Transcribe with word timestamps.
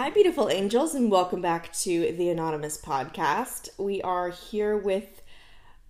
Hi, 0.00 0.08
beautiful 0.08 0.48
angels, 0.48 0.94
and 0.94 1.10
welcome 1.10 1.42
back 1.42 1.74
to 1.74 2.12
the 2.12 2.30
Anonymous 2.30 2.78
Podcast. 2.78 3.68
We 3.76 4.00
are 4.00 4.30
here 4.30 4.74
with 4.74 5.20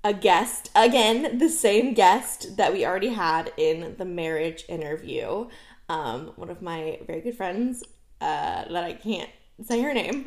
a 0.02 0.12
guest, 0.12 0.68
again, 0.74 1.38
the 1.38 1.48
same 1.48 1.94
guest 1.94 2.56
that 2.56 2.72
we 2.72 2.85
already 2.85 3.10
had 3.10 3.53
in 3.56 3.94
the 3.99 4.04
marriage 4.04 4.64
interview. 4.68 5.46
Um, 5.88 6.32
one 6.35 6.50
of 6.50 6.60
my 6.60 6.99
very 7.06 7.21
good 7.21 7.36
friends 7.36 7.85
uh, 8.21 8.64
that 8.64 8.82
I 8.82 8.94
can't 8.94 9.31
say 9.62 9.81
her 9.81 9.94
name. 9.94 10.24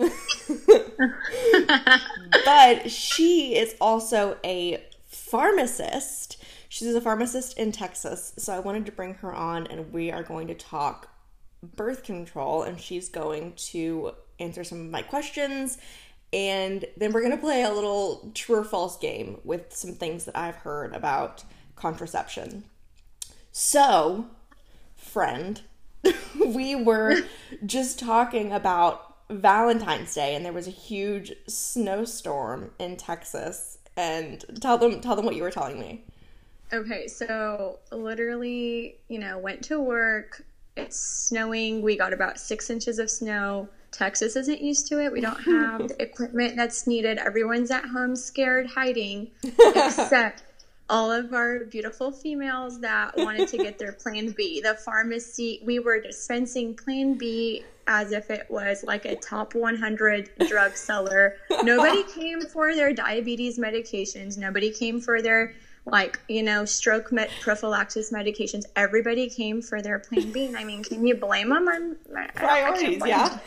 but 2.45 2.89
she 2.89 3.57
is 3.57 3.75
also 3.81 4.37
a 4.45 4.81
pharmacist. 5.07 6.41
She's 6.69 6.95
a 6.95 7.01
pharmacist 7.01 7.57
in 7.57 7.73
Texas. 7.73 8.31
So 8.37 8.53
I 8.53 8.59
wanted 8.59 8.85
to 8.85 8.93
bring 8.93 9.15
her 9.15 9.33
on, 9.33 9.67
and 9.67 9.91
we 9.91 10.09
are 10.09 10.23
going 10.23 10.47
to 10.47 10.53
talk 10.53 11.12
birth 11.75 12.03
control 12.03 12.63
and 12.63 12.79
she's 12.79 13.09
going 13.09 13.53
to 13.55 14.11
answer 14.39 14.63
some 14.63 14.81
of 14.81 14.87
my 14.87 15.01
questions 15.01 15.77
and 16.33 16.85
then 16.97 17.13
we're 17.13 17.21
going 17.21 17.31
to 17.31 17.37
play 17.37 17.61
a 17.61 17.71
little 17.71 18.31
true 18.33 18.57
or 18.57 18.63
false 18.63 18.97
game 18.97 19.39
with 19.43 19.73
some 19.73 19.93
things 19.93 20.25
that 20.25 20.35
I've 20.35 20.55
heard 20.55 20.95
about 20.95 21.43
contraception. 21.75 22.63
So, 23.51 24.25
friend, 24.95 25.61
we 26.45 26.73
were 26.75 27.21
just 27.65 27.99
talking 27.99 28.51
about 28.51 29.15
Valentine's 29.29 30.15
Day 30.15 30.35
and 30.35 30.43
there 30.43 30.51
was 30.51 30.67
a 30.67 30.71
huge 30.71 31.33
snowstorm 31.47 32.71
in 32.79 32.97
Texas 32.97 33.77
and 33.95 34.43
tell 34.59 34.79
them 34.79 35.01
tell 35.01 35.15
them 35.15 35.25
what 35.25 35.35
you 35.35 35.43
were 35.43 35.51
telling 35.51 35.79
me. 35.79 36.03
Okay, 36.73 37.07
so 37.07 37.77
literally, 37.91 38.97
you 39.07 39.19
know, 39.19 39.37
went 39.37 39.63
to 39.65 39.79
work, 39.79 40.43
it's 40.75 40.99
snowing. 40.99 41.81
We 41.81 41.97
got 41.97 42.13
about 42.13 42.39
six 42.39 42.69
inches 42.69 42.99
of 42.99 43.09
snow. 43.09 43.69
Texas 43.91 44.35
isn't 44.35 44.61
used 44.61 44.87
to 44.87 45.03
it. 45.03 45.11
We 45.11 45.21
don't 45.21 45.41
have 45.43 45.87
the 45.87 46.01
equipment 46.01 46.55
that's 46.55 46.87
needed. 46.87 47.17
Everyone's 47.17 47.71
at 47.71 47.85
home 47.85 48.15
scared, 48.15 48.67
hiding, 48.67 49.31
except 49.43 50.43
all 50.89 51.11
of 51.11 51.33
our 51.33 51.65
beautiful 51.65 52.11
females 52.11 52.79
that 52.81 53.15
wanted 53.17 53.47
to 53.47 53.57
get 53.57 53.79
their 53.79 53.93
plan 53.93 54.31
B. 54.31 54.61
The 54.61 54.75
pharmacy, 54.75 55.61
we 55.63 55.79
were 55.79 55.99
dispensing 55.99 56.75
plan 56.75 57.15
B 57.17 57.63
as 57.87 58.11
if 58.11 58.29
it 58.29 58.45
was 58.49 58.83
like 58.83 59.05
a 59.05 59.15
top 59.15 59.55
100 59.55 60.29
drug 60.47 60.75
seller. 60.75 61.35
Nobody 61.63 62.03
came 62.15 62.41
for 62.41 62.75
their 62.75 62.93
diabetes 62.93 63.57
medications. 63.57 64.37
Nobody 64.37 64.71
came 64.71 64.99
for 64.99 65.21
their 65.21 65.53
like 65.85 66.19
you 66.29 66.41
know 66.43 66.63
stroke 66.65 67.11
med- 67.11 67.29
prophylaxis 67.41 68.11
medications. 68.11 68.63
Everybody 68.75 69.29
came 69.29 69.61
for 69.61 69.81
their 69.81 69.99
plan 69.99 70.31
b. 70.31 70.45
And 70.45 70.57
i 70.57 70.63
mean 70.63 70.83
can 70.83 71.05
you 71.05 71.15
blame 71.15 71.49
them 71.49 71.67
i'm 71.67 71.97
priorities 72.35 73.01
yeah. 73.05 73.37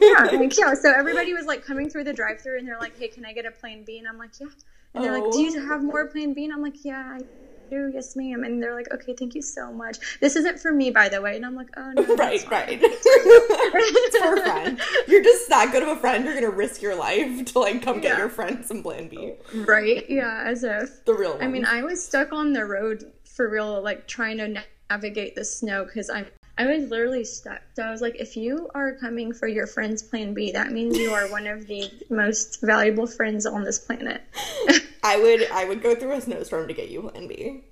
Yeah 0.00 0.22
like 0.32 0.56
yeah. 0.56 0.74
So 0.74 0.92
everybody 0.92 1.34
was 1.34 1.46
like 1.46 1.64
coming 1.64 1.90
through 1.90 2.04
the 2.04 2.12
drive 2.12 2.40
through 2.40 2.58
and 2.58 2.66
they're 2.66 2.78
like 2.78 2.98
hey 2.98 3.08
can 3.08 3.24
i 3.24 3.32
get 3.32 3.46
a 3.46 3.50
plan 3.50 3.84
b? 3.84 3.98
And 3.98 4.08
i'm 4.08 4.18
like 4.18 4.30
yeah. 4.40 4.48
And 4.94 5.04
they're 5.04 5.14
oh. 5.14 5.20
like 5.20 5.32
do 5.32 5.38
oh. 5.38 5.42
you 5.42 5.62
oh. 5.62 5.68
have 5.68 5.82
more 5.82 6.06
plan 6.06 6.32
b? 6.34 6.44
And 6.44 6.52
i'm 6.52 6.62
like 6.62 6.84
yeah 6.84 7.18
I 7.18 7.24
do. 7.70 7.90
Yes, 7.92 8.16
ma'am. 8.16 8.44
And 8.44 8.62
they're 8.62 8.74
like, 8.74 8.92
okay, 8.92 9.14
thank 9.14 9.34
you 9.34 9.42
so 9.42 9.72
much. 9.72 9.98
This 10.20 10.36
isn't 10.36 10.60
for 10.60 10.72
me, 10.72 10.90
by 10.90 11.08
the 11.08 11.20
way. 11.20 11.36
And 11.36 11.46
I'm 11.46 11.54
like, 11.54 11.68
oh, 11.76 11.92
no. 11.92 12.16
right, 12.16 12.50
right. 12.50 12.80
it's 12.82 14.18
for 14.18 14.36
a 14.36 14.42
friend. 14.42 14.80
You're 15.08 15.22
just 15.22 15.48
that 15.48 15.72
good 15.72 15.82
of 15.82 15.88
a 15.88 15.96
friend. 15.96 16.24
You're 16.24 16.34
going 16.34 16.50
to 16.50 16.56
risk 16.56 16.82
your 16.82 16.94
life 16.94 17.44
to 17.46 17.58
like 17.58 17.82
come 17.82 17.96
yeah. 17.96 18.02
get 18.02 18.18
your 18.18 18.28
friend 18.28 18.64
some 18.64 18.82
Plan 18.82 19.08
B. 19.08 19.34
Right. 19.54 20.08
Yeah. 20.08 20.44
As 20.46 20.64
if. 20.64 21.04
The 21.04 21.14
real 21.14 21.34
one. 21.34 21.42
I 21.42 21.48
mean, 21.48 21.64
I 21.64 21.82
was 21.82 22.04
stuck 22.04 22.32
on 22.32 22.52
the 22.52 22.64
road 22.64 23.12
for 23.24 23.48
real, 23.48 23.82
like 23.82 24.06
trying 24.06 24.38
to 24.38 24.62
navigate 24.90 25.34
the 25.34 25.44
snow 25.44 25.84
because 25.84 26.10
I'm 26.10 26.26
I 26.58 26.66
was 26.66 26.90
literally 26.90 27.24
stuck. 27.24 27.62
So 27.74 27.82
I 27.82 27.90
was 27.90 28.02
like, 28.02 28.16
if 28.16 28.36
you 28.36 28.68
are 28.74 28.92
coming 28.92 29.32
for 29.32 29.48
your 29.48 29.66
friend's 29.66 30.02
plan 30.02 30.34
B, 30.34 30.52
that 30.52 30.70
means 30.70 30.98
you 30.98 31.12
are 31.12 31.30
one 31.30 31.46
of 31.46 31.66
the 31.66 31.90
most 32.10 32.60
valuable 32.60 33.06
friends 33.06 33.46
on 33.46 33.64
this 33.64 33.78
planet. 33.78 34.22
I 35.02 35.18
would 35.18 35.50
I 35.50 35.64
would 35.64 35.82
go 35.82 35.94
through 35.94 36.12
a 36.12 36.20
snowstorm 36.20 36.68
to 36.68 36.74
get 36.74 36.90
you 36.90 37.02
plan 37.02 37.26
B. 37.26 37.64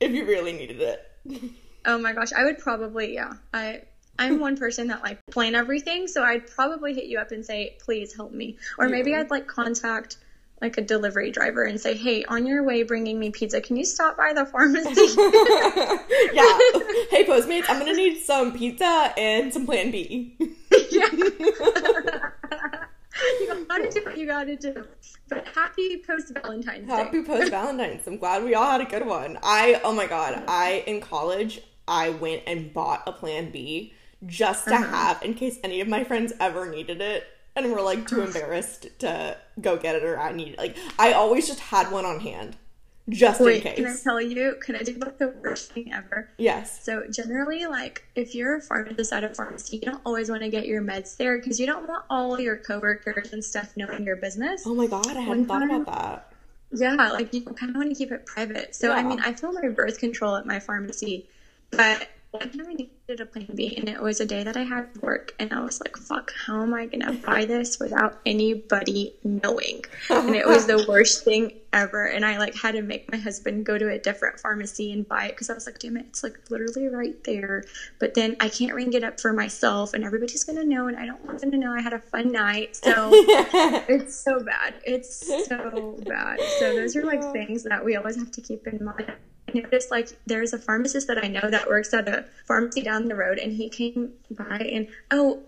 If 0.00 0.12
you 0.12 0.24
really 0.24 0.52
needed 0.52 0.80
it. 0.80 1.52
oh 1.84 1.98
my 1.98 2.12
gosh, 2.12 2.32
I 2.32 2.44
would 2.44 2.58
probably 2.58 3.14
yeah. 3.14 3.34
I 3.52 3.82
I'm 4.18 4.40
one 4.40 4.56
person 4.56 4.88
that 4.88 5.02
like 5.02 5.24
plan 5.30 5.54
everything, 5.54 6.08
so 6.08 6.22
I'd 6.22 6.46
probably 6.46 6.94
hit 6.94 7.04
you 7.04 7.18
up 7.18 7.32
and 7.32 7.44
say, 7.44 7.76
"Please 7.80 8.14
help 8.14 8.32
me." 8.32 8.56
Or 8.78 8.88
maybe 8.88 9.14
I'd 9.14 9.30
like 9.30 9.46
contact 9.46 10.16
like 10.60 10.78
a 10.78 10.82
delivery 10.82 11.30
driver 11.30 11.64
and 11.64 11.80
say, 11.80 11.94
"Hey, 11.94 12.24
on 12.24 12.46
your 12.46 12.62
way 12.62 12.82
bringing 12.82 13.18
me 13.18 13.30
pizza, 13.30 13.60
can 13.60 13.76
you 13.76 13.84
stop 13.84 14.16
by 14.16 14.32
the 14.32 14.46
pharmacy?" 14.46 14.90
yeah. 16.32 16.58
Hey, 17.10 17.24
Postmates, 17.24 17.66
I'm 17.68 17.78
gonna 17.78 17.92
need 17.92 18.20
some 18.20 18.52
pizza 18.56 19.12
and 19.16 19.52
some 19.52 19.66
Plan 19.66 19.90
B. 19.90 20.36
yeah. 20.90 21.08
you 23.40 23.66
gotta 23.68 23.90
do 23.90 24.02
what 24.04 24.16
you 24.16 24.26
gotta 24.26 24.56
do. 24.56 24.84
But 25.28 25.46
happy 25.48 26.02
post 26.06 26.32
Valentine's 26.32 26.88
Happy 26.88 27.22
post 27.22 27.50
Valentine's. 27.50 28.06
I'm 28.06 28.16
glad 28.16 28.44
we 28.44 28.54
all 28.54 28.70
had 28.70 28.80
a 28.80 28.86
good 28.86 29.06
one. 29.06 29.38
I 29.42 29.80
oh 29.84 29.92
my 29.92 30.06
god, 30.06 30.42
I 30.48 30.84
in 30.86 31.00
college 31.00 31.60
I 31.86 32.10
went 32.10 32.42
and 32.46 32.72
bought 32.72 33.02
a 33.06 33.12
Plan 33.12 33.50
B 33.50 33.92
just 34.24 34.66
to 34.66 34.74
uh-huh. 34.74 34.84
have 34.84 35.22
in 35.22 35.34
case 35.34 35.58
any 35.62 35.82
of 35.82 35.88
my 35.88 36.02
friends 36.02 36.32
ever 36.40 36.70
needed 36.70 37.02
it 37.02 37.24
and 37.56 37.72
were 37.72 37.80
like 37.80 38.06
too 38.06 38.20
embarrassed 38.22 38.88
to 39.00 39.36
go 39.60 39.76
get 39.76 39.96
it 39.96 40.04
or 40.04 40.18
I 40.18 40.32
need 40.32 40.54
it. 40.54 40.58
Like 40.58 40.76
I 40.98 41.14
always 41.14 41.46
just 41.46 41.60
had 41.60 41.90
one 41.90 42.04
on 42.04 42.20
hand. 42.20 42.56
Just 43.08 43.40
Wait, 43.40 43.58
in 43.58 43.62
case. 43.62 43.76
Can 43.76 43.86
I 43.86 43.96
tell 44.02 44.20
you? 44.20 44.56
Can 44.60 44.74
I 44.74 44.80
you 44.80 44.96
about 44.96 45.18
the 45.18 45.28
worst 45.40 45.72
thing 45.72 45.92
ever? 45.92 46.28
Yes. 46.38 46.84
So 46.84 47.04
generally, 47.08 47.64
like 47.66 48.04
if 48.16 48.34
you're 48.34 48.56
a 48.56 48.60
pharmacist 48.60 49.12
at 49.12 49.22
a 49.22 49.32
pharmacy, 49.32 49.76
you 49.76 49.82
don't 49.82 50.00
always 50.04 50.28
want 50.28 50.42
to 50.42 50.48
get 50.48 50.66
your 50.66 50.82
meds 50.82 51.16
there 51.16 51.38
because 51.38 51.60
you 51.60 51.66
don't 51.66 51.88
want 51.88 52.04
all 52.10 52.40
your 52.40 52.56
coworkers 52.56 53.32
and 53.32 53.44
stuff 53.44 53.72
knowing 53.76 54.04
your 54.04 54.16
business. 54.16 54.64
Oh 54.66 54.74
my 54.74 54.88
god, 54.88 55.06
I 55.06 55.20
hadn't 55.20 55.46
thought 55.46 55.62
about 55.62 55.86
that. 55.86 56.32
Yeah, 56.72 56.94
like 56.94 57.32
you 57.32 57.42
kind 57.42 57.70
of 57.70 57.76
want 57.76 57.90
to 57.90 57.94
keep 57.94 58.10
it 58.10 58.26
private. 58.26 58.74
So 58.74 58.88
yeah. 58.88 58.96
I 58.96 59.02
mean, 59.04 59.20
I 59.20 59.32
fill 59.34 59.52
my 59.52 59.68
birth 59.68 60.00
control 60.00 60.34
at 60.34 60.44
my 60.44 60.58
pharmacy, 60.58 61.28
but 61.70 62.08
I 62.34 62.46
needed 62.46 63.20
a 63.20 63.26
plan 63.26 63.48
B, 63.54 63.74
and 63.76 63.88
it 63.88 64.02
was 64.02 64.20
a 64.20 64.26
day 64.26 64.42
that 64.42 64.56
I 64.56 64.62
had 64.62 64.88
work, 65.00 65.32
and 65.38 65.52
I 65.52 65.60
was 65.60 65.80
like, 65.80 65.96
"Fuck, 65.96 66.32
how 66.46 66.62
am 66.62 66.74
I 66.74 66.86
gonna 66.86 67.12
buy 67.12 67.44
this 67.44 67.78
without 67.78 68.18
anybody 68.26 69.14
knowing?" 69.24 69.84
And 70.10 70.34
it 70.34 70.46
was 70.46 70.66
the 70.66 70.84
worst 70.88 71.24
thing 71.24 71.52
ever. 71.72 72.06
And 72.06 72.24
I 72.24 72.38
like 72.38 72.54
had 72.54 72.72
to 72.72 72.82
make 72.82 73.10
my 73.10 73.18
husband 73.18 73.64
go 73.64 73.78
to 73.78 73.88
a 73.90 73.98
different 73.98 74.40
pharmacy 74.40 74.92
and 74.92 75.06
buy 75.06 75.26
it 75.26 75.30
because 75.30 75.50
I 75.50 75.54
was 75.54 75.66
like, 75.66 75.78
"Damn 75.78 75.96
it, 75.96 76.06
it's 76.08 76.22
like 76.22 76.38
literally 76.50 76.88
right 76.88 77.16
there." 77.24 77.64
But 77.98 78.14
then 78.14 78.36
I 78.40 78.48
can't 78.48 78.74
ring 78.74 78.92
it 78.92 79.04
up 79.04 79.20
for 79.20 79.32
myself, 79.32 79.94
and 79.94 80.04
everybody's 80.04 80.44
gonna 80.44 80.64
know, 80.64 80.88
and 80.88 80.96
I 80.96 81.06
don't 81.06 81.24
want 81.24 81.40
them 81.40 81.50
to 81.52 81.58
know 81.58 81.72
I 81.72 81.80
had 81.80 81.92
a 81.92 82.00
fun 82.00 82.32
night. 82.32 82.76
So 82.76 83.10
it's 83.14 84.14
so 84.14 84.40
bad. 84.40 84.74
It's 84.84 85.46
so 85.46 85.98
bad. 86.04 86.40
So 86.58 86.74
those 86.74 86.96
are 86.96 87.04
like 87.04 87.22
things 87.32 87.62
that 87.64 87.84
we 87.84 87.96
always 87.96 88.16
have 88.16 88.30
to 88.32 88.40
keep 88.40 88.66
in 88.66 88.84
mind 88.84 89.12
noticed 89.54 89.90
like 89.90 90.08
there's 90.26 90.52
a 90.52 90.58
pharmacist 90.58 91.06
that 91.08 91.22
I 91.22 91.28
know 91.28 91.50
that 91.50 91.68
works 91.68 91.92
at 91.94 92.08
a 92.08 92.24
pharmacy 92.46 92.82
down 92.82 93.06
the 93.06 93.14
road, 93.14 93.38
and 93.38 93.52
he 93.52 93.68
came 93.68 94.12
by 94.30 94.58
and 94.58 94.88
oh, 95.10 95.42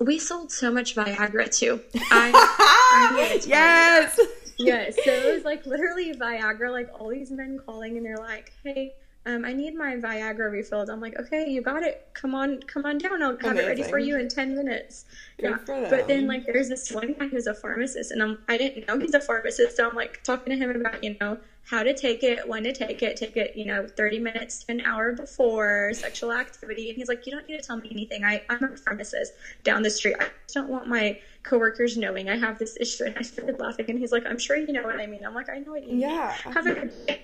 we 0.00 0.18
sold 0.18 0.52
so 0.52 0.70
much 0.70 0.94
Viagra 0.94 1.54
too. 1.54 1.80
I, 2.10 2.32
I 2.32 3.40
yes. 3.46 4.20
Yes. 4.58 4.96
So 5.04 5.10
it 5.10 5.34
was 5.34 5.44
like 5.44 5.66
literally 5.66 6.14
Viagra, 6.14 6.70
like 6.70 6.90
all 6.98 7.08
these 7.08 7.30
men 7.30 7.60
calling 7.64 7.96
and 7.96 8.06
they're 8.06 8.16
like, 8.16 8.52
Hey, 8.62 8.94
um, 9.26 9.44
I 9.44 9.52
need 9.52 9.74
my 9.74 9.96
Viagra 9.96 10.50
refilled. 10.50 10.88
I'm 10.88 11.00
like, 11.00 11.18
okay, 11.18 11.48
you 11.48 11.60
got 11.60 11.82
it. 11.82 12.08
Come 12.14 12.34
on, 12.34 12.60
come 12.62 12.86
on 12.86 12.98
down. 12.98 13.22
I'll 13.22 13.36
have 13.38 13.52
Amazing. 13.52 13.64
it 13.64 13.68
ready 13.68 13.82
for 13.82 13.98
you 13.98 14.18
in 14.18 14.28
10 14.28 14.54
minutes. 14.54 15.04
Good 15.38 15.58
yeah. 15.66 15.86
But 15.90 16.06
then 16.06 16.28
like, 16.28 16.46
there's 16.46 16.68
this 16.68 16.92
one 16.92 17.14
guy 17.18 17.26
who's 17.26 17.46
a 17.46 17.54
pharmacist 17.54 18.12
and 18.12 18.22
I'm, 18.22 18.38
I 18.48 18.56
didn't 18.56 18.86
know 18.86 18.98
he's 18.98 19.14
a 19.14 19.20
pharmacist. 19.20 19.76
So 19.76 19.88
I'm 19.88 19.96
like 19.96 20.22
talking 20.22 20.52
to 20.52 20.56
him 20.56 20.70
about, 20.70 21.02
you 21.02 21.16
know, 21.20 21.38
how 21.68 21.82
to 21.82 21.92
take 21.92 22.22
it, 22.22 22.48
when 22.48 22.62
to 22.62 22.72
take 22.72 23.02
it, 23.02 23.16
take 23.16 23.36
it, 23.36 23.56
you 23.56 23.64
know, 23.64 23.86
30 23.88 24.20
minutes 24.20 24.62
to 24.62 24.72
an 24.72 24.80
hour 24.82 25.12
before 25.12 25.92
sexual 25.94 26.32
activity. 26.32 26.90
And 26.90 26.96
he's 26.96 27.08
like, 27.08 27.26
you 27.26 27.32
don't 27.32 27.46
need 27.48 27.60
to 27.60 27.66
tell 27.66 27.76
me 27.76 27.88
anything. 27.90 28.22
I, 28.22 28.42
I'm 28.48 28.62
a 28.62 28.76
pharmacist 28.76 29.32
down 29.64 29.82
the 29.82 29.90
street. 29.90 30.14
I 30.20 30.28
just 30.44 30.54
don't 30.54 30.68
want 30.68 30.86
my 30.86 31.18
coworkers 31.42 31.96
knowing 31.96 32.28
I 32.28 32.36
have 32.36 32.60
this 32.60 32.76
issue. 32.80 33.04
And 33.04 33.18
I 33.18 33.22
started 33.22 33.58
laughing 33.58 33.86
and 33.88 33.98
he's 33.98 34.12
like, 34.12 34.24
I'm 34.26 34.38
sure 34.38 34.56
you 34.56 34.72
know 34.72 34.84
what 34.84 35.00
I 35.00 35.06
mean. 35.06 35.26
I'm 35.26 35.34
like, 35.34 35.50
I 35.50 35.58
know 35.58 35.72
what 35.72 35.82
you 35.82 35.88
mean. 35.88 36.00
Yeah. 36.00 36.30
Have 36.32 36.66
a 36.66 36.72
good 36.72 37.06
day. 37.06 37.20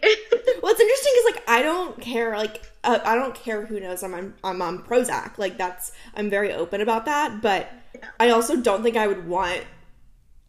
What's 0.60 0.80
interesting 0.80 1.12
because, 1.14 1.34
like, 1.34 1.48
I 1.48 1.62
don't 1.62 2.00
care, 2.00 2.36
like, 2.36 2.62
uh, 2.82 2.98
I 3.04 3.14
don't 3.14 3.36
care 3.36 3.64
who 3.64 3.78
knows 3.78 4.02
I'm, 4.02 4.12
I'm, 4.12 4.34
I'm 4.42 4.60
on 4.60 4.82
Prozac. 4.82 5.38
Like 5.38 5.56
that's, 5.56 5.92
I'm 6.16 6.28
very 6.28 6.52
open 6.52 6.80
about 6.80 7.04
that. 7.04 7.40
But. 7.40 7.70
I 8.18 8.30
also 8.30 8.56
don't 8.56 8.82
think 8.82 8.96
I 8.96 9.06
would 9.06 9.28
want 9.28 9.62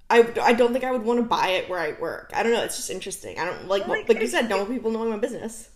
I, 0.09 0.31
I 0.41 0.53
don't 0.53 0.73
think 0.73 0.83
I 0.83 0.91
would 0.91 1.03
want 1.03 1.19
to 1.19 1.25
buy 1.25 1.49
it 1.49 1.69
where 1.69 1.79
I 1.79 1.99
work. 1.99 2.31
I 2.35 2.43
don't 2.43 2.51
know. 2.51 2.63
It's 2.63 2.75
just 2.75 2.89
interesting. 2.89 3.39
I 3.39 3.45
don't 3.45 3.67
like 3.67 3.87
like, 3.87 4.07
like 4.07 4.19
you 4.19 4.27
said. 4.27 4.49
Don't 4.49 4.67
people 4.69 4.91
knowing 4.91 5.09
my 5.09 5.17
business. 5.17 5.69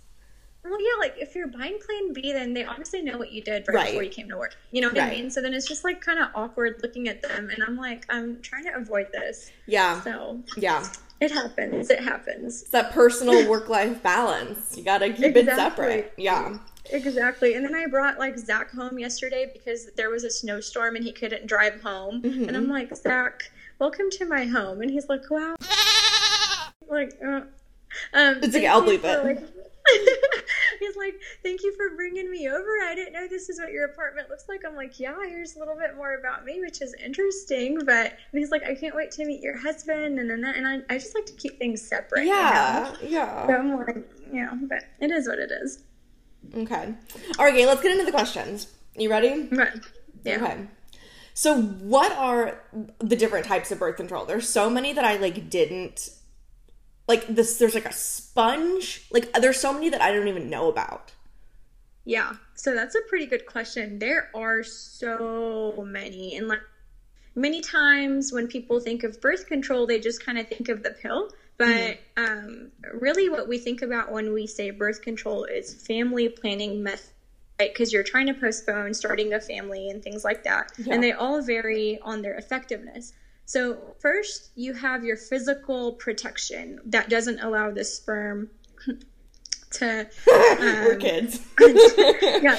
Well, 0.63 0.81
yeah, 0.81 0.99
like 0.99 1.15
if 1.17 1.33
you're 1.33 1.47
buying 1.47 1.79
Plan 1.85 2.13
B, 2.13 2.33
then 2.33 2.53
they 2.53 2.65
obviously 2.65 3.01
know 3.01 3.17
what 3.17 3.31
you 3.31 3.41
did 3.41 3.65
right, 3.67 3.75
right. 3.75 3.87
before 3.87 4.03
you 4.03 4.09
came 4.09 4.27
to 4.29 4.37
work. 4.37 4.55
You 4.71 4.81
know 4.81 4.89
what 4.89 4.97
right. 4.97 5.13
I 5.13 5.15
mean? 5.15 5.29
So 5.29 5.41
then 5.41 5.53
it's 5.53 5.67
just 5.67 5.83
like 5.83 6.01
kind 6.01 6.19
of 6.19 6.29
awkward 6.35 6.81
looking 6.83 7.07
at 7.07 7.21
them, 7.21 7.49
and 7.49 7.63
I'm 7.63 7.77
like, 7.77 8.05
I'm 8.09 8.41
trying 8.41 8.65
to 8.65 8.75
avoid 8.75 9.07
this. 9.13 9.51
Yeah. 9.65 10.01
So 10.01 10.41
yeah, 10.57 10.85
it 11.21 11.31
happens. 11.31 11.89
It 11.89 12.03
happens. 12.03 12.63
It's 12.63 12.71
that 12.71 12.91
personal 12.91 13.49
work 13.49 13.69
life 13.69 14.03
balance. 14.03 14.75
You 14.77 14.83
gotta 14.83 15.07
keep 15.07 15.35
exactly. 15.35 15.41
it 15.41 15.55
separate. 15.55 16.13
Yeah. 16.17 16.57
Exactly. 16.89 17.55
And 17.55 17.65
then 17.65 17.75
I 17.75 17.85
brought 17.87 18.17
like 18.17 18.37
Zach 18.37 18.71
home 18.71 18.99
yesterday 18.99 19.49
because 19.51 19.89
there 19.95 20.09
was 20.09 20.23
a 20.23 20.29
snowstorm 20.29 20.95
and 20.95 21.03
he 21.03 21.11
couldn't 21.11 21.45
drive 21.45 21.81
home. 21.81 22.21
Mm-hmm. 22.21 22.47
And 22.47 22.55
I'm 22.55 22.69
like, 22.69 22.95
Zach, 22.95 23.51
welcome 23.79 24.09
to 24.11 24.25
my 24.25 24.45
home. 24.45 24.81
And 24.81 24.91
he's 24.91 25.09
like, 25.09 25.29
wow. 25.29 25.55
like, 26.89 27.13
uh, 27.25 27.41
um, 28.13 28.39
it's 28.41 28.53
like, 28.53 28.65
I'll 28.65 28.81
bleep 28.81 29.03
it. 29.03 29.23
Like, 29.23 29.39
he's 30.79 30.95
like, 30.95 31.19
thank 31.43 31.63
you 31.63 31.73
for 31.75 31.95
bringing 31.95 32.29
me 32.29 32.47
over. 32.47 32.69
I 32.83 32.93
didn't 32.95 33.13
know 33.13 33.27
this 33.27 33.49
is 33.49 33.59
what 33.59 33.71
your 33.71 33.85
apartment 33.85 34.29
looks 34.29 34.45
like. 34.49 34.61
I'm 34.65 34.75
like, 34.75 34.99
yeah, 34.99 35.15
here's 35.25 35.55
a 35.55 35.59
little 35.59 35.75
bit 35.75 35.95
more 35.95 36.15
about 36.15 36.45
me, 36.45 36.59
which 36.61 36.81
is 36.81 36.95
interesting. 37.03 37.79
But 37.85 38.17
he's 38.31 38.51
like, 38.51 38.63
I 38.63 38.75
can't 38.75 38.95
wait 38.95 39.11
to 39.11 39.25
meet 39.25 39.41
your 39.41 39.57
husband. 39.57 40.19
And 40.19 40.29
then, 40.29 40.43
and 40.43 40.67
I, 40.67 40.93
I 40.93 40.97
just 40.97 41.15
like 41.15 41.25
to 41.27 41.33
keep 41.33 41.57
things 41.57 41.81
separate. 41.81 42.25
Yeah. 42.25 42.87
You 42.87 42.93
know? 42.93 43.09
Yeah. 43.09 43.47
So 43.47 43.53
I'm 43.53 43.77
like, 43.77 44.09
yeah, 44.31 44.53
but 44.61 44.83
it 44.99 45.11
is 45.11 45.27
what 45.27 45.39
it 45.39 45.51
is. 45.51 45.83
Okay. 46.55 46.93
All 47.37 47.45
right, 47.45 47.53
okay, 47.53 47.65
let's 47.65 47.81
get 47.81 47.91
into 47.91 48.05
the 48.05 48.11
questions. 48.11 48.67
You 48.95 49.09
ready? 49.09 49.47
Right. 49.51 49.73
Yeah. 50.23 50.35
Okay. 50.35 50.67
So, 51.37 51.61
what 51.61 52.11
are 52.13 52.63
the 52.97 53.15
different 53.15 53.45
types 53.45 53.71
of 53.71 53.77
birth 53.77 53.95
control? 53.95 54.25
There's 54.25 54.49
so 54.49 54.71
many 54.71 54.91
that 54.93 55.05
I 55.05 55.17
like 55.17 55.51
didn't 55.51 56.09
like 57.07 57.27
this 57.27 57.59
there's 57.59 57.75
like 57.75 57.85
a 57.85 57.93
sponge. 57.93 59.05
Like 59.11 59.31
there's 59.33 59.59
so 59.59 59.71
many 59.71 59.89
that 59.89 60.01
I 60.01 60.11
don't 60.11 60.27
even 60.27 60.49
know 60.49 60.67
about. 60.67 61.11
Yeah. 62.05 62.33
So 62.55 62.73
that's 62.73 62.95
a 62.95 63.01
pretty 63.07 63.27
good 63.27 63.45
question. 63.45 63.99
There 63.99 64.31
are 64.33 64.63
so 64.63 65.85
many 65.87 66.35
and 66.37 66.47
like 66.47 66.63
many 67.35 67.61
times 67.61 68.33
when 68.33 68.47
people 68.47 68.79
think 68.79 69.03
of 69.03 69.21
birth 69.21 69.45
control, 69.45 69.85
they 69.85 69.99
just 69.99 70.25
kind 70.25 70.39
of 70.39 70.47
think 70.47 70.69
of 70.69 70.81
the 70.81 70.89
pill. 70.89 71.29
But 71.59 71.99
mm-hmm. 72.17 72.23
um, 72.23 72.71
really, 72.99 73.29
what 73.29 73.47
we 73.47 73.59
think 73.59 73.83
about 73.83 74.11
when 74.11 74.33
we 74.33 74.47
say 74.47 74.71
birth 74.71 75.03
control 75.03 75.43
is 75.43 75.85
family 75.85 76.29
planning 76.29 76.81
method, 76.81 77.11
right? 77.11 77.13
Because 77.59 77.91
you're 77.91 78.03
trying 78.03 78.27
to 78.27 78.33
postpone 78.33 78.93
starting 78.93 79.33
a 79.33 79.39
family 79.39 79.89
and 79.89 80.03
things 80.03 80.23
like 80.23 80.43
that. 80.43 80.71
Yeah. 80.77 80.93
And 80.93 81.03
they 81.03 81.11
all 81.11 81.41
vary 81.41 81.99
on 82.03 82.21
their 82.21 82.35
effectiveness. 82.35 83.13
So, 83.45 83.95
first, 83.99 84.51
you 84.55 84.73
have 84.73 85.03
your 85.03 85.15
physical 85.15 85.93
protection 85.93 86.79
that 86.85 87.09
doesn't 87.09 87.39
allow 87.39 87.71
the 87.71 87.83
sperm 87.83 88.49
to. 89.71 90.07
Um, 90.59 90.85
We're 90.85 90.95
kids. 90.95 91.39
yeah. 91.59 92.57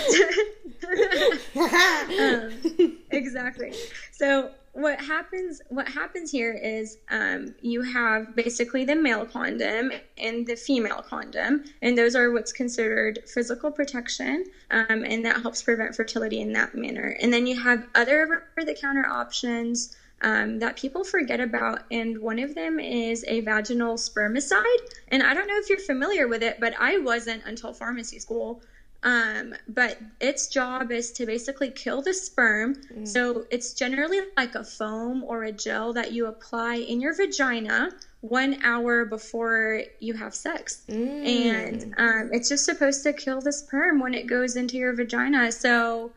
um, 1.56 2.98
exactly. 3.10 3.74
So, 4.12 4.52
what 4.72 5.00
happens 5.00 5.60
what 5.68 5.88
happens 5.88 6.30
here 6.30 6.52
is 6.52 6.98
um, 7.10 7.54
you 7.60 7.82
have 7.82 8.36
basically 8.36 8.84
the 8.84 8.94
male 8.94 9.26
condom 9.26 9.90
and 10.16 10.46
the 10.46 10.54
female 10.56 11.04
condom 11.08 11.64
and 11.82 11.96
those 11.96 12.14
are 12.14 12.30
what's 12.30 12.52
considered 12.52 13.20
physical 13.26 13.70
protection 13.70 14.44
um, 14.70 15.04
and 15.04 15.24
that 15.24 15.40
helps 15.42 15.62
prevent 15.62 15.94
fertility 15.94 16.40
in 16.40 16.52
that 16.52 16.74
manner. 16.74 17.16
And 17.20 17.32
then 17.32 17.46
you 17.46 17.58
have 17.60 17.86
other 17.94 18.22
over-the-counter 18.22 19.06
options 19.06 19.96
um, 20.20 20.58
that 20.58 20.76
people 20.76 21.04
forget 21.04 21.40
about 21.40 21.82
and 21.90 22.18
one 22.20 22.38
of 22.38 22.54
them 22.54 22.80
is 22.80 23.24
a 23.28 23.40
vaginal 23.40 23.94
spermicide. 23.94 24.62
And 25.08 25.22
i 25.22 25.32
don't 25.34 25.46
know 25.46 25.58
if 25.58 25.68
you're 25.68 25.78
familiar 25.78 26.28
with 26.28 26.42
it 26.42 26.58
but 26.60 26.74
i 26.78 26.98
wasn't 26.98 27.42
until 27.46 27.72
pharmacy 27.72 28.18
school 28.18 28.60
um, 29.02 29.54
but 29.68 29.98
its 30.20 30.48
job 30.48 30.90
is 30.90 31.12
to 31.12 31.26
basically 31.26 31.70
kill 31.70 32.02
the 32.02 32.12
sperm. 32.12 32.76
Mm. 32.92 33.06
So 33.06 33.46
it's 33.50 33.72
generally 33.72 34.20
like 34.36 34.54
a 34.54 34.64
foam 34.64 35.22
or 35.24 35.44
a 35.44 35.52
gel 35.52 35.92
that 35.92 36.12
you 36.12 36.26
apply 36.26 36.76
in 36.76 37.00
your 37.00 37.14
vagina 37.14 37.90
one 38.20 38.58
hour 38.64 39.04
before 39.04 39.82
you 40.00 40.14
have 40.14 40.34
sex. 40.34 40.82
Mm. 40.88 41.26
And 41.26 41.94
um, 41.96 42.30
it's 42.32 42.48
just 42.48 42.64
supposed 42.64 43.04
to 43.04 43.12
kill 43.12 43.40
the 43.40 43.52
sperm 43.52 44.00
when 44.00 44.14
it 44.14 44.26
goes 44.26 44.56
into 44.56 44.76
your 44.76 44.92
vagina. 44.94 45.52
So 45.52 46.10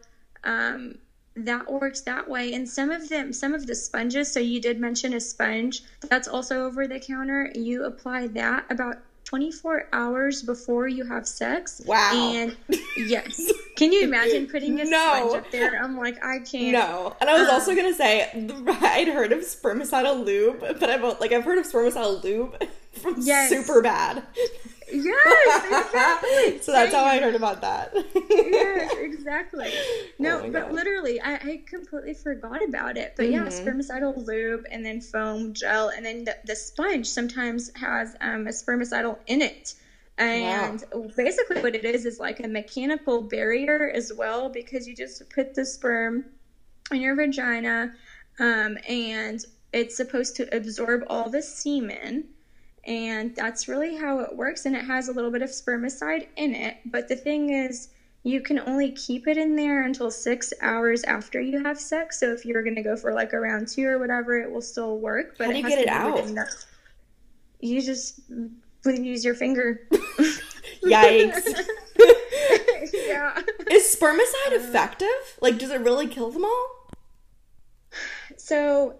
um, 0.44 0.98
that 1.36 1.72
works 1.72 2.01
that 2.01 2.27
way. 2.27 2.54
And 2.54 2.68
some 2.68 2.89
of 2.89 3.10
them, 3.10 3.31
some 3.31 3.54
of 3.54 3.68
the 3.68 3.75
sponges, 3.75 4.31
so 4.34 4.39
you 4.39 4.60
did 4.60 4.80
mention 4.80 5.13
a 5.13 5.19
sponge, 5.19 5.84
that's 6.10 6.27
also 6.27 6.66
over 6.66 6.88
the 6.88 7.00
counter. 7.00 7.51
You 7.54 7.86
apply 7.86 8.27
that 8.27 8.66
about 8.72 8.98
24 9.31 9.88
hours 9.94 10.42
before 10.44 10.89
you 10.89 11.06
have 11.06 11.25
sex. 11.25 11.81
Wow. 11.86 12.33
And 12.36 12.57
yes. 12.98 13.50
Can 13.78 13.94
you 13.94 14.01
imagine 14.01 14.45
putting 14.45 14.81
a 14.81 14.83
no. 14.83 14.89
sponge 14.89 15.36
up 15.38 15.51
there? 15.51 15.81
I'm 15.81 15.98
like, 15.98 16.22
I 16.22 16.39
can't. 16.39 16.74
No. 16.74 17.16
And 17.22 17.30
I 17.30 17.39
was 17.39 17.48
um, 17.48 17.56
also 17.56 17.74
going 17.74 17.89
to 17.89 17.94
say, 17.94 18.30
I'd 18.68 19.07
heard 19.07 19.31
of 19.31 19.39
spermicidal 19.39 20.25
lube, 20.25 20.60
but 20.60 20.89
I've 20.89 21.01
like, 21.22 21.31
I've 21.31 21.45
heard 21.45 21.60
of 21.60 21.66
spermicidal 21.66 22.22
lube 22.22 22.62
from 23.01 23.16
yes. 23.19 23.50
super 23.50 23.81
bad. 23.81 24.22
Yes, 24.92 25.86
exactly. 25.86 26.60
so 26.62 26.72
that's 26.72 26.94
how 26.94 27.04
I 27.04 27.20
heard 27.20 27.36
about 27.36 27.62
that. 27.62 27.94
yes, 28.30 28.94
exactly. 29.00 29.72
No, 30.20 30.40
oh 30.40 30.52
but 30.52 30.68
God. 30.68 30.74
literally, 30.74 31.22
I, 31.22 31.36
I, 31.36 31.62
completely 31.66 32.14
forgot 32.14 32.64
about 32.68 32.98
it. 32.98 33.14
But 33.16 33.28
mm-hmm. 33.28 33.34
yeah, 33.34 33.46
spermicidal 33.46 34.26
lube 34.26 34.66
and 34.72 34.86
then 34.86 35.02
foam 35.02 35.54
gel, 35.54 35.90
and 35.90 36.06
then 36.06 36.26
the, 36.26 36.38
the 36.46 36.56
sponge 36.56 37.08
sometimes 37.08 37.72
has 37.76 38.16
um, 38.22 38.48
a 38.48 38.52
spermicidal 38.52 39.18
in 39.28 39.42
it. 39.42 39.76
And 40.18 40.84
wow. 40.94 41.08
basically, 41.16 41.62
what 41.62 41.76
it 41.76 41.86
is 41.86 42.06
is 42.06 42.20
like 42.20 42.42
a 42.42 42.48
mechanical 42.48 43.22
barrier 43.22 43.90
as 43.90 44.12
well, 44.14 44.50
because 44.50 44.88
you 44.88 44.96
just 44.96 45.30
put 45.30 45.56
the 45.56 45.66
sperm 45.66 46.26
in 46.92 47.02
your 47.02 47.16
vagina, 47.16 47.94
um, 48.40 48.78
and 48.88 49.44
it's 49.74 49.96
supposed 49.96 50.36
to 50.36 50.56
absorb 50.56 51.04
all 51.08 51.30
the 51.30 51.42
semen 51.42 52.26
and 52.86 53.36
that's 53.36 53.68
really 53.68 53.95
how 53.95 54.19
it 54.19 54.36
works. 54.36 54.66
And 54.66 54.75
it 54.75 54.86
has 54.86 55.07
a 55.07 55.13
little 55.13 55.31
bit 55.31 55.42
of 55.42 55.50
spermicide 55.50 56.28
in 56.36 56.56
it. 56.56 56.78
But 56.86 57.07
the 57.07 57.16
thing 57.16 57.51
is, 57.51 57.89
you 58.24 58.42
can 58.42 58.60
only 58.60 58.92
keep 58.92 59.28
it 59.28 59.38
in 59.38 59.56
there 59.56 59.83
until 59.83 60.12
six 60.12 60.54
hours 60.62 61.04
after 61.04 61.42
you 61.42 61.63
have 61.63 61.80
sex. 61.80 62.19
So 62.19 62.31
if 62.31 62.45
you're 62.45 62.63
going 62.63 62.75
to 62.75 62.83
go 62.83 62.95
for 62.95 63.13
like 63.13 63.33
a 63.33 63.39
round 63.39 63.68
two 63.68 63.86
or 63.88 64.00
whatever, 64.00 64.39
it 64.39 64.51
will 64.51 64.62
still 64.62 65.00
work. 65.00 65.38
But 65.38 65.48
how 65.48 65.54
do 65.54 65.57
you 65.57 65.68
get 65.68 65.80
it 65.80 65.88
out? 65.88 66.30
You 67.60 67.81
just 67.81 68.19
use 68.86 69.25
your 69.25 69.36
finger. 69.36 69.88
Yikes. 70.84 71.68
yeah. 72.94 73.42
Is 73.72 73.95
spermicide 73.95 74.51
uh, 74.51 74.56
effective? 74.56 75.38
Like, 75.42 75.57
does 75.57 75.69
it 75.72 75.81
really 75.81 76.07
kill 76.07 76.31
them 76.31 76.45
all? 76.45 76.92
So 78.38 78.95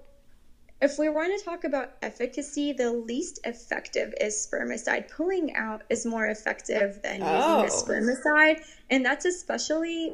if 0.82 0.98
we 0.98 1.10
want 1.10 1.38
to 1.38 1.46
talk 1.46 1.64
about 1.64 1.92
efficacy, 2.02 2.74
the 2.74 2.92
least 2.92 3.40
effective 3.44 4.14
is 4.20 4.36
spermicide. 4.36 5.10
Pulling 5.12 5.56
out 5.56 5.84
is 5.90 6.06
more 6.06 6.28
effective 6.28 7.00
than 7.04 7.22
oh. 7.22 7.64
using 7.64 7.70
a 7.70 7.84
spermicide. 7.84 8.66
And 8.90 9.06
that's 9.06 9.26
especially 9.26 10.14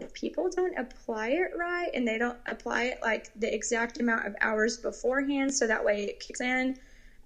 if 0.00 0.12
people 0.12 0.50
don't 0.50 0.76
apply 0.76 1.28
it 1.28 1.52
right 1.56 1.90
and 1.94 2.08
they 2.08 2.18
don't 2.18 2.38
apply 2.46 2.84
it 2.84 2.98
like 3.02 3.30
the 3.36 3.54
exact 3.54 4.00
amount 4.00 4.26
of 4.26 4.34
hours 4.40 4.78
beforehand 4.78 5.54
so 5.54 5.66
that 5.66 5.84
way 5.84 6.04
it 6.04 6.18
kicks 6.18 6.40
in. 6.40 6.76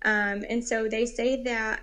Um, 0.04 0.44
and 0.50 0.62
so 0.62 0.86
they 0.86 1.06
say 1.06 1.42
that 1.44 1.80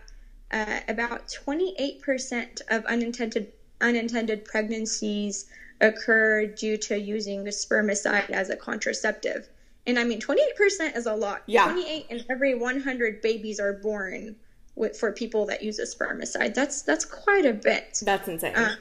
uh, 0.52 0.82
about 0.88 1.28
28% 1.28 2.62
of 2.70 2.86
unintended 2.86 3.52
unintended 3.80 4.46
pregnancies 4.46 5.48
occur 5.80 6.46
due 6.46 6.78
to 6.78 7.00
using 7.00 7.44
the 7.44 7.50
spermicide 7.50 8.30
as 8.30 8.52
a 8.52 8.56
contraceptive. 8.56 9.50
And 9.88 9.98
I 9.98 10.04
mean, 10.04 10.22
28% 10.22 10.96
is 10.96 11.06
a 11.06 11.14
lot. 11.14 11.44
Yeah. 11.48 11.72
28 11.72 12.06
in 12.10 12.24
every 12.30 12.56
100 12.56 13.22
babies 13.22 13.60
are 13.60 13.74
born 13.74 14.36
with 14.76 14.98
for 14.98 15.12
people 15.12 15.46
that 15.48 15.64
use 15.64 15.80
a 15.80 15.84
spermicide. 15.84 16.54
That's 16.54 16.82
that's 16.82 17.06
quite 17.06 17.46
a 17.46 17.54
bit. 17.54 18.02
That's 18.04 18.28
insane. 18.28 18.56
Um, 18.56 18.78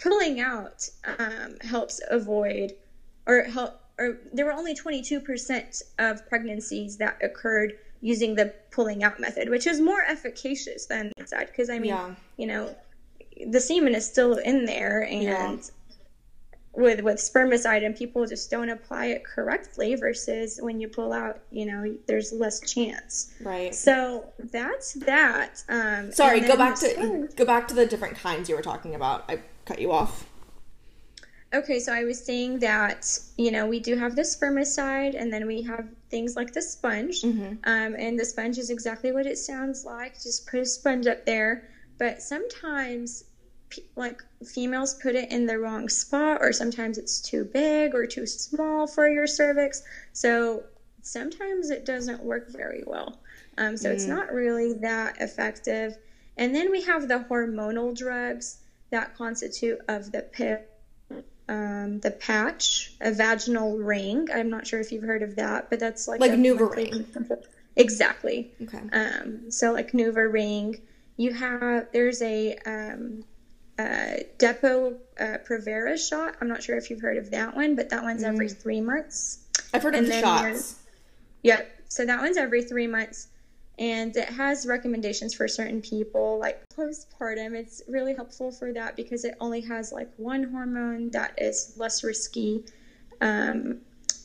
pulling 0.00 0.40
out 0.40 0.88
um, 1.18 1.56
helps 1.60 2.00
avoid 2.10 2.74
or 3.26 3.42
help 3.44 3.80
or 3.98 4.18
there 4.32 4.44
were 4.44 4.52
only 4.52 4.74
22% 4.74 5.82
of 5.98 6.28
pregnancies 6.28 6.96
that 6.96 7.16
occurred 7.22 7.78
using 8.00 8.34
the 8.34 8.52
pulling 8.70 9.04
out 9.04 9.20
method, 9.20 9.48
which 9.48 9.66
is 9.66 9.80
more 9.80 10.02
efficacious 10.02 10.86
than 10.86 11.12
the 11.16 11.26
side 11.26 11.46
because 11.46 11.70
I 11.70 11.78
mean, 11.78 11.90
yeah. 11.90 12.14
you 12.36 12.46
know, 12.46 12.74
the 13.46 13.60
semen 13.60 13.94
is 13.94 14.06
still 14.06 14.34
in 14.34 14.64
there 14.64 15.04
and 15.04 15.70
with 16.76 17.02
with 17.02 17.16
spermicide 17.16 17.84
and 17.84 17.94
people 17.94 18.26
just 18.26 18.50
don't 18.50 18.68
apply 18.68 19.06
it 19.06 19.24
correctly 19.24 19.94
versus 19.94 20.58
when 20.60 20.80
you 20.80 20.88
pull 20.88 21.12
out 21.12 21.40
you 21.50 21.66
know 21.66 21.96
there's 22.06 22.32
less 22.32 22.60
chance. 22.60 23.32
Right. 23.40 23.74
So 23.74 24.32
that's 24.38 24.94
that 24.94 25.62
um 25.68 26.12
sorry 26.12 26.40
go 26.40 26.56
back 26.56 26.78
to 26.80 27.28
go 27.36 27.44
back 27.44 27.68
to 27.68 27.74
the 27.74 27.86
different 27.86 28.16
kinds 28.16 28.48
you 28.48 28.56
were 28.56 28.62
talking 28.62 28.94
about. 28.94 29.24
I 29.28 29.40
cut 29.64 29.80
you 29.80 29.92
off. 29.92 30.26
Okay 31.52 31.78
so 31.78 31.92
i 31.92 32.02
was 32.02 32.18
saying 32.18 32.58
that 32.58 33.06
you 33.36 33.52
know 33.52 33.66
we 33.66 33.78
do 33.78 33.96
have 33.96 34.16
the 34.16 34.22
spermicide 34.22 35.14
and 35.16 35.32
then 35.32 35.46
we 35.46 35.62
have 35.62 35.86
things 36.10 36.34
like 36.34 36.52
the 36.52 36.62
sponge. 36.62 37.22
Mm-hmm. 37.22 37.54
um, 37.64 37.94
and 37.96 38.18
the 38.18 38.24
sponge 38.24 38.58
is 38.58 38.70
exactly 38.70 39.12
what 39.12 39.26
it 39.26 39.38
sounds 39.38 39.84
like. 39.84 40.14
Just 40.14 40.48
put 40.48 40.60
a 40.60 40.66
sponge 40.66 41.06
up 41.06 41.24
there. 41.24 41.68
But 41.98 42.22
sometimes 42.22 43.24
like 43.96 44.22
females 44.46 44.94
put 44.94 45.14
it 45.14 45.30
in 45.32 45.46
the 45.46 45.58
wrong 45.58 45.88
spot 45.88 46.38
or 46.40 46.52
sometimes 46.52 46.98
it's 46.98 47.20
too 47.20 47.44
big 47.44 47.94
or 47.94 48.06
too 48.06 48.26
small 48.26 48.86
for 48.86 49.08
your 49.08 49.26
cervix 49.26 49.82
so 50.12 50.62
sometimes 51.02 51.70
it 51.70 51.84
doesn't 51.84 52.22
work 52.22 52.48
very 52.50 52.82
well 52.86 53.18
um, 53.58 53.76
so 53.76 53.88
mm. 53.88 53.92
it's 53.92 54.06
not 54.06 54.32
really 54.32 54.74
that 54.74 55.20
effective 55.20 55.96
and 56.36 56.54
then 56.54 56.70
we 56.70 56.82
have 56.82 57.08
the 57.08 57.24
hormonal 57.30 57.96
drugs 57.96 58.58
that 58.90 59.16
constitute 59.16 59.80
of 59.88 60.10
the 60.12 60.22
pill, 60.22 60.58
um, 61.48 62.00
the 62.00 62.10
patch, 62.10 62.94
a 63.00 63.12
vaginal 63.12 63.78
ring. 63.78 64.28
I'm 64.32 64.50
not 64.50 64.66
sure 64.66 64.80
if 64.80 64.92
you've 64.92 65.02
heard 65.02 65.22
of 65.22 65.36
that, 65.36 65.70
but 65.70 65.80
that's 65.80 66.08
like 66.08 66.20
like 66.20 66.32
NuvaRing. 66.32 67.04
Exactly. 67.76 68.52
Okay. 68.62 68.82
Um, 68.92 69.50
so 69.50 69.72
like 69.72 69.92
NuvaRing, 69.92 70.80
you 71.16 71.32
have 71.32 71.88
there's 71.92 72.22
a 72.22 72.56
um, 72.66 73.24
uh, 73.78 74.22
Depo 74.38 74.96
uh, 75.18 75.38
Provera 75.48 75.96
shot. 75.98 76.36
I'm 76.40 76.48
not 76.48 76.62
sure 76.62 76.76
if 76.76 76.90
you've 76.90 77.00
heard 77.00 77.16
of 77.16 77.30
that 77.32 77.54
one, 77.56 77.74
but 77.74 77.90
that 77.90 78.02
one's 78.02 78.22
every 78.22 78.48
Mm. 78.48 78.56
three 78.56 78.80
months. 78.80 79.38
I've 79.72 79.82
heard 79.82 79.94
of 79.94 80.04
And 80.04 80.08
the 80.12 80.20
shots. 80.20 80.76
Yep. 81.42 81.70
So 81.88 82.04
that 82.06 82.20
one's 82.20 82.36
every 82.36 82.62
three 82.62 82.86
months. 82.86 83.28
And 83.76 84.16
it 84.16 84.28
has 84.28 84.66
recommendations 84.66 85.34
for 85.34 85.48
certain 85.48 85.82
people, 85.82 86.38
like 86.38 86.62
postpartum. 86.76 87.54
It's 87.54 87.82
really 87.88 88.14
helpful 88.14 88.52
for 88.52 88.72
that 88.72 88.94
because 88.94 89.24
it 89.24 89.34
only 89.40 89.60
has 89.62 89.90
like 89.92 90.10
one 90.16 90.44
hormone 90.44 91.10
that 91.10 91.34
is 91.38 91.74
less 91.76 92.04
risky. 92.04 92.64
Um, 93.20 93.80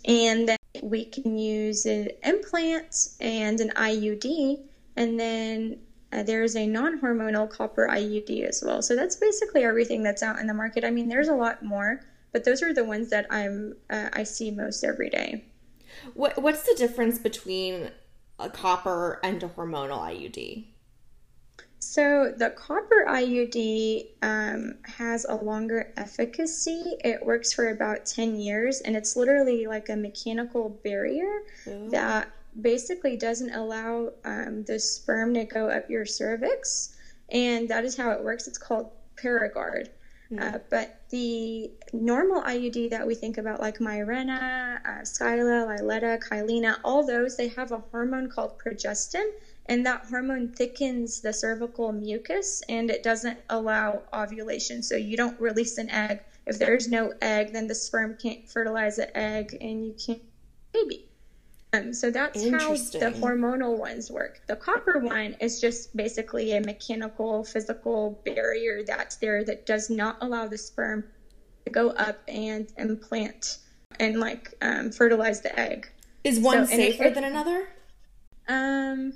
and 0.06 0.48
then 0.50 0.58
we 0.84 1.06
can 1.06 1.36
use 1.38 1.88
an 1.88 2.10
implant 2.24 3.10
and 3.20 3.60
an 3.60 3.72
IUD. 3.76 4.60
And 4.96 5.20
then 5.20 5.80
uh, 6.12 6.24
there's 6.24 6.56
a 6.56 6.66
non 6.66 7.00
hormonal 7.00 7.50
copper 7.50 7.88
IUD 7.90 8.48
as 8.48 8.64
well. 8.66 8.82
So 8.82 8.96
that's 8.96 9.16
basically 9.16 9.64
everything 9.64 10.04
that's 10.04 10.24
out 10.24 10.40
in 10.40 10.48
the 10.48 10.54
market. 10.54 10.84
I 10.84 10.92
mean, 10.92 11.10
there's 11.10 11.28
a 11.28 11.36
lot 11.36 11.64
more, 11.64 12.02
but 12.32 12.44
those 12.44 12.64
are 12.64 12.74
the 12.74 12.84
ones 12.84 13.10
that 13.10 13.28
I'm 13.30 13.76
uh, 13.90 14.10
I 14.14 14.24
see 14.24 14.52
most 14.52 14.84
every 14.84 15.10
day. 15.10 15.46
What 16.14 16.42
What's 16.42 16.64
the 16.64 16.76
difference 16.76 17.20
between 17.20 17.92
a 18.40 18.50
copper 18.50 19.20
and 19.24 19.42
a 19.44 19.50
hormonal 19.50 20.00
IUD? 20.00 20.66
So 21.80 22.34
the 22.36 22.50
copper 22.52 23.06
IUD 23.08 24.08
um, 24.22 24.76
has 24.84 25.26
a 25.26 25.36
longer 25.36 25.94
efficacy. 25.96 26.98
It 27.06 27.26
works 27.26 27.54
for 27.54 27.70
about 27.70 28.06
10 28.06 28.36
years, 28.36 28.82
and 28.82 28.98
it's 28.98 29.16
literally 29.16 29.66
like 29.66 29.90
a 29.90 29.96
mechanical 29.96 30.70
barrier 30.84 31.44
that 31.66 32.32
basically 32.62 33.18
doesn't 33.18 33.52
allow 33.52 34.12
um, 34.26 34.64
the 34.66 34.80
sperm 34.80 35.34
to 35.34 35.46
go 35.46 35.70
up 35.70 35.90
your 35.90 36.06
cervix. 36.06 36.96
And 37.32 37.70
that 37.70 37.86
is 37.86 37.96
how 37.96 38.12
it 38.12 38.24
works. 38.24 38.48
It's 38.48 38.58
called 38.58 38.92
Paragard. 39.16 39.90
Uh, 40.38 40.60
but 40.70 41.02
the 41.10 41.72
normal 41.92 42.44
IUD 42.44 42.92
that 42.92 43.06
we 43.06 43.16
think 43.16 43.40
about, 43.40 43.60
like 43.60 43.80
Mirena, 43.80 44.80
uh, 44.86 45.02
Skyla, 45.02 45.80
Liletta, 45.80 46.20
Kyleena, 46.24 46.78
all 46.84 47.06
those, 47.06 47.36
they 47.36 47.48
have 47.48 47.72
a 47.72 47.80
hormone 47.92 48.30
called 48.30 48.60
progestin, 48.60 49.28
and 49.66 49.84
that 49.88 50.06
hormone 50.06 50.50
thickens 50.50 51.22
the 51.22 51.34
cervical 51.34 51.92
mucus 51.92 52.62
and 52.70 52.92
it 52.92 53.02
doesn't 53.02 53.40
allow 53.50 54.04
ovulation. 54.14 54.84
So 54.84 54.96
you 54.96 55.18
don't 55.18 55.40
release 55.40 55.80
an 55.80 55.90
egg. 55.90 56.22
If 56.46 56.60
there's 56.60 56.88
no 56.88 57.14
egg, 57.22 57.54
then 57.54 57.68
the 57.68 57.76
sperm 57.76 58.16
can't 58.22 58.48
fertilize 58.48 58.98
the 58.98 59.16
egg 59.18 59.58
and 59.62 59.86
you 59.86 59.94
can't 59.94 60.22
baby. 60.72 61.09
Um, 61.72 61.94
so 61.94 62.10
that's 62.10 62.44
how 62.50 62.74
the 62.74 63.14
hormonal 63.22 63.78
ones 63.78 64.10
work. 64.10 64.42
The 64.48 64.56
copper 64.56 64.98
one 65.00 65.36
is 65.40 65.62
just 65.62 65.96
basically 65.96 66.54
a 66.54 66.62
mechanical, 66.62 67.44
physical 67.44 68.20
barrier 68.26 68.84
that's 68.84 69.18
there 69.18 69.44
that 69.44 69.68
does 69.68 69.90
not 69.90 70.18
allow 70.22 70.48
the 70.48 70.58
sperm 70.58 71.04
to 71.66 71.72
go 71.72 71.90
up 71.92 72.18
and 72.28 72.72
implant 72.78 73.60
and 74.00 74.20
like 74.20 74.54
um, 74.62 74.92
fertilize 74.92 75.42
the 75.42 75.58
egg. 75.60 75.88
Is 76.24 76.40
one 76.40 76.66
So, 76.66 76.76
safer 76.76 77.04
it- 77.06 77.14
than 77.14 77.24
another? 77.24 77.68
Um, 78.48 79.14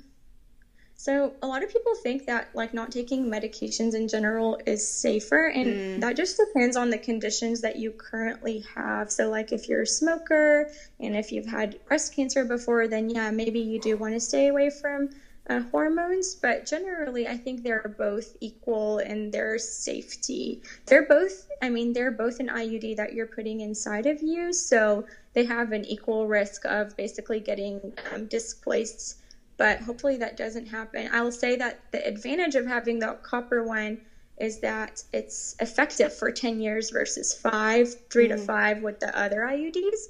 so 1.04 1.34
a 1.42 1.46
lot 1.46 1.62
of 1.62 1.68
people 1.68 1.94
think 1.94 2.24
that 2.24 2.48
like 2.54 2.72
not 2.72 2.90
taking 2.90 3.26
medications 3.26 3.94
in 3.94 4.08
general 4.08 4.58
is 4.64 4.82
safer, 4.82 5.48
and 5.48 6.02
that 6.02 6.16
just 6.16 6.38
depends 6.38 6.76
on 6.78 6.88
the 6.88 6.96
conditions 6.96 7.60
that 7.60 7.76
you 7.76 7.90
currently 7.90 8.64
have. 8.74 9.10
So 9.10 9.28
like 9.28 9.52
if 9.52 9.68
you're 9.68 9.82
a 9.82 9.86
smoker 9.86 10.66
and 10.98 11.14
if 11.14 11.30
you've 11.30 11.44
had 11.44 11.76
breast 11.84 12.16
cancer 12.16 12.46
before, 12.46 12.88
then 12.88 13.10
yeah, 13.10 13.30
maybe 13.30 13.60
you 13.60 13.78
do 13.78 13.98
want 13.98 14.14
to 14.14 14.20
stay 14.20 14.48
away 14.48 14.70
from 14.70 15.10
uh, 15.50 15.60
hormones. 15.70 16.36
But 16.36 16.64
generally, 16.64 17.28
I 17.28 17.36
think 17.36 17.62
they're 17.62 17.94
both 17.98 18.34
equal 18.40 19.00
in 19.00 19.30
their 19.30 19.58
safety. 19.58 20.62
They're 20.86 21.06
both, 21.06 21.48
I 21.60 21.68
mean, 21.68 21.92
they're 21.92 22.12
both 22.12 22.40
an 22.40 22.48
IUD 22.48 22.96
that 22.96 23.12
you're 23.12 23.26
putting 23.26 23.60
inside 23.60 24.06
of 24.06 24.22
you, 24.22 24.54
so 24.54 25.04
they 25.34 25.44
have 25.44 25.72
an 25.72 25.84
equal 25.84 26.26
risk 26.26 26.64
of 26.64 26.96
basically 26.96 27.40
getting 27.40 27.92
um, 28.10 28.24
displaced 28.24 29.18
but 29.56 29.80
hopefully 29.80 30.16
that 30.18 30.36
doesn't 30.36 30.66
happen. 30.66 31.08
I 31.12 31.22
will 31.22 31.32
say 31.32 31.56
that 31.56 31.80
the 31.92 32.06
advantage 32.06 32.54
of 32.54 32.66
having 32.66 32.98
the 32.98 33.18
copper 33.22 33.62
one 33.62 34.00
is 34.38 34.60
that 34.60 35.02
it's 35.12 35.54
effective 35.60 36.12
for 36.12 36.30
10 36.30 36.60
years 36.60 36.90
versus 36.90 37.32
five, 37.32 37.94
3 38.10 38.28
to 38.28 38.38
five 38.38 38.82
with 38.82 38.98
the 38.98 39.16
other 39.16 39.40
IUDs. 39.42 40.08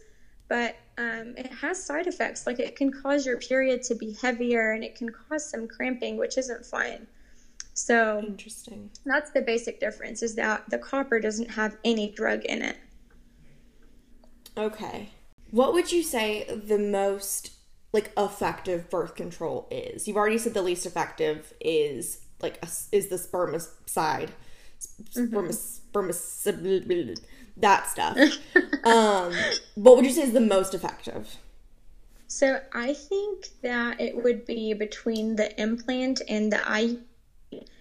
But 0.49 0.77
um, 0.97 1.35
it 1.37 1.53
has 1.53 1.83
side 1.83 2.07
effects. 2.07 2.47
Like 2.47 2.59
it 2.59 2.77
can 2.77 2.91
cause 2.91 3.27
your 3.27 3.39
period 3.39 3.83
to 3.85 3.95
be 3.95 4.13
heavier 4.13 4.73
and 4.73 4.85
it 4.85 4.95
can 4.95 5.11
cause 5.11 5.49
some 5.49 5.69
cramping, 5.69 6.17
which 6.17 6.39
isn't 6.39 6.65
fun. 6.65 7.07
So 7.75 8.23
Interesting. 8.25 8.91
that's 9.05 9.31
the 9.33 9.43
basic 9.43 9.81
difference 9.81 10.23
is 10.23 10.37
that 10.37 10.71
the 10.71 10.79
copper 10.79 11.19
doesn't 11.19 11.51
have 11.51 11.77
any 11.85 12.13
drug 12.13 12.45
in 12.45 12.63
it. 12.63 12.77
Okay. 14.57 15.11
What 15.51 15.73
would 15.73 15.91
you 15.91 16.03
say 16.03 16.45
the 16.45 16.79
most 16.79 17.51
like 17.95 18.13
effective 18.19 18.91
birth 18.91 19.15
control 19.15 19.69
is? 19.71 20.07
You've 20.07 20.19
already 20.19 20.37
said 20.37 20.53
the 20.53 20.63
least 20.63 20.85
effective 20.85 21.55
is 21.61 22.21
like 22.43 22.59
a, 22.63 22.67
is 22.93 23.09
the 23.09 23.17
spermicide, 23.17 24.31
spermis, 25.15 25.81
spermis, 25.93 27.21
that 27.57 27.89
stuff. 27.89 28.19
um, 28.85 29.33
what 29.77 29.97
would 29.97 30.05
you 30.05 30.11
say 30.13 30.23
is 30.23 30.33
the 30.33 30.41
most 30.41 30.75
effective? 30.75 31.37
So 32.27 32.61
I 32.73 32.95
think 32.95 33.47
that 33.63 34.01
it 34.01 34.23
would 34.23 34.45
be 34.45 34.75
between 34.75 35.37
the 35.37 35.59
implant 35.61 36.21
and 36.29 36.53
the 36.53 36.57
IUD. 36.57 37.01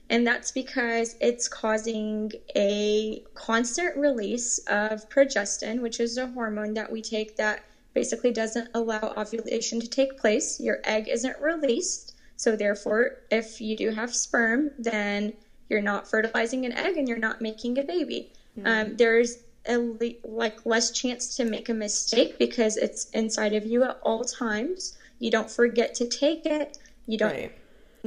And 0.09 0.27
that's 0.27 0.51
because 0.51 1.15
it's 1.21 1.47
causing 1.47 2.31
a 2.55 3.23
constant 3.33 3.97
release 3.97 4.59
of 4.67 5.09
progestin, 5.09 5.81
which 5.81 5.99
is 5.99 6.17
a 6.17 6.27
hormone 6.27 6.75
that 6.75 6.91
we 6.91 7.01
take 7.01 7.35
that 7.37 7.63
basically 7.93 8.31
doesn't 8.31 8.69
allow 8.73 9.13
ovulation 9.17 9.79
to 9.79 9.87
take 9.87 10.17
place. 10.17 10.59
Your 10.59 10.79
egg 10.83 11.07
isn't 11.07 11.39
released. 11.39 12.15
So, 12.35 12.55
therefore, 12.55 13.17
if 13.31 13.61
you 13.61 13.75
do 13.75 13.91
have 13.91 14.13
sperm, 14.13 14.71
then 14.77 15.33
you're 15.69 15.81
not 15.81 16.07
fertilizing 16.09 16.65
an 16.65 16.73
egg 16.73 16.97
and 16.97 17.07
you're 17.07 17.17
not 17.17 17.41
making 17.41 17.77
a 17.79 17.83
baby. 17.83 18.29
Um, 18.65 18.95
there's 18.97 19.37
a 19.67 19.77
le- 19.77 20.19
like 20.23 20.65
less 20.65 20.91
chance 20.91 21.35
to 21.37 21.45
make 21.45 21.69
a 21.69 21.73
mistake 21.73 22.37
because 22.37 22.77
it's 22.77 23.07
inside 23.13 23.53
of 23.53 23.65
you 23.65 23.83
at 23.83 23.97
all 24.03 24.23
times. 24.23 24.95
You 25.19 25.31
don't 25.31 25.49
forget 25.49 25.93
to 25.95 26.05
take 26.07 26.45
it. 26.45 26.77
You 27.07 27.17
don't 27.17 27.31
Right. 27.31 27.51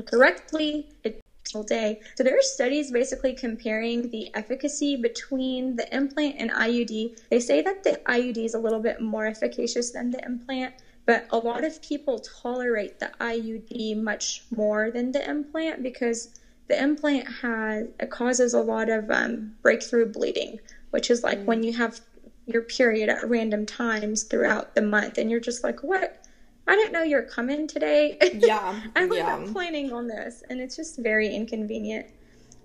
correctly 0.04 0.86
it 1.02 1.18
day. 1.62 2.00
So 2.16 2.24
there 2.24 2.36
are 2.36 2.42
studies 2.42 2.90
basically 2.90 3.34
comparing 3.34 4.10
the 4.10 4.28
efficacy 4.34 4.96
between 4.96 5.76
the 5.76 5.94
implant 5.94 6.36
and 6.38 6.50
IUD. 6.50 7.18
They 7.30 7.40
say 7.40 7.62
that 7.62 7.84
the 7.84 8.00
IUD 8.06 8.44
is 8.44 8.54
a 8.54 8.58
little 8.58 8.80
bit 8.80 9.00
more 9.00 9.26
efficacious 9.26 9.90
than 9.90 10.10
the 10.10 10.24
implant, 10.24 10.74
but 11.06 11.26
a 11.30 11.38
lot 11.38 11.64
of 11.64 11.80
people 11.82 12.18
tolerate 12.18 12.98
the 12.98 13.10
IUD 13.20 14.02
much 14.02 14.42
more 14.54 14.90
than 14.90 15.12
the 15.12 15.28
implant 15.28 15.82
because 15.82 16.40
the 16.68 16.82
implant 16.82 17.28
has 17.42 17.86
it 18.00 18.10
causes 18.10 18.52
a 18.52 18.60
lot 18.60 18.88
of 18.88 19.10
um, 19.10 19.54
breakthrough 19.62 20.06
bleeding, 20.06 20.58
which 20.90 21.10
is 21.10 21.22
like 21.22 21.44
when 21.44 21.62
you 21.62 21.72
have 21.74 22.00
your 22.46 22.62
period 22.62 23.08
at 23.08 23.28
random 23.28 23.66
times 23.66 24.24
throughout 24.24 24.74
the 24.74 24.82
month, 24.82 25.18
and 25.18 25.30
you're 25.30 25.40
just 25.40 25.62
like, 25.62 25.82
what? 25.82 26.25
I 26.68 26.74
didn't 26.74 26.92
know 26.92 27.02
you're 27.02 27.22
coming 27.22 27.66
today. 27.66 28.18
Yeah, 28.34 28.80
I 28.96 29.06
was 29.06 29.18
yeah. 29.18 29.36
not 29.36 29.52
planning 29.52 29.92
on 29.92 30.06
this, 30.06 30.42
and 30.50 30.60
it's 30.60 30.76
just 30.76 30.98
very 30.98 31.34
inconvenient. 31.34 32.06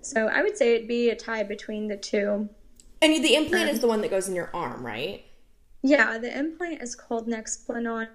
So 0.00 0.26
I 0.26 0.42
would 0.42 0.56
say 0.56 0.74
it'd 0.74 0.88
be 0.88 1.10
a 1.10 1.16
tie 1.16 1.44
between 1.44 1.88
the 1.88 1.96
two. 1.96 2.48
And 3.00 3.24
the 3.24 3.34
implant 3.34 3.70
is 3.70 3.76
um, 3.76 3.80
the 3.82 3.86
one 3.88 4.00
that 4.02 4.10
goes 4.10 4.28
in 4.28 4.34
your 4.34 4.50
arm, 4.52 4.84
right? 4.84 5.24
Yeah, 5.82 6.18
the 6.18 6.36
implant 6.36 6.82
is 6.82 6.94
called 6.94 7.28
Nexplanon. 7.28 8.08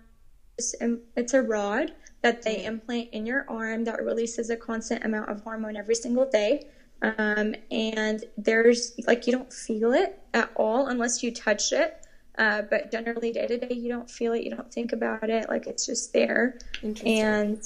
It's, 0.58 0.76
um, 0.82 1.02
it's 1.16 1.34
a 1.34 1.42
rod 1.42 1.94
that 2.22 2.42
they 2.42 2.58
mm. 2.58 2.66
implant 2.66 3.10
in 3.12 3.26
your 3.26 3.46
arm 3.50 3.84
that 3.86 4.04
releases 4.04 4.50
a 4.50 4.58
constant 4.58 5.06
amount 5.06 5.30
of 5.30 5.42
hormone 5.42 5.76
every 5.76 5.96
single 5.96 6.30
day. 6.30 6.68
Um, 7.02 7.54
and 7.70 8.26
there's 8.38 8.94
like 9.06 9.28
you 9.28 9.34
don't 9.34 9.54
feel 9.54 9.94
it 9.94 10.20
at 10.34 10.50
all 10.56 10.88
unless 10.88 11.22
you 11.22 11.32
touch 11.34 11.72
it. 11.72 12.07
Uh, 12.38 12.62
but 12.70 12.92
generally, 12.92 13.32
day 13.32 13.48
to 13.48 13.58
day, 13.58 13.74
you 13.74 13.90
don't 13.90 14.10
feel 14.10 14.34
it. 14.34 14.44
You 14.44 14.52
don't 14.52 14.72
think 14.72 14.94
about 14.94 15.30
it. 15.30 15.50
Like 15.50 15.66
it's 15.68 15.86
just 15.86 16.14
there. 16.14 16.58
And 17.06 17.60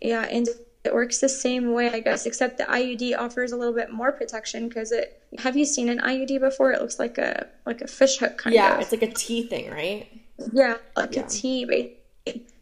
yeah, 0.00 0.26
and 0.30 0.46
it 0.84 0.94
works 0.94 1.18
the 1.18 1.28
same 1.28 1.72
way, 1.72 1.90
I 1.90 2.00
guess, 2.00 2.24
except 2.24 2.58
the 2.58 2.64
IUD 2.64 3.18
offers 3.18 3.52
a 3.52 3.56
little 3.56 3.74
bit 3.74 3.90
more 3.90 4.12
protection 4.12 4.68
because 4.68 4.92
it. 4.92 5.20
Have 5.38 5.56
you 5.56 5.64
seen 5.64 5.88
an 5.88 5.98
IUD 5.98 6.40
before? 6.40 6.72
It 6.72 6.80
looks 6.80 6.98
like 6.98 7.18
a 7.18 7.46
like 7.66 7.80
a 7.80 7.86
fish 7.88 8.18
hook 8.18 8.38
kind 8.38 8.54
yeah, 8.54 8.76
of. 8.76 8.80
it's 8.80 8.92
like 8.92 9.02
a 9.02 9.12
T 9.12 9.42
thing, 9.42 9.70
right? 9.70 10.06
Yeah, 10.52 10.76
like 10.96 11.14
Yeah. 11.16 11.26
a 11.26 11.28
T, 11.28 11.64
basically. 11.64 11.94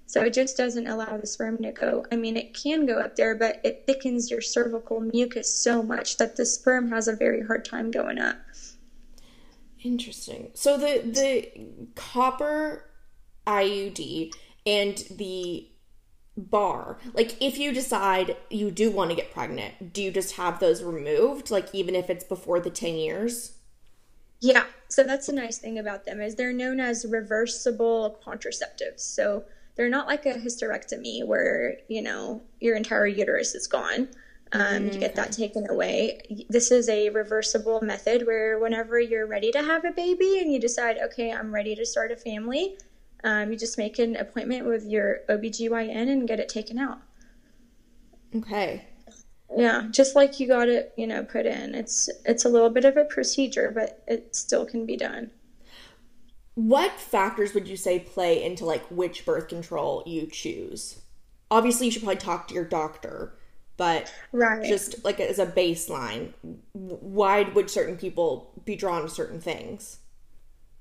So 0.09 0.23
it 0.23 0.33
just 0.33 0.57
doesn't 0.57 0.87
allow 0.87 1.16
the 1.16 1.26
sperm 1.26 1.59
to 1.59 1.73
go. 1.73 2.07
I 2.12 2.16
mean, 2.16 2.37
it 2.37 2.55
can 2.55 2.87
go 2.87 3.00
up 3.00 3.16
there, 3.16 3.35
but 3.35 3.61
it 3.64 3.83
thickens 3.87 4.31
your 4.31 4.40
cervical 4.40 5.00
mucus 5.00 5.52
so 5.52 5.83
much 5.83 6.16
that 6.19 6.37
the 6.37 6.47
sperm 6.47 6.90
has 6.90 7.09
a 7.09 7.16
very 7.16 7.43
hard 7.45 7.64
time 7.64 7.90
going 7.90 8.19
up. 8.21 8.37
Interesting. 9.87 10.50
So 10.55 10.76
the 10.76 11.00
the 11.05 11.93
copper 11.95 12.90
IUD 13.47 14.35
and 14.66 14.97
the 15.12 15.69
bar, 16.37 16.99
like 17.14 17.40
if 17.40 17.57
you 17.57 17.73
decide 17.73 18.37
you 18.50 18.73
do 18.73 18.90
want 18.90 19.11
to 19.11 19.16
get 19.16 19.33
pregnant, 19.33 19.93
do 19.93 20.02
you 20.02 20.11
just 20.11 20.35
have 20.35 20.59
those 20.59 20.83
removed 20.83 21.52
like 21.52 21.69
even 21.73 21.95
if 21.95 22.11
it's 22.11 22.25
before 22.25 22.59
the 22.59 22.69
10 22.69 22.95
years? 22.95 23.59
Yeah. 24.40 24.64
So 24.88 25.05
that's 25.05 25.28
the 25.28 25.33
nice 25.33 25.59
thing 25.59 25.78
about 25.78 26.05
them 26.05 26.21
is 26.21 26.35
they're 26.35 26.52
known 26.52 26.81
as 26.81 27.07
reversible 27.09 28.19
contraceptives. 28.26 29.00
So 29.00 29.45
they're 29.76 29.88
not 29.88 30.09
like 30.09 30.26
a 30.26 30.35
hysterectomy 30.35 31.25
where, 31.25 31.76
you 31.88 32.02
know, 32.02 32.43
your 32.59 32.75
entire 32.75 33.07
uterus 33.07 33.55
is 33.55 33.69
gone. 33.69 34.09
Um, 34.53 34.87
you 34.87 34.99
get 34.99 35.17
that 35.17 35.33
taken 35.33 35.69
away. 35.69 36.47
This 36.49 36.71
is 36.71 36.88
a 36.88 37.11
reversible 37.11 37.81
method 37.81 38.26
where 38.26 38.59
whenever 38.61 39.00
you're 39.00 39.26
ready 39.26 39.50
to 39.50 39.62
have 39.62 39.85
a 39.85 39.91
baby 39.91 40.38
and 40.38 40.53
you 40.53 40.61
decide, 40.61 40.99
okay, 40.99 41.33
I'm 41.33 41.53
ready 41.53 41.75
to 41.75 41.85
start 41.85 42.12
a 42.12 42.17
family, 42.17 42.79
um, 43.25 43.50
you 43.50 43.59
just 43.59 43.76
make 43.76 43.99
an 43.99 44.15
appointment 44.17 44.65
with 44.67 44.85
your 44.87 45.21
OBGYN 45.29 46.09
and 46.09 46.29
get 46.29 46.38
it 46.38 46.49
taken 46.49 46.79
out. 46.79 47.00
Okay. 48.37 48.85
Yeah, 49.55 49.88
just 49.91 50.15
like 50.15 50.38
you 50.38 50.49
got 50.49 50.69
it, 50.69 50.93
you 50.97 51.07
know, 51.07 51.25
put 51.25 51.47
in. 51.47 51.75
It's 51.75 52.09
it's 52.25 52.45
a 52.45 52.49
little 52.49 52.71
bit 52.71 52.85
of 52.85 52.97
a 52.97 53.05
procedure, 53.05 53.71
but 53.75 54.03
it 54.07 54.35
still 54.35 54.67
can 54.67 54.87
be 54.87 54.97
done. 54.97 55.31
What 56.55 56.99
factors 56.99 57.55
would 57.55 57.69
you 57.69 57.76
say 57.76 57.99
play 57.99 58.43
into 58.43 58.65
like 58.65 58.85
which 58.91 59.25
birth 59.25 59.49
control 59.49 60.03
you 60.07 60.26
choose? 60.26 61.00
Obviously, 61.50 61.87
you 61.87 61.93
should 61.93 62.03
probably 62.03 62.21
talk 62.21 62.49
to 62.49 62.55
your 62.55 62.65
doctor, 62.65 63.38
but 63.76 64.12
right. 64.33 64.64
just 64.64 65.04
like 65.04 65.21
as 65.21 65.38
a 65.38 65.47
baseline, 65.47 66.33
why 66.73 67.42
would 67.42 67.71
certain 67.71 67.97
people 67.97 68.52
be 68.64 68.76
drawn 68.76 69.02
to 69.02 69.09
certain 69.09 69.40
things? 69.40 69.99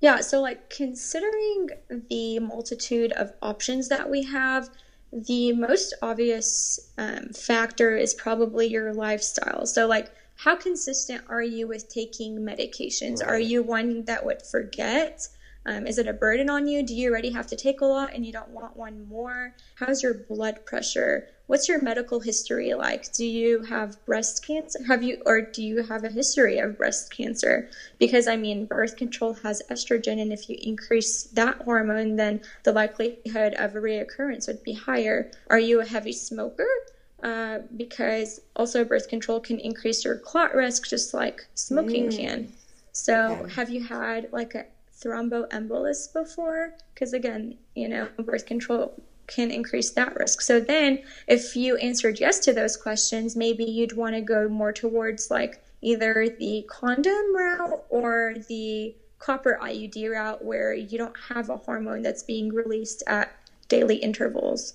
Yeah, 0.02 0.22
so 0.22 0.42
like 0.42 0.70
considering 0.70 1.70
the 2.10 2.40
multitude 2.40 3.12
of 3.14 3.34
options 3.42 3.88
that 3.90 4.10
we 4.10 4.24
have, 4.24 4.70
the 5.12 5.54
most 5.54 5.94
obvious 6.02 6.92
um, 6.98 7.30
factor 7.30 7.96
is 7.96 8.14
probably 8.14 8.68
your 8.68 8.94
lifestyle. 8.94 9.66
So, 9.66 9.88
like, 9.88 10.12
how 10.36 10.56
consistent 10.56 11.24
are 11.30 11.42
you 11.42 11.68
with 11.68 11.88
taking 11.88 12.38
medications? 12.40 13.22
Right. 13.22 13.30
Are 13.30 13.40
you 13.40 13.64
one 13.64 14.04
that 14.06 14.26
would 14.26 14.42
forget? 14.42 15.28
Um, 15.66 15.88
is 15.88 15.98
it 15.98 16.08
a 16.08 16.14
burden 16.14 16.50
on 16.50 16.68
you? 16.68 16.84
Do 16.84 16.94
you 16.94 17.10
already 17.10 17.32
have 17.32 17.48
to 17.48 17.56
take 17.56 17.82
a 17.82 17.86
lot 17.86 18.14
and 18.14 18.26
you 18.26 18.34
don't 18.34 18.50
want 18.50 18.76
one 18.76 19.08
more? 19.08 19.56
How's 19.76 20.04
your 20.04 20.14
blood 20.14 20.66
pressure? 20.66 21.30
What's 21.48 21.70
your 21.70 21.82
medical 21.82 22.20
history 22.20 22.74
like? 22.74 23.12
Do 23.14 23.26
you 23.26 23.62
have 23.64 24.04
breast 24.06 24.46
cancer? 24.46 24.80
Have 24.88 25.04
you, 25.04 25.22
or 25.26 25.42
do 25.42 25.64
you 25.64 25.84
have 25.84 26.04
a 26.04 26.10
history 26.10 26.58
of 26.58 26.78
breast 26.78 27.16
cancer? 27.16 27.70
Because 28.00 28.28
I 28.28 28.36
mean, 28.36 28.66
birth 28.66 28.98
control 28.98 29.34
has 29.36 29.62
estrogen, 29.70 30.20
and 30.20 30.34
if 30.34 30.50
you 30.50 30.58
increase 30.62 31.24
that 31.34 31.58
hormone, 31.58 32.16
then 32.16 32.42
the 32.64 32.72
likelihood 32.72 33.54
of 33.56 33.76
a 33.76 33.80
reoccurrence 33.80 34.48
would 34.48 34.64
be 34.64 34.74
higher. 34.74 35.30
Are 35.50 35.60
you 35.60 35.82
a 35.82 35.86
heavy 35.86 36.14
smoker? 36.14 36.68
Uh, 37.22 37.60
because 37.78 38.42
also 38.56 38.84
birth 38.84 39.08
control 39.08 39.40
can 39.40 39.60
increase 39.60 40.04
your 40.04 40.18
clot 40.18 40.54
risk 40.54 40.88
just 40.88 41.14
like 41.14 41.48
smoking 41.54 42.10
mm. 42.10 42.18
can. 42.18 42.54
So, 42.92 43.38
okay. 43.42 43.54
have 43.54 43.70
you 43.70 43.84
had 43.84 44.32
like 44.32 44.56
a 44.56 44.66
thromboembolus 45.04 46.14
before 46.14 46.74
because 46.94 47.14
again 47.14 47.58
you 47.76 47.88
know 47.90 48.08
birth 48.20 48.46
control 48.46 48.94
can 49.28 49.52
increase 49.52 49.92
that 49.92 50.16
risk. 50.16 50.42
So 50.42 50.60
then 50.60 51.04
if 51.28 51.56
you 51.56 51.78
answered 51.78 52.20
yes 52.20 52.40
to 52.40 52.54
those 52.54 52.78
questions 52.78 53.36
maybe 53.36 53.64
you'd 53.64 53.98
want 53.98 54.16
to 54.16 54.22
go 54.22 54.48
more 54.48 54.72
towards 54.72 55.32
like 55.32 55.62
either 55.82 56.28
the 56.40 56.66
condom 56.70 57.36
route 57.36 57.84
or 57.90 58.36
the 58.48 58.96
copper 59.20 59.58
iud 59.62 60.12
route 60.12 60.44
where 60.44 60.74
you 60.74 60.98
don't 60.98 61.16
have 61.30 61.50
a 61.50 61.58
hormone 61.58 62.02
that's 62.02 62.24
being 62.24 62.54
released 62.54 63.04
at 63.08 63.36
daily 63.68 63.96
intervals. 63.96 64.74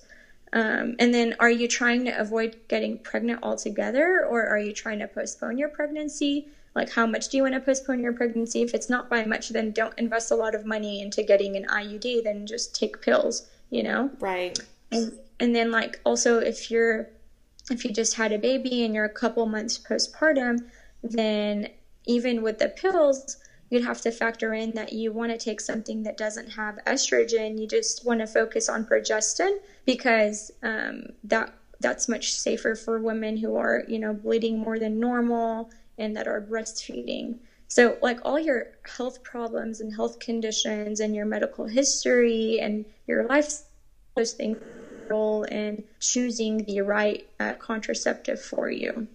Um, 0.53 0.95
and 0.99 1.13
then 1.13 1.35
are 1.39 1.49
you 1.49 1.67
trying 1.67 2.03
to 2.05 2.19
avoid 2.19 2.57
getting 2.67 2.97
pregnant 2.97 3.39
altogether 3.41 4.25
or 4.25 4.45
are 4.45 4.59
you 4.59 4.73
trying 4.73 4.99
to 4.99 5.07
postpone 5.07 5.57
your 5.57 5.69
pregnancy? 5.69 6.47
Like 6.75 6.89
how 6.89 7.05
much 7.05 7.29
do 7.29 7.37
you 7.37 7.43
want 7.43 7.55
to 7.55 7.61
postpone 7.61 8.01
your 8.01 8.13
pregnancy? 8.13 8.61
If 8.61 8.73
it's 8.73 8.89
not 8.89 9.09
by 9.09 9.23
much 9.23 9.49
then 9.49 9.71
don't 9.71 9.97
invest 9.97 10.31
a 10.31 10.35
lot 10.35 10.55
of 10.55 10.65
money 10.65 11.01
into 11.01 11.23
getting 11.23 11.55
an 11.55 11.65
iud 11.65 12.23
then 12.23 12.45
just 12.45 12.75
take 12.75 13.01
pills 13.01 13.49
you 13.71 13.81
know? 13.81 14.11
Right. 14.19 14.59
And 14.91 15.17
and 15.39 15.55
then 15.55 15.71
like 15.71 15.99
also 16.05 16.37
if 16.37 16.69
you're 16.69 17.09
if 17.71 17.83
you 17.83 17.91
just 17.91 18.13
had 18.13 18.31
a 18.31 18.37
baby 18.37 18.85
and 18.85 18.93
you're 18.93 19.05
a 19.05 19.09
couple 19.09 19.45
months 19.47 19.79
postpartum 19.79 20.59
then 21.01 21.67
even 22.05 22.43
with 22.43 22.59
the 22.59 22.69
pills 22.69 23.37
you'd 23.71 23.85
have 23.85 24.01
to 24.01 24.11
factor 24.11 24.53
in 24.53 24.71
that 24.71 24.93
you 24.93 25.11
want 25.11 25.31
to 25.31 25.37
take 25.37 25.61
something 25.61 26.03
that 26.03 26.17
doesn't 26.17 26.49
have 26.49 26.77
estrogen. 26.85 27.57
You 27.57 27.67
just 27.67 28.05
want 28.05 28.19
to 28.19 28.27
focus 28.27 28.69
on 28.69 28.85
progestin 28.85 29.57
because 29.85 30.51
um, 30.61 31.05
that 31.23 31.55
that's 31.79 32.07
much 32.07 32.33
safer 32.33 32.75
for 32.75 32.99
women 32.99 33.37
who 33.37 33.55
are 33.55 33.83
you 33.87 33.97
know 33.97 34.13
bleeding 34.13 34.59
more 34.59 34.77
than 34.77 34.99
normal 34.99 35.71
and 35.97 36.15
that 36.15 36.27
are 36.27 36.41
breastfeeding. 36.41 37.39
So, 37.71 37.97
like 38.01 38.19
all 38.25 38.37
your 38.37 38.67
health 38.97 39.23
problems 39.23 39.79
and 39.79 39.95
health 39.95 40.19
conditions 40.19 40.99
and 40.99 41.15
your 41.15 41.25
medical 41.25 41.67
history 41.67 42.59
and 42.59 42.83
your 43.07 43.23
life, 43.23 43.61
those 44.13 44.33
things 44.33 44.57
role 45.09 45.43
in 45.43 45.85
choosing 46.01 46.65
the 46.65 46.81
right 46.81 47.25
uh, 47.39 47.53
contraceptive 47.53 48.41
for 48.41 48.69
you. 48.69 49.07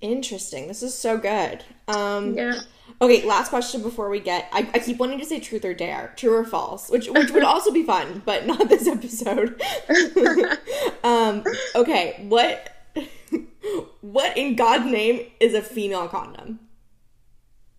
Interesting. 0.00 0.66
This 0.66 0.82
is 0.82 0.98
so 0.98 1.16
good. 1.16 1.62
Um, 1.86 2.34
yeah. 2.34 2.62
Okay, 3.00 3.24
last 3.24 3.50
question 3.50 3.82
before 3.82 4.08
we 4.08 4.18
get. 4.18 4.48
I, 4.50 4.68
I 4.74 4.80
keep 4.80 4.98
wanting 4.98 5.20
to 5.20 5.24
say 5.24 5.38
truth 5.38 5.64
or 5.64 5.74
dare, 5.74 6.12
true 6.16 6.34
or 6.34 6.44
false, 6.44 6.90
which 6.90 7.08
which 7.08 7.30
would 7.30 7.44
also 7.44 7.70
be 7.70 7.84
fun, 7.84 8.22
but 8.24 8.48
not 8.48 8.68
this 8.68 8.88
episode. 8.88 9.62
um, 11.04 11.44
okay, 11.76 12.24
what 12.28 12.68
what 14.00 14.36
in 14.36 14.56
God's 14.56 14.90
name 14.90 15.30
is 15.38 15.54
a 15.54 15.62
female 15.62 16.08
condom? 16.08 16.58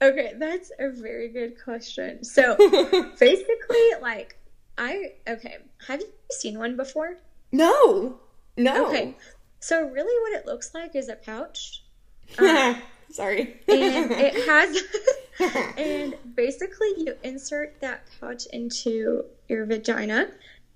Okay, 0.04 0.34
that's 0.38 0.72
a 0.80 0.89
very 0.89 1.30
good 1.30 1.56
question. 1.63 2.24
So 2.26 2.58
basically, 3.20 3.89
like, 4.02 4.38
I 4.78 5.13
okay. 5.28 5.58
Have 5.88 6.02
you 6.02 6.08
seen 6.30 6.60
one 6.60 6.76
before? 6.76 7.18
No, 7.54 8.20
no. 8.58 8.88
Okay, 8.88 9.16
so 9.62 9.88
really, 9.88 10.20
what 10.22 10.42
it 10.42 10.46
looks 10.46 10.74
like 10.74 10.96
is 10.96 11.10
a 11.10 11.16
pouch. 11.16 11.84
Um, 12.39 12.82
Sorry. 13.12 13.60
and 13.68 14.12
it 14.12 14.34
has, 15.39 15.76
and 15.78 16.16
basically, 16.36 16.94
you 16.98 17.16
insert 17.22 17.80
that 17.82 18.08
pouch 18.20 18.48
into 18.48 19.26
your 19.48 19.66
vagina, 19.66 20.30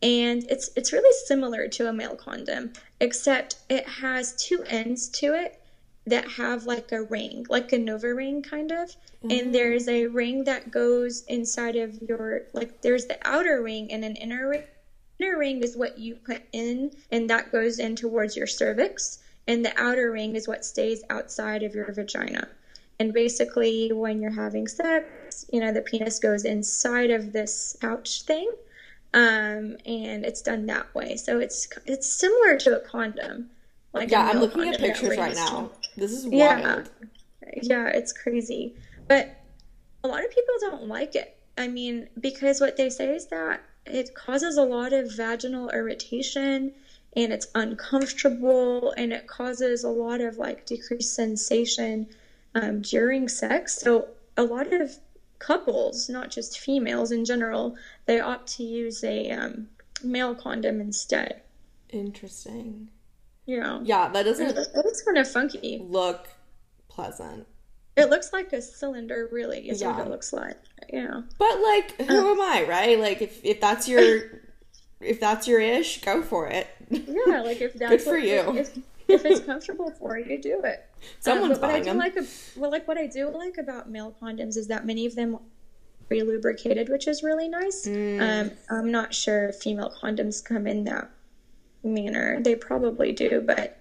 and 0.04 0.44
it's 0.50 0.70
it's 0.76 0.94
really 0.94 1.18
similar 1.26 1.68
to 1.68 1.90
a 1.90 1.94
male 1.94 2.16
condom 2.16 2.74
except 3.00 3.56
it 3.70 3.88
has 3.88 4.36
two 4.36 4.63
ends 4.68 5.10
to 5.10 5.34
it 5.34 5.60
that 6.08 6.28
have 6.32 6.65
like 6.65 6.91
a 6.91 7.04
ring 7.04 7.46
like 7.50 7.72
a 7.74 7.78
NuvaRing 7.78 8.43
kind 8.43 8.72
of 8.72 8.89
mm-hmm. 8.89 9.32
and 9.32 9.54
there's 9.54 9.88
a 9.88 10.08
ring 10.08 10.43
that 10.46 10.72
goes 10.72 11.24
inside 11.26 11.76
of 11.76 12.02
your 12.02 12.43
like 12.54 12.82
there's 12.82 13.06
the 13.06 13.17
outer 13.28 13.62
ring 13.62 13.91
and 13.91 14.04
an 14.04 14.15
inner 14.15 14.50
ring 14.50 14.63
inner 15.20 15.38
ring 15.38 15.63
is 15.63 15.78
what 15.78 15.98
you 15.98 16.15
put 16.15 16.41
in 16.52 16.91
and 17.12 17.30
that 17.30 17.52
goes 17.52 17.80
in 17.80 17.96
towards 17.96 18.36
your 18.36 18.48
cervix 18.48 19.20
and 19.48 19.63
the 19.63 19.80
outer 19.82 20.12
ring 20.12 20.36
is 20.36 20.48
what 20.48 20.65
stays 20.65 21.04
outside 21.10 21.63
of 21.63 21.76
your 21.76 21.91
vagina 21.93 22.48
and 23.00 23.13
basically 23.13 23.91
when 23.93 24.22
you're 24.22 24.32
having 24.32 24.67
sex 24.67 25.46
you 25.52 25.60
know 25.60 25.72
the 25.72 25.82
penis 25.82 26.20
goes 26.20 26.46
inside 26.46 27.12
of 27.12 27.34
this 27.34 27.78
pouch 27.82 28.24
thing 28.24 28.50
um, 29.13 29.78
and 29.86 30.26
it's 30.26 30.41
done 30.41 30.65
that 30.67 30.93
way. 30.93 31.15
So 31.15 31.39
it's 31.39 31.67
it's 31.86 32.08
similar 32.08 32.58
to 32.60 32.78
a 32.78 32.80
condom. 32.80 33.50
Like 33.93 34.12
yeah, 34.12 34.30
I'm 34.30 34.39
looking 34.39 34.67
at 34.67 34.80
pictures 34.80 35.17
right 35.17 35.36
now. 35.36 35.72
This 35.98 36.12
is 36.12 36.26
wild. 36.28 36.90
Yeah, 37.42 37.50
yeah, 37.62 37.88
it's 37.88 38.14
crazy. 38.14 38.76
But 39.08 39.36
a 40.04 40.08
lot 40.08 40.24
of 40.24 40.30
people 40.30 40.54
don't 40.62 40.88
like 40.88 41.16
it. 41.16 41.36
I 41.58 41.68
mean, 41.68 42.08
because 42.20 42.62
what 42.62 42.78
they 42.78 42.90
say 42.90 43.16
is 43.16 43.28
that 43.28 43.62
it 43.86 44.14
causes 44.14 44.58
a 44.58 44.64
lot 44.64 44.94
of 44.94 45.16
vaginal 45.16 45.70
irritation 45.72 46.72
and 47.16 47.34
it's 47.34 47.48
uncomfortable 47.56 48.92
and 48.92 49.12
it 49.12 49.28
causes 49.28 49.84
a 49.84 49.90
lot 49.90 50.22
of 50.22 50.38
like 50.38 50.66
decreased 50.66 51.16
sensation 51.16 52.08
um, 52.54 52.82
during 52.82 53.28
sex. 53.28 53.82
So 53.82 54.10
a 54.38 54.44
lot 54.44 54.72
of 54.72 54.98
couples, 55.40 56.10
not 56.10 56.30
just 56.30 56.60
females 56.60 57.12
in 57.12 57.26
general, 57.26 57.76
they 58.06 58.20
opt 58.20 58.56
to 58.58 58.64
use 58.64 59.04
a 59.04 59.32
um, 59.32 59.68
male 60.04 60.36
condom 60.36 60.80
instead. 60.80 61.42
Interesting. 61.90 62.90
Yeah. 63.48 63.80
Yeah, 63.84 64.10
that 64.10 64.24
doesn't. 64.24 64.58
It 64.58 64.76
looks 64.76 65.02
kind 65.02 65.18
of 65.18 65.28
funky. 65.30 65.82
Look 65.84 66.28
pleasant. 66.90 67.48
It 67.96 68.12
looks 68.12 68.32
like 68.32 68.54
a 68.54 68.62
cylinder, 68.62 69.28
really, 69.32 69.70
is 69.70 69.82
yeah. 69.82 69.98
what 69.98 70.06
it 70.06 70.10
looks 70.12 70.32
like. 70.32 70.60
Yeah. 70.94 71.22
But 71.40 71.60
like, 71.62 72.00
who 72.08 72.30
uh, 72.30 72.32
am 72.34 72.42
I, 72.42 72.66
right? 72.70 73.00
Like, 73.00 73.24
if 73.24 73.44
if 73.44 73.60
that's 73.60 73.88
your 73.88 74.22
if 75.00 75.20
that's 75.20 75.48
your 75.48 75.60
ish, 75.60 76.02
go 76.02 76.22
for 76.22 76.48
it. 76.48 76.68
Yeah, 76.92 77.42
like 77.42 77.62
if 77.62 77.74
that's 77.80 77.90
good 77.90 78.02
for 78.02 78.18
you. 78.18 78.58
If, 78.58 78.78
if 79.08 79.26
it's 79.26 79.40
comfortable 79.40 79.92
for 79.92 80.20
you, 80.20 80.40
do 80.40 80.62
it. 80.64 80.86
Someone's 81.20 81.56
um, 81.56 81.62
but 81.62 81.68
what 81.68 81.70
I 81.70 81.74
buying 81.74 81.84
do 81.84 81.90
them. 81.90 81.98
like, 81.98 82.30
well, 82.58 82.72
like 82.72 82.88
what 82.88 82.98
I 82.98 83.08
do 83.08 83.30
like 83.30 83.58
about 83.58 83.90
male 83.90 84.16
condoms 84.22 84.58
is 84.58 84.68
that 84.68 84.86
many 84.86 85.06
of 85.06 85.16
them 85.16 85.36
are 85.36 85.42
pre-lubricated, 86.08 86.90
which 86.90 87.08
is 87.08 87.24
really 87.24 87.48
nice. 87.48 87.88
Mm. 87.88 88.22
Um, 88.22 88.52
I'm 88.70 88.92
not 88.92 89.14
sure 89.14 89.50
if 89.50 89.56
female 89.56 89.94
condoms 90.02 90.44
come 90.44 90.68
in 90.68 90.84
that 90.86 91.10
manner. 91.88 92.39
They 92.41 92.56
probably 92.56 93.12
do, 93.12 93.41
but 93.41 93.80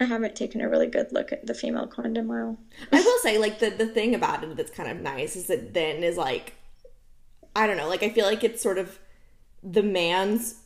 I 0.00 0.04
haven't 0.04 0.34
taken 0.36 0.60
a 0.60 0.68
really 0.68 0.88
good 0.88 1.12
look 1.12 1.32
at 1.32 1.46
the 1.46 1.54
female 1.54 1.86
condom 1.86 2.30
aisle. 2.30 2.58
I 2.90 3.00
will 3.00 3.18
say, 3.18 3.38
like 3.38 3.58
the 3.60 3.70
the 3.70 3.86
thing 3.86 4.14
about 4.14 4.42
it 4.42 4.56
that's 4.56 4.70
kind 4.70 4.90
of 4.90 5.00
nice 5.00 5.36
is 5.36 5.46
that 5.46 5.74
then 5.74 6.02
is 6.02 6.16
like, 6.16 6.54
I 7.54 7.66
don't 7.66 7.76
know, 7.76 7.88
like 7.88 8.02
I 8.02 8.08
feel 8.10 8.24
like 8.26 8.42
it's 8.42 8.62
sort 8.62 8.78
of 8.78 8.98
the 9.62 9.82
man's 9.82 10.56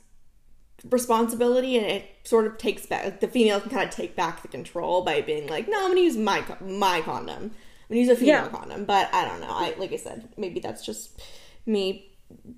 responsibility, 0.91 1.77
and 1.77 1.87
it 1.87 2.05
sort 2.25 2.47
of 2.47 2.59
takes 2.59 2.87
back 2.87 3.21
the 3.21 3.29
female 3.29 3.61
can 3.61 3.71
kind 3.71 3.89
of 3.89 3.95
take 3.95 4.15
back 4.17 4.43
the 4.43 4.49
control 4.49 5.03
by 5.03 5.21
being 5.21 5.47
like, 5.49 5.69
no, 5.69 5.83
I'm 5.85 5.91
gonna 5.91 6.01
use 6.01 6.17
my 6.17 6.43
my 6.61 7.01
condom, 7.03 7.37
I'm 7.45 7.51
gonna 7.89 8.01
use 8.01 8.09
a 8.09 8.17
female 8.17 8.45
Yeah. 8.45 8.49
condom. 8.49 8.85
But 8.85 9.13
I 9.13 9.25
don't 9.27 9.41
know. 9.41 9.51
I 9.51 9.75
like 9.79 9.93
I 9.93 9.97
said, 9.97 10.29
maybe 10.37 10.61
that's 10.61 10.85
just 10.85 11.21
me 11.67 12.13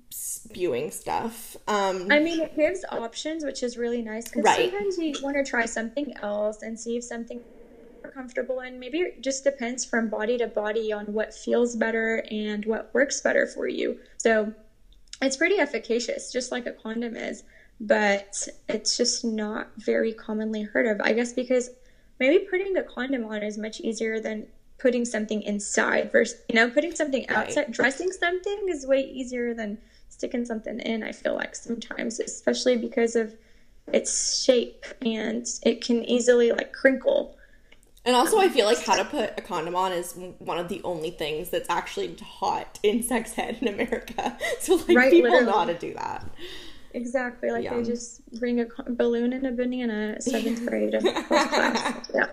spewing 0.09 0.91
stuff. 0.91 1.55
Um, 1.67 2.09
I 2.11 2.19
mean, 2.19 2.39
it 2.41 2.55
gives 2.55 2.83
options, 2.89 3.43
which 3.43 3.63
is 3.63 3.77
really 3.77 4.01
nice 4.01 4.25
because 4.25 4.43
Right. 4.45 4.71
sometimes 4.71 4.97
you 4.97 5.13
want 5.21 5.37
to 5.37 5.43
try 5.43 5.65
something 5.65 6.13
else 6.21 6.61
and 6.61 6.79
see 6.79 6.97
if 6.97 7.03
something 7.03 7.39
you're 8.03 8.11
comfortable 8.11 8.59
and 8.61 8.79
Maybe 8.79 8.99
it 8.99 9.21
just 9.21 9.43
depends 9.43 9.85
from 9.85 10.09
body 10.09 10.37
to 10.37 10.47
body 10.47 10.91
on 10.93 11.07
what 11.07 11.33
feels 11.33 11.75
better 11.75 12.23
and 12.31 12.65
what 12.65 12.89
works 12.93 13.21
better 13.21 13.45
for 13.47 13.67
you. 13.67 13.97
So 14.17 14.53
it's 15.21 15.37
pretty 15.37 15.59
efficacious, 15.59 16.31
just 16.31 16.51
like 16.51 16.65
a 16.65 16.73
condom 16.73 17.15
is, 17.15 17.43
but 17.79 18.47
it's 18.69 18.97
just 18.97 19.23
not 19.25 19.67
very 19.77 20.13
commonly 20.13 20.63
heard 20.63 20.87
of. 20.87 21.01
I 21.01 21.13
guess 21.13 21.33
because 21.33 21.69
maybe 22.19 22.39
putting 22.49 22.77
a 22.77 22.83
condom 22.83 23.25
on 23.25 23.43
is 23.43 23.57
much 23.57 23.79
easier 23.81 24.19
than 24.19 24.47
putting 24.79 25.05
something 25.05 25.41
inside 25.43 26.11
versus 26.11 26.39
you 26.49 26.55
know 26.55 26.69
putting 26.69 26.95
something 26.95 27.25
Right. 27.29 27.37
outside 27.49 27.71
dressing 27.71 28.11
something 28.11 28.65
is 28.69 28.85
way 28.87 29.01
easier 29.01 29.53
than 29.53 29.77
sticking 30.09 30.45
something 30.45 30.79
in 30.79 31.03
i 31.03 31.11
feel 31.11 31.35
like 31.35 31.55
sometimes 31.55 32.19
especially 32.19 32.75
because 32.77 33.15
of 33.15 33.35
its 33.93 34.41
shape 34.43 34.85
and 35.01 35.45
it 35.63 35.81
can 35.83 36.03
easily 36.05 36.51
like 36.51 36.71
crinkle 36.73 37.35
And 38.05 38.15
also, 38.15 38.39
I 38.39 38.47
feel 38.49 38.65
like 38.65 38.79
how 38.89 38.95
to 38.95 39.05
put 39.05 39.33
a 39.37 39.41
condom 39.41 39.75
on 39.75 39.91
is 39.91 40.13
one 40.39 40.57
of 40.57 40.67
the 40.69 40.81
only 40.83 41.11
things 41.11 41.49
that's 41.49 41.69
actually 41.69 42.15
taught 42.39 42.79
in 42.81 43.03
sex 43.03 43.33
ed 43.37 43.57
in 43.61 43.67
America. 43.67 44.37
So, 44.61 44.75
like, 44.75 44.95
Right, 44.97 45.11
people 45.11 45.29
know 45.41 45.51
how 45.51 45.65
to 45.65 45.77
do 45.77 45.93
that. 45.95 46.23
exactly 46.91 47.51
like 47.51 47.63
Yeah. 47.65 47.75
they 47.75 47.83
just 47.83 48.21
bring 48.39 48.59
a 48.61 48.65
balloon 49.01 49.31
and 49.33 49.45
a 49.45 49.51
banana 49.51 50.13
at 50.15 50.23
seventh 50.23 50.65
grade 50.69 50.95
first 51.27 51.49
class 51.49 52.09
yeah 52.15 52.25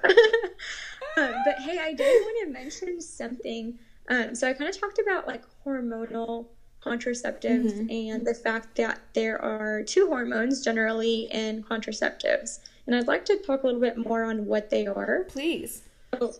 but 1.17 1.59
hey 1.59 1.79
i 1.79 1.93
did 1.93 2.23
want 2.23 2.47
to 2.47 2.53
mention 2.53 3.01
something. 3.01 3.79
Um, 4.09 4.35
so 4.35 4.49
i 4.49 4.53
kind 4.53 4.71
of 4.71 4.79
talked 4.79 4.99
about 4.99 5.27
like 5.27 5.43
hormonal 5.65 6.47
contraceptives 6.85 7.91
and 7.91 8.25
the 8.25 8.35
fact 8.35 8.77
that 8.77 9.01
there 9.13 9.43
are 9.43 9.83
two 9.83 10.07
hormones 10.07 10.63
generally 10.63 11.29
in 11.33 11.65
contraceptives. 11.65 12.61
And 12.87 12.95
i'd 12.95 13.09
like 13.09 13.25
to 13.27 13.39
talk 13.39 13.63
a 13.63 13.67
little 13.67 13.81
bit 13.81 13.97
more 13.97 14.25
on 14.25 14.47
what 14.47 14.71
they 14.71 14.87
are. 14.87 15.25
Please. 15.29 15.83
So, 16.15 16.35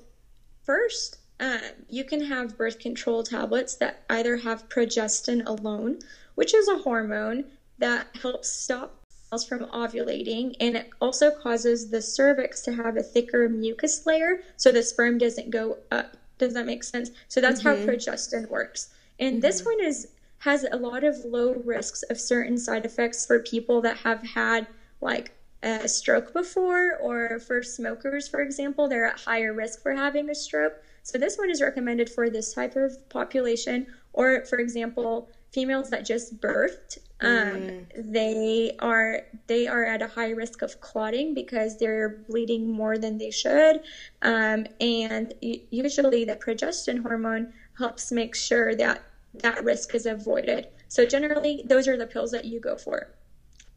first, 0.63 1.19
um, 1.41 1.61
you 1.89 2.05
can 2.05 2.25
have 2.25 2.57
birth 2.57 2.79
control 2.79 3.23
tablets 3.23 3.75
that 3.77 4.05
either 4.09 4.37
have 4.37 4.69
progestin 4.69 5.45
alone, 5.47 5.99
which 6.35 6.55
is 6.55 6.69
a 6.69 6.79
hormone 6.79 7.45
that 7.79 8.07
helps 8.23 8.49
stop 8.49 9.03
cells 9.31 9.47
from 9.47 9.67
ovulating, 9.67 10.55
and 10.61 10.77
it 10.77 10.91
also 11.01 11.31
causes 11.31 11.91
the 11.91 12.03
cervix 12.03 12.63
to 12.63 12.73
have 12.73 12.97
a 12.97 13.03
thicker 13.03 13.49
mucus 13.49 14.07
layer 14.07 14.43
so 14.57 14.71
the 14.71 14.83
sperm 14.83 15.19
doesn't 15.19 15.51
go 15.51 15.79
up. 15.91 16.17
Does 16.39 16.55
that 16.55 16.67
make 16.67 16.85
sense? 16.85 17.11
So 17.29 17.41
that's 17.41 17.63
how 17.63 17.75
mm-hmm. 17.75 17.89
progestin 17.89 18.49
works. 18.49 18.91
And 19.19 19.35
mm-hmm. 19.35 19.41
this 19.41 19.65
one 19.65 19.81
is 19.81 20.09
has 20.39 20.65
a 20.71 20.77
lot 20.77 21.03
of 21.03 21.17
low 21.25 21.55
risks 21.65 22.03
of 22.05 22.21
certain 22.21 22.59
side 22.59 22.85
effects 22.85 23.27
for 23.27 23.41
people 23.41 23.81
that 23.81 23.97
have 23.97 24.23
had 24.23 24.67
like 25.01 25.33
a 25.63 25.89
stroke 25.89 26.33
before 26.33 26.97
or 26.99 27.41
for 27.41 27.63
smokers 27.63 28.29
for 28.29 28.41
example 28.41 28.87
they're 28.87 29.07
at 29.07 29.19
higher 29.19 29.53
risk 29.53 29.83
for 29.83 29.93
having 29.93 30.29
a 30.31 30.35
stroke 30.35 30.75
so 31.03 31.19
this 31.19 31.39
one 31.39 31.51
is 31.51 31.63
recommended 31.63 32.09
for 32.09 32.29
this 32.29 32.53
type 32.53 32.77
of 32.77 33.09
population 33.09 33.87
or 34.13 34.45
for 34.45 34.59
example 34.59 35.29
females 35.57 35.89
that 35.91 36.05
just 36.05 36.39
birthed 36.41 36.99
um, 37.21 37.87
they 37.97 38.77
are 38.79 39.23
they 39.47 39.67
are 39.67 39.85
at 39.85 40.03
a 40.03 40.07
high 40.07 40.31
risk 40.31 40.61
of 40.61 40.81
clotting 40.81 41.33
because 41.33 41.79
they're 41.79 42.11
bleeding 42.29 42.71
more 42.71 42.99
than 42.99 43.17
they 43.17 43.31
should. 43.31 43.81
Um, 44.21 44.67
and 44.81 45.33
usually 45.41 46.25
the 46.27 46.37
progestin 46.37 47.03
hormone 47.03 47.55
helps 47.79 48.13
make 48.13 48.35
sure 48.35 48.75
that 48.75 49.03
that 49.35 49.65
risk 49.65 49.95
is 49.95 50.05
avoided. 50.05 50.69
So 50.89 51.07
generally 51.07 51.65
those 51.67 51.89
are 51.89 51.97
the 51.97 52.07
pills 52.07 52.33
that 52.33 52.45
you 52.45 52.61
go 52.61 52.77
for. 52.77 53.09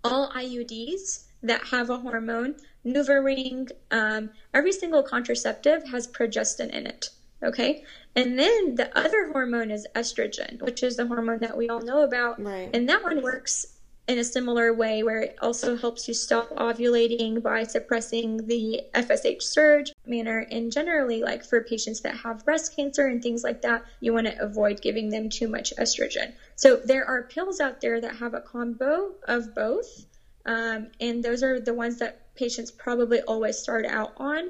All 0.03 0.31
IUDs 0.31 1.25
that 1.41 1.63
have 1.67 1.89
a 1.89 1.97
hormone, 1.97 2.55
NuvaRing, 2.85 3.71
um, 3.91 4.31
every 4.53 4.73
single 4.73 5.03
contraceptive 5.03 5.87
has 5.89 6.07
progestin 6.07 6.71
in 6.71 6.87
it. 6.87 7.09
Okay, 7.41 7.83
and 8.15 8.37
then 8.37 8.75
the 8.75 8.89
other 8.97 9.31
hormone 9.31 9.71
is 9.71 9.87
estrogen, 9.95 10.61
which 10.61 10.83
is 10.83 10.97
the 10.97 11.07
hormone 11.07 11.39
that 11.39 11.55
we 11.55 11.69
all 11.69 11.81
know 11.81 12.03
about, 12.03 12.41
Right. 12.41 12.69
and 12.73 12.87
that 12.89 13.01
one 13.03 13.21
works 13.21 13.65
in 14.09 14.17
a 14.17 14.23
similar 14.23 14.73
way 14.73 15.03
where 15.03 15.21
it 15.21 15.37
also 15.39 15.77
helps 15.77 16.07
you 16.07 16.15
stop 16.15 16.49
ovulating 16.55 17.43
by 17.43 17.63
suppressing 17.63 18.47
the 18.47 18.81
FSH 18.95 19.43
surge 19.43 19.93
manner. 20.03 20.47
And 20.51 20.71
generally, 20.71 21.21
like 21.21 21.45
for 21.45 21.63
patients 21.63 22.01
that 22.01 22.15
have 22.15 22.43
breast 22.43 22.75
cancer 22.75 23.05
and 23.05 23.21
things 23.21 23.43
like 23.43 23.61
that, 23.61 23.85
you 23.99 24.11
want 24.11 24.25
to 24.25 24.41
avoid 24.41 24.81
giving 24.81 25.09
them 25.09 25.29
too 25.29 25.47
much 25.47 25.71
estrogen. 25.77 26.33
So 26.55 26.77
there 26.77 27.05
are 27.05 27.21
pills 27.23 27.59
out 27.59 27.81
there 27.81 28.01
that 28.01 28.15
have 28.15 28.33
a 28.33 28.41
combo 28.41 29.11
of 29.25 29.53
both. 29.53 30.07
Um, 30.45 30.87
and 30.99 31.23
those 31.23 31.43
are 31.43 31.59
the 31.59 31.75
ones 31.75 31.99
that 31.99 32.33
patients 32.35 32.71
probably 32.71 33.21
always 33.21 33.59
start 33.59 33.85
out 33.85 34.13
on. 34.17 34.49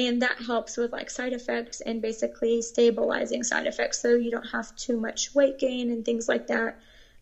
And 0.00 0.22
that 0.22 0.38
helps 0.38 0.78
with 0.78 0.92
like 0.92 1.10
side 1.10 1.34
effects 1.34 1.82
and 1.82 2.00
basically 2.00 2.62
stabilizing 2.62 3.42
side 3.42 3.66
effects 3.66 4.00
so 4.00 4.14
you 4.14 4.30
don't 4.30 4.46
have 4.46 4.74
too 4.74 4.98
much 4.98 5.34
weight 5.34 5.58
gain 5.58 5.90
and 5.90 6.06
things 6.06 6.26
like 6.26 6.46
that. 6.46 6.78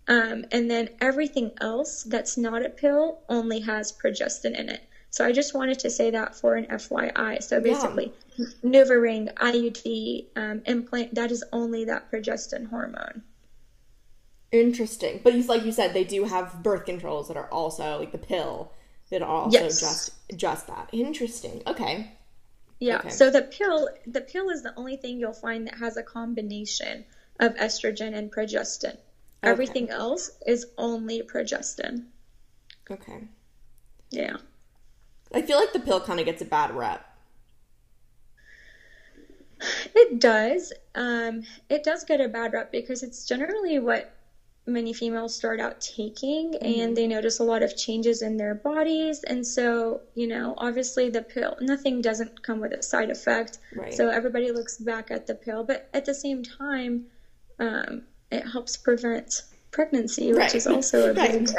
Um, 0.06 0.44
and 0.52 0.70
then 0.70 0.90
everything 1.00 1.50
else 1.60 2.04
that's 2.04 2.38
not 2.38 2.64
a 2.64 2.68
pill 2.68 3.18
only 3.28 3.58
has 3.60 3.90
progestin 3.90 4.56
in 4.56 4.68
it. 4.68 4.80
So 5.10 5.24
I 5.24 5.32
just 5.32 5.54
wanted 5.54 5.80
to 5.80 5.90
say 5.90 6.12
that 6.12 6.36
for 6.36 6.54
an 6.54 6.66
FYI. 6.66 7.42
So 7.42 7.60
basically, 7.60 8.12
NuvaRing, 8.62 9.34
IUD, 9.34 10.26
um, 10.36 10.62
implant, 10.64 11.16
that 11.16 11.32
is 11.32 11.42
only 11.52 11.86
that 11.86 12.12
progestin 12.12 12.70
hormone. 12.70 13.22
Interesting. 14.52 15.20
But 15.24 15.34
you, 15.34 15.42
like 15.42 15.64
you 15.64 15.72
said, 15.72 15.94
they 15.94 16.04
do 16.04 16.24
have 16.24 16.62
birth 16.62 16.84
controls 16.84 17.26
that 17.26 17.36
are 17.36 17.50
also 17.50 17.98
like 17.98 18.12
the 18.12 18.18
pill 18.18 18.72
that 19.10 19.20
are 19.20 19.28
also 19.28 19.58
Yes. 19.58 19.80
just 19.80 20.36
just 20.36 20.68
that. 20.68 20.90
Interesting. 20.92 21.62
Okay. 21.66 22.12
Yeah. 22.80 22.98
Okay. 22.98 23.10
So 23.10 23.30
the 23.30 23.42
pill, 23.42 23.88
the 24.06 24.20
pill 24.20 24.50
is 24.50 24.62
the 24.62 24.74
only 24.76 24.96
thing 24.96 25.18
you'll 25.18 25.32
find 25.32 25.66
that 25.66 25.78
has 25.78 25.96
a 25.96 26.02
combination 26.02 27.04
of 27.40 27.54
estrogen 27.56 28.16
and 28.16 28.30
progestin. 28.32 28.96
Everything 29.42 29.88
else 29.90 30.32
is 30.46 30.66
only 30.76 31.22
progestin. 31.22 32.06
Okay. 32.90 33.28
Yeah. 34.10 34.36
I 35.32 35.42
feel 35.42 35.58
like 35.58 35.72
the 35.72 35.80
pill 35.80 36.00
kind 36.00 36.18
of 36.18 36.26
gets 36.26 36.42
a 36.42 36.44
bad 36.44 36.74
rep. 36.74 37.04
It 39.94 40.20
does. 40.20 40.72
Um, 40.94 41.42
it 41.68 41.82
does 41.82 42.04
get 42.04 42.20
a 42.20 42.28
bad 42.28 42.52
rep 42.52 42.72
because 42.72 43.02
it's 43.02 43.26
generally 43.26 43.78
what 43.78 44.12
many 44.68 44.92
females 44.92 45.34
start 45.34 45.58
out 45.60 45.80
taking 45.80 46.54
and 46.56 46.96
they 46.96 47.06
notice 47.06 47.38
a 47.40 47.44
lot 47.44 47.62
of 47.62 47.76
changes 47.76 48.22
in 48.22 48.36
their 48.36 48.54
bodies. 48.54 49.24
And 49.24 49.46
so, 49.46 50.00
you 50.14 50.26
know, 50.26 50.54
obviously 50.58 51.08
the 51.10 51.22
pill, 51.22 51.56
nothing 51.60 52.00
doesn't 52.00 52.42
come 52.42 52.60
with 52.60 52.72
a 52.72 52.82
side 52.82 53.10
effect. 53.10 53.58
Right. 53.74 53.92
So 53.94 54.08
everybody 54.08 54.52
looks 54.52 54.76
back 54.76 55.10
at 55.10 55.26
the 55.26 55.34
pill. 55.34 55.64
But 55.64 55.88
at 55.94 56.04
the 56.04 56.14
same 56.14 56.42
time, 56.42 57.06
um, 57.58 58.02
it 58.30 58.46
helps 58.46 58.76
prevent 58.76 59.42
pregnancy, 59.70 60.28
which 60.32 60.38
Right. 60.38 60.54
is 60.54 60.66
also 60.66 61.10
a 61.10 61.14
big. 61.24 61.48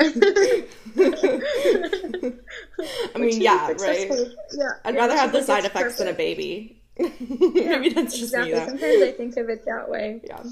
I 3.16 3.18
mean, 3.18 3.42
yeah, 3.42 3.72
right. 3.80 4.10
Yeah. 4.54 4.70
I'd 4.86 4.94
yeah, 4.96 5.00
rather 5.00 5.16
have 5.16 5.32
the 5.32 5.42
side 5.44 5.66
effects 5.66 5.98
than 5.98 6.08
a 6.08 6.12
perfect. 6.12 6.18
baby. 6.18 6.76
Maybe 7.00 7.90
that's 7.90 8.18
just 8.18 8.34
Exactly. 8.34 8.52
me 8.54 8.60
though. 8.60 8.66
Sometimes 8.66 9.02
I 9.04 9.12
think 9.14 9.38
of 9.38 9.50
it 9.50 9.66
that 9.66 9.90
way. 9.90 10.22
Yeah. 10.26 10.44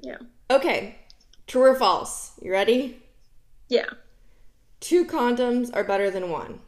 Yeah. 0.00 0.16
Okay. 0.50 0.96
True 1.50 1.62
or 1.62 1.74
false? 1.74 2.30
You 2.40 2.52
ready? 2.52 3.02
Yeah. 3.68 3.90
Two 4.78 5.04
condoms 5.04 5.74
are 5.74 5.82
better 5.82 6.08
than 6.08 6.30
one. 6.30 6.60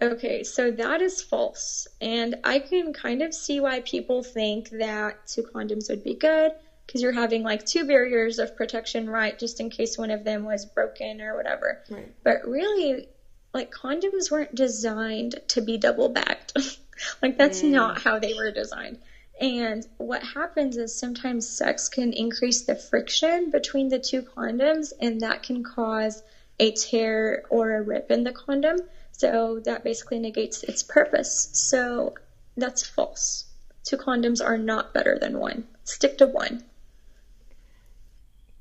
Okay, 0.00 0.42
so 0.42 0.70
that 0.70 1.02
is 1.02 1.20
false. 1.20 1.86
And 2.00 2.36
I 2.42 2.60
can 2.60 2.94
kind 2.94 3.20
of 3.20 3.34
see 3.34 3.60
why 3.60 3.80
people 3.80 4.22
think 4.22 4.70
that 4.70 5.26
two 5.26 5.42
condoms 5.42 5.90
would 5.90 6.02
be 6.02 6.14
good 6.14 6.52
because 6.86 7.02
you're 7.02 7.12
having 7.12 7.42
like 7.42 7.66
two 7.66 7.84
barriers 7.84 8.38
of 8.38 8.56
protection, 8.56 9.06
right? 9.06 9.38
Just 9.38 9.60
in 9.60 9.68
case 9.68 9.98
one 9.98 10.10
of 10.10 10.24
them 10.24 10.46
was 10.46 10.64
broken 10.64 11.20
or 11.20 11.36
whatever. 11.36 11.82
Right. 11.90 12.10
But 12.24 12.48
really, 12.48 13.06
like 13.52 13.70
condoms 13.70 14.30
weren't 14.30 14.54
designed 14.54 15.38
to 15.48 15.60
be 15.60 15.76
double 15.76 16.08
backed. 16.08 16.56
like 17.22 17.36
that's 17.36 17.60
mm. 17.60 17.72
not 17.72 18.00
how 18.00 18.18
they 18.18 18.32
were 18.32 18.50
designed. 18.50 18.96
And 19.40 19.86
what 19.96 20.22
happens 20.22 20.76
is 20.76 20.94
sometimes 20.94 21.48
sex 21.48 21.88
can 21.88 22.12
increase 22.12 22.60
the 22.62 22.74
friction 22.74 23.50
between 23.50 23.88
the 23.88 23.98
two 23.98 24.22
condoms, 24.22 24.92
and 25.00 25.22
that 25.22 25.42
can 25.42 25.64
cause 25.64 26.22
a 26.58 26.72
tear 26.72 27.44
or 27.48 27.74
a 27.74 27.82
rip 27.82 28.10
in 28.10 28.22
the 28.22 28.32
condom. 28.32 28.76
So 29.12 29.60
that 29.64 29.82
basically 29.82 30.18
negates 30.18 30.62
its 30.62 30.82
purpose. 30.82 31.48
So 31.52 32.14
that's 32.56 32.86
false. 32.86 33.46
Two 33.82 33.96
condoms 33.96 34.44
are 34.44 34.58
not 34.58 34.92
better 34.92 35.18
than 35.18 35.38
one. 35.38 35.66
Stick 35.84 36.18
to 36.18 36.26
one. 36.26 36.64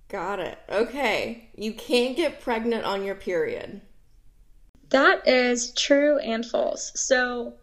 Got 0.07 0.39
it. 0.39 0.57
Okay. 0.69 1.49
You 1.55 1.73
can't 1.73 2.15
get 2.15 2.41
pregnant 2.41 2.85
on 2.85 3.03
your 3.03 3.15
period. 3.15 3.81
That 4.89 5.27
is 5.27 5.71
true 5.73 6.17
and 6.17 6.45
false. 6.45 6.91
So, 6.95 7.53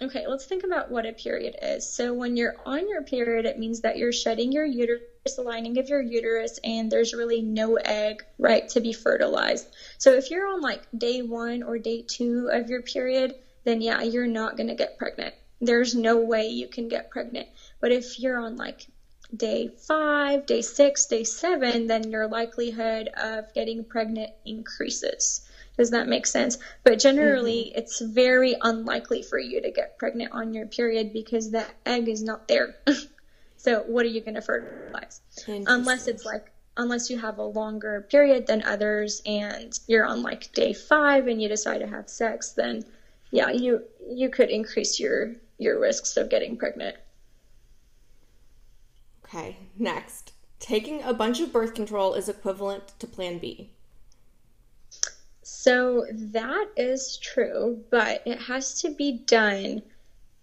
okay, 0.00 0.26
let's 0.26 0.44
think 0.44 0.64
about 0.64 0.90
what 0.90 1.06
a 1.06 1.12
period 1.12 1.56
is. 1.62 1.86
So, 1.86 2.12
when 2.12 2.36
you're 2.36 2.54
on 2.64 2.88
your 2.88 3.02
period, 3.02 3.46
it 3.46 3.58
means 3.58 3.80
that 3.80 3.96
you're 3.96 4.12
shedding 4.12 4.52
your 4.52 4.64
uterus, 4.64 5.00
the 5.36 5.42
lining 5.42 5.78
of 5.78 5.88
your 5.88 6.00
uterus, 6.00 6.58
and 6.62 6.90
there's 6.90 7.14
really 7.14 7.42
no 7.42 7.76
egg, 7.76 8.24
right, 8.38 8.68
to 8.70 8.80
be 8.80 8.92
fertilized. 8.92 9.66
So, 9.98 10.14
if 10.14 10.30
you're 10.30 10.46
on 10.46 10.60
like 10.60 10.82
day 10.96 11.22
one 11.22 11.62
or 11.62 11.78
day 11.78 12.02
two 12.06 12.48
of 12.52 12.68
your 12.68 12.82
period, 12.82 13.34
then 13.64 13.80
yeah, 13.80 14.02
you're 14.02 14.26
not 14.26 14.56
going 14.56 14.68
to 14.68 14.74
get 14.74 14.98
pregnant. 14.98 15.34
There's 15.60 15.94
no 15.94 16.18
way 16.18 16.48
you 16.48 16.68
can 16.68 16.88
get 16.88 17.10
pregnant. 17.10 17.48
But 17.80 17.92
if 17.92 18.20
you're 18.20 18.38
on 18.38 18.56
like 18.56 18.86
day 19.34 19.68
five, 19.68 20.46
day 20.46 20.62
six, 20.62 21.06
day 21.06 21.24
seven, 21.24 21.86
then 21.86 22.10
your 22.10 22.28
likelihood 22.28 23.08
of 23.08 23.52
getting 23.54 23.84
pregnant 23.84 24.30
increases. 24.44 25.40
Does 25.76 25.90
that 25.90 26.08
make 26.08 26.26
sense? 26.26 26.58
But 26.84 26.98
generally, 26.98 27.66
mm-hmm. 27.66 27.78
it's 27.78 28.00
very 28.00 28.56
unlikely 28.62 29.22
for 29.22 29.38
you 29.38 29.60
to 29.60 29.70
get 29.70 29.98
pregnant 29.98 30.32
on 30.32 30.54
your 30.54 30.66
period 30.66 31.12
because 31.12 31.50
that 31.50 31.74
egg 31.84 32.08
is 32.08 32.22
not 32.22 32.48
there. 32.48 32.76
so, 33.56 33.82
what 33.86 34.06
are 34.06 34.10
you 34.10 34.22
going 34.22 34.34
to 34.34 34.42
fertilize? 34.42 35.20
Unless 35.46 36.08
it's 36.08 36.24
like, 36.24 36.50
unless 36.78 37.10
you 37.10 37.18
have 37.18 37.38
a 37.38 37.42
longer 37.42 38.06
period 38.10 38.46
than 38.46 38.62
others 38.62 39.20
and 39.26 39.78
you're 39.86 40.06
on 40.06 40.22
like 40.22 40.52
day 40.52 40.72
five 40.72 41.26
and 41.26 41.42
you 41.42 41.48
decide 41.48 41.78
to 41.78 41.86
have 41.86 42.08
sex, 42.08 42.52
then 42.52 42.84
yeah, 43.30 43.50
you 43.50 43.82
you 44.08 44.30
could 44.30 44.50
increase 44.50 44.98
your 44.98 45.34
your 45.58 45.78
risks 45.78 46.16
of 46.16 46.30
getting 46.30 46.56
pregnant. 46.56 46.96
Okay, 49.24 49.56
next. 49.76 50.32
Taking 50.58 51.02
a 51.02 51.12
bunch 51.12 51.40
of 51.40 51.52
birth 51.52 51.74
control 51.74 52.14
is 52.14 52.28
equivalent 52.28 52.98
to 52.98 53.06
Plan 53.06 53.38
B. 53.38 53.70
So 55.66 56.06
that 56.08 56.68
is 56.76 57.18
true, 57.18 57.82
but 57.90 58.22
it 58.24 58.40
has 58.42 58.82
to 58.82 58.90
be 58.90 59.18
done 59.26 59.82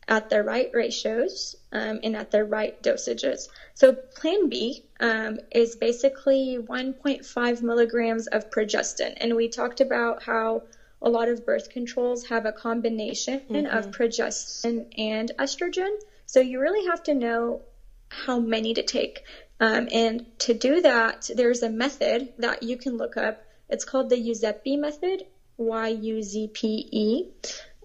at 0.06 0.30
the 0.30 0.44
right 0.44 0.70
ratios 0.74 1.56
um, 1.72 2.02
and 2.04 2.18
at 2.18 2.30
the 2.30 2.44
right 2.44 2.82
dosages. 2.84 3.48
So 3.74 3.94
Plan 3.94 4.50
B 4.50 4.84
um, 5.00 5.40
is 5.50 5.78
basically 5.78 6.58
1.5 6.60 7.62
milligrams 7.62 8.28
of 8.28 8.52
progestin, 8.52 9.14
and 9.16 9.38
we 9.38 9.48
talked 9.48 9.80
about 9.80 10.24
how 10.24 10.64
a 11.02 11.10
lot 11.10 11.30
of 11.30 11.46
birth 11.46 11.70
controls 11.70 12.26
have 12.26 12.46
a 12.46 12.52
combination 12.52 13.40
mm-hmm. 13.50 13.78
of 13.78 13.92
progestin 13.92 14.88
and 14.98 15.32
estrogen. 15.40 15.96
So 16.26 16.42
you 16.42 16.60
really 16.60 16.86
have 16.88 17.02
to 17.04 17.14
know 17.14 17.62
how 18.10 18.40
many 18.40 18.74
to 18.74 18.84
take. 18.84 19.24
Um, 19.62 19.88
and 19.90 20.26
to 20.40 20.54
do 20.54 20.82
that, 20.82 21.30
there's 21.34 21.64
a 21.64 21.70
method 21.70 22.34
that 22.40 22.64
you 22.64 22.76
can 22.76 22.98
look 22.98 23.16
up. 23.16 23.42
It's 23.74 23.86
called 23.86 24.10
the 24.10 24.16
Yuzpe 24.16 24.78
method, 24.78 25.24
Y 25.58 25.88
U 25.88 26.22
Z 26.22 26.50
P 26.54 26.86
E. 26.92 27.24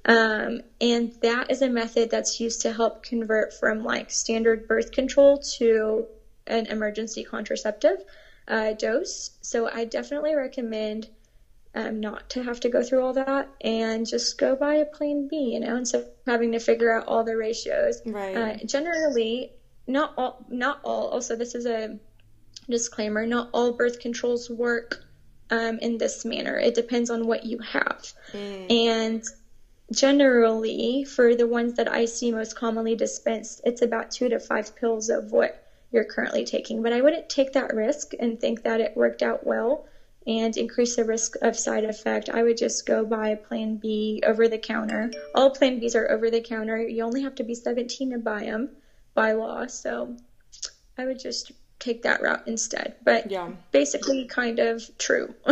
Um, 0.05 0.61
and 0.81 1.11
that 1.23 1.51
is 1.51 1.63
a 1.63 1.69
method 1.69 2.11
that's 2.11 2.41
used 2.41 2.61
to 2.63 2.73
help 2.73 3.03
convert 3.03 3.53
from 3.53 3.83
like 3.83 4.11
standard 4.11 4.67
birth 4.67 4.91
control 4.91 5.39
to 5.57 6.07
an 6.47 6.67
emergency 6.67 7.25
contraceptive 7.25 7.97
uh, 8.47 8.75
dose. 8.75 9.31
So 9.41 9.69
I 9.73 9.85
definitely 9.85 10.35
recommend 10.35 11.09
um, 11.75 12.01
not 12.01 12.29
to 12.31 12.43
have 12.43 12.61
to 12.61 12.69
go 12.69 12.83
through 12.83 13.03
all 13.03 13.15
that 13.15 13.49
and 13.63 14.07
just 14.07 14.39
go 14.39 14.57
by 14.57 14.75
a 14.77 14.85
plan 14.85 15.27
B, 15.29 15.37
you 15.55 15.61
know, 15.61 15.77
instead 15.77 16.03
of 16.03 16.07
having 16.27 16.53
to 16.53 16.59
figure 16.59 16.93
out 16.95 17.05
all 17.07 17.25
the 17.25 17.37
ratios. 17.37 18.01
Right. 18.05 18.37
Uh, 18.37 18.57
generally, 18.67 19.51
not 19.87 20.13
all, 20.17 20.37
not 20.49 20.79
all. 20.83 21.09
Also, 21.09 21.35
this 21.37 21.55
is 21.55 21.67
a 21.67 21.99
disclaimer. 22.69 23.27
Not 23.27 23.49
all 23.53 23.73
birth 23.73 23.99
controls 23.99 24.51
work 24.51 25.01
um, 25.51 25.79
in 25.79 25.99
this 25.99 26.25
manner. 26.25 26.59
It 26.59 26.75
depends 26.75 27.11
on 27.11 27.27
what 27.27 27.45
you 27.45 27.59
have, 27.59 28.13
mm. 28.33 28.71
and 28.71 29.23
generally, 29.93 31.05
for 31.05 31.35
the 31.35 31.47
ones 31.47 31.75
that 31.75 31.91
I 31.91 32.05
see 32.05 32.33
most 32.33 32.57
commonly 32.57 32.95
dispensed, 32.95 33.63
it's 33.65 33.83
about 33.83 34.11
two 34.11 34.29
to 34.29 34.39
five 34.39 34.77
pills 34.77 35.09
of 35.09 35.33
what 35.33 35.65
you're 35.91 36.05
currently 36.05 36.45
taking. 36.45 36.83
But 36.83 36.93
I 36.93 37.01
wouldn't 37.01 37.29
take 37.29 37.55
that 37.55 37.75
risk 37.75 38.13
and 38.19 38.39
think 38.39 38.63
that 38.65 38.81
it 38.81 38.97
worked 38.97 39.23
out 39.23 39.47
well 39.47 39.87
and 40.29 40.59
increase 40.59 40.95
the 40.95 41.05
risk 41.05 41.37
of 41.41 41.59
side 41.59 41.85
effect, 41.85 42.29
I 42.29 42.43
would 42.43 42.59
just 42.59 42.85
go 42.85 43.05
buy 43.05 43.35
Plan 43.35 43.77
B 43.77 44.23
over 44.27 44.47
the 44.47 44.59
counter. 44.59 45.11
All 45.35 45.51
Plan 45.51 45.81
Bs 45.81 45.95
are 45.95 46.11
over 46.11 46.31
the 46.31 46.43
counter. 46.43 46.77
You 46.79 47.03
only 47.03 47.23
have 47.23 47.35
to 47.37 47.45
be 47.45 47.55
17 47.55 48.11
to 48.11 48.19
buy 48.19 48.45
them 48.45 48.69
by 49.15 49.33
law. 49.33 49.67
So 49.67 50.17
I 50.99 51.07
would 51.07 51.19
just 51.19 51.53
take 51.79 52.03
that 52.03 52.23
route 52.23 52.47
instead. 52.47 52.97
But 53.05 53.31
yeah, 53.31 53.51
basically, 53.73 54.27
kind 54.27 54.59
of 54.59 54.83
true. 54.99 55.35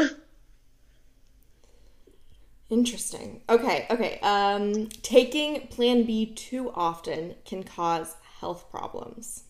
Interesting. 2.68 3.42
Okay, 3.48 3.86
okay. 3.90 4.18
Um, 4.22 4.88
taking 5.02 5.68
Plan 5.68 6.04
B 6.04 6.26
too 6.26 6.72
often 6.74 7.36
can 7.44 7.62
cause 7.62 8.16
health 8.40 8.68
problems. 8.70 9.44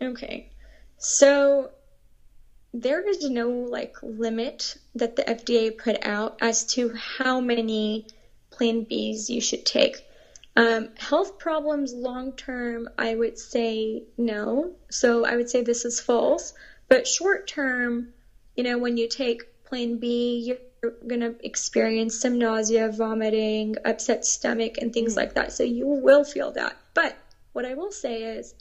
Okay. 0.00 0.50
So 0.98 1.70
there 2.74 3.08
is 3.08 3.28
no 3.28 3.48
like 3.50 3.96
limit 4.02 4.76
that 4.94 5.16
the 5.16 5.22
FDA 5.22 5.76
put 5.76 6.04
out 6.04 6.38
as 6.40 6.64
to 6.74 6.94
how 6.94 7.40
many 7.40 8.06
Plan 8.50 8.84
Bs 8.84 9.30
you 9.30 9.40
should 9.40 9.64
take. 9.64 10.04
Um, 10.54 10.90
health 10.98 11.38
problems 11.38 11.94
long 11.94 12.32
term, 12.32 12.88
I 12.98 13.14
would 13.14 13.38
say 13.38 14.02
no. 14.18 14.72
So 14.90 15.24
I 15.24 15.36
would 15.36 15.48
say 15.48 15.62
this 15.62 15.84
is 15.84 16.00
false. 16.00 16.52
But 16.88 17.06
short 17.06 17.46
term, 17.46 18.12
you 18.54 18.64
know, 18.64 18.76
when 18.76 18.96
you 18.96 19.08
take 19.08 19.64
Plan 19.64 19.96
B, 19.98 20.42
you're 20.44 20.92
going 21.06 21.20
to 21.20 21.34
experience 21.46 22.20
some 22.20 22.38
nausea, 22.38 22.90
vomiting, 22.90 23.76
upset 23.84 24.26
stomach, 24.26 24.76
and 24.78 24.92
things 24.92 25.14
mm. 25.14 25.16
like 25.16 25.34
that. 25.34 25.52
So 25.52 25.62
you 25.62 25.86
will 25.86 26.24
feel 26.24 26.52
that. 26.52 26.76
But 26.92 27.16
what 27.52 27.64
I 27.64 27.74
will 27.74 27.92
say 27.92 28.22
is 28.22 28.54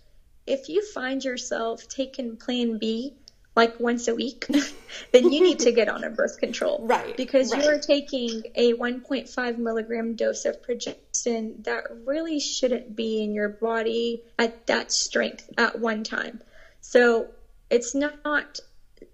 if 0.48 0.70
you 0.70 0.86
find 0.86 1.24
yourself 1.24 1.88
taking 1.90 2.38
Plan 2.38 2.78
B 2.78 3.16
like 3.56 3.80
once 3.80 4.08
a 4.08 4.16
week, 4.16 4.48
then 5.12 5.32
you 5.32 5.42
need 5.42 5.60
to 5.60 5.72
get 5.72 5.90
on 5.90 6.04
a 6.04 6.10
birth 6.10 6.40
control. 6.40 6.80
Right. 6.92 7.16
Because 7.16 7.54
right. 7.54 7.64
you're 7.64 7.80
taking 7.80 8.44
a 8.56 8.74
1.5 8.74 9.58
milligram 9.58 10.16
dose 10.16 10.46
of 10.46 10.62
progestin 10.62 11.64
that 11.64 11.84
really 12.06 12.40
shouldn't 12.40 12.96
be 12.96 13.24
in 13.24 13.34
your 13.34 13.50
body 13.50 14.24
at 14.38 14.68
that 14.68 14.92
strength 14.92 15.50
at 15.58 15.80
one 15.80 16.04
time. 16.04 16.42
So 16.82 17.28
it's 17.70 17.96
not, 17.96 18.60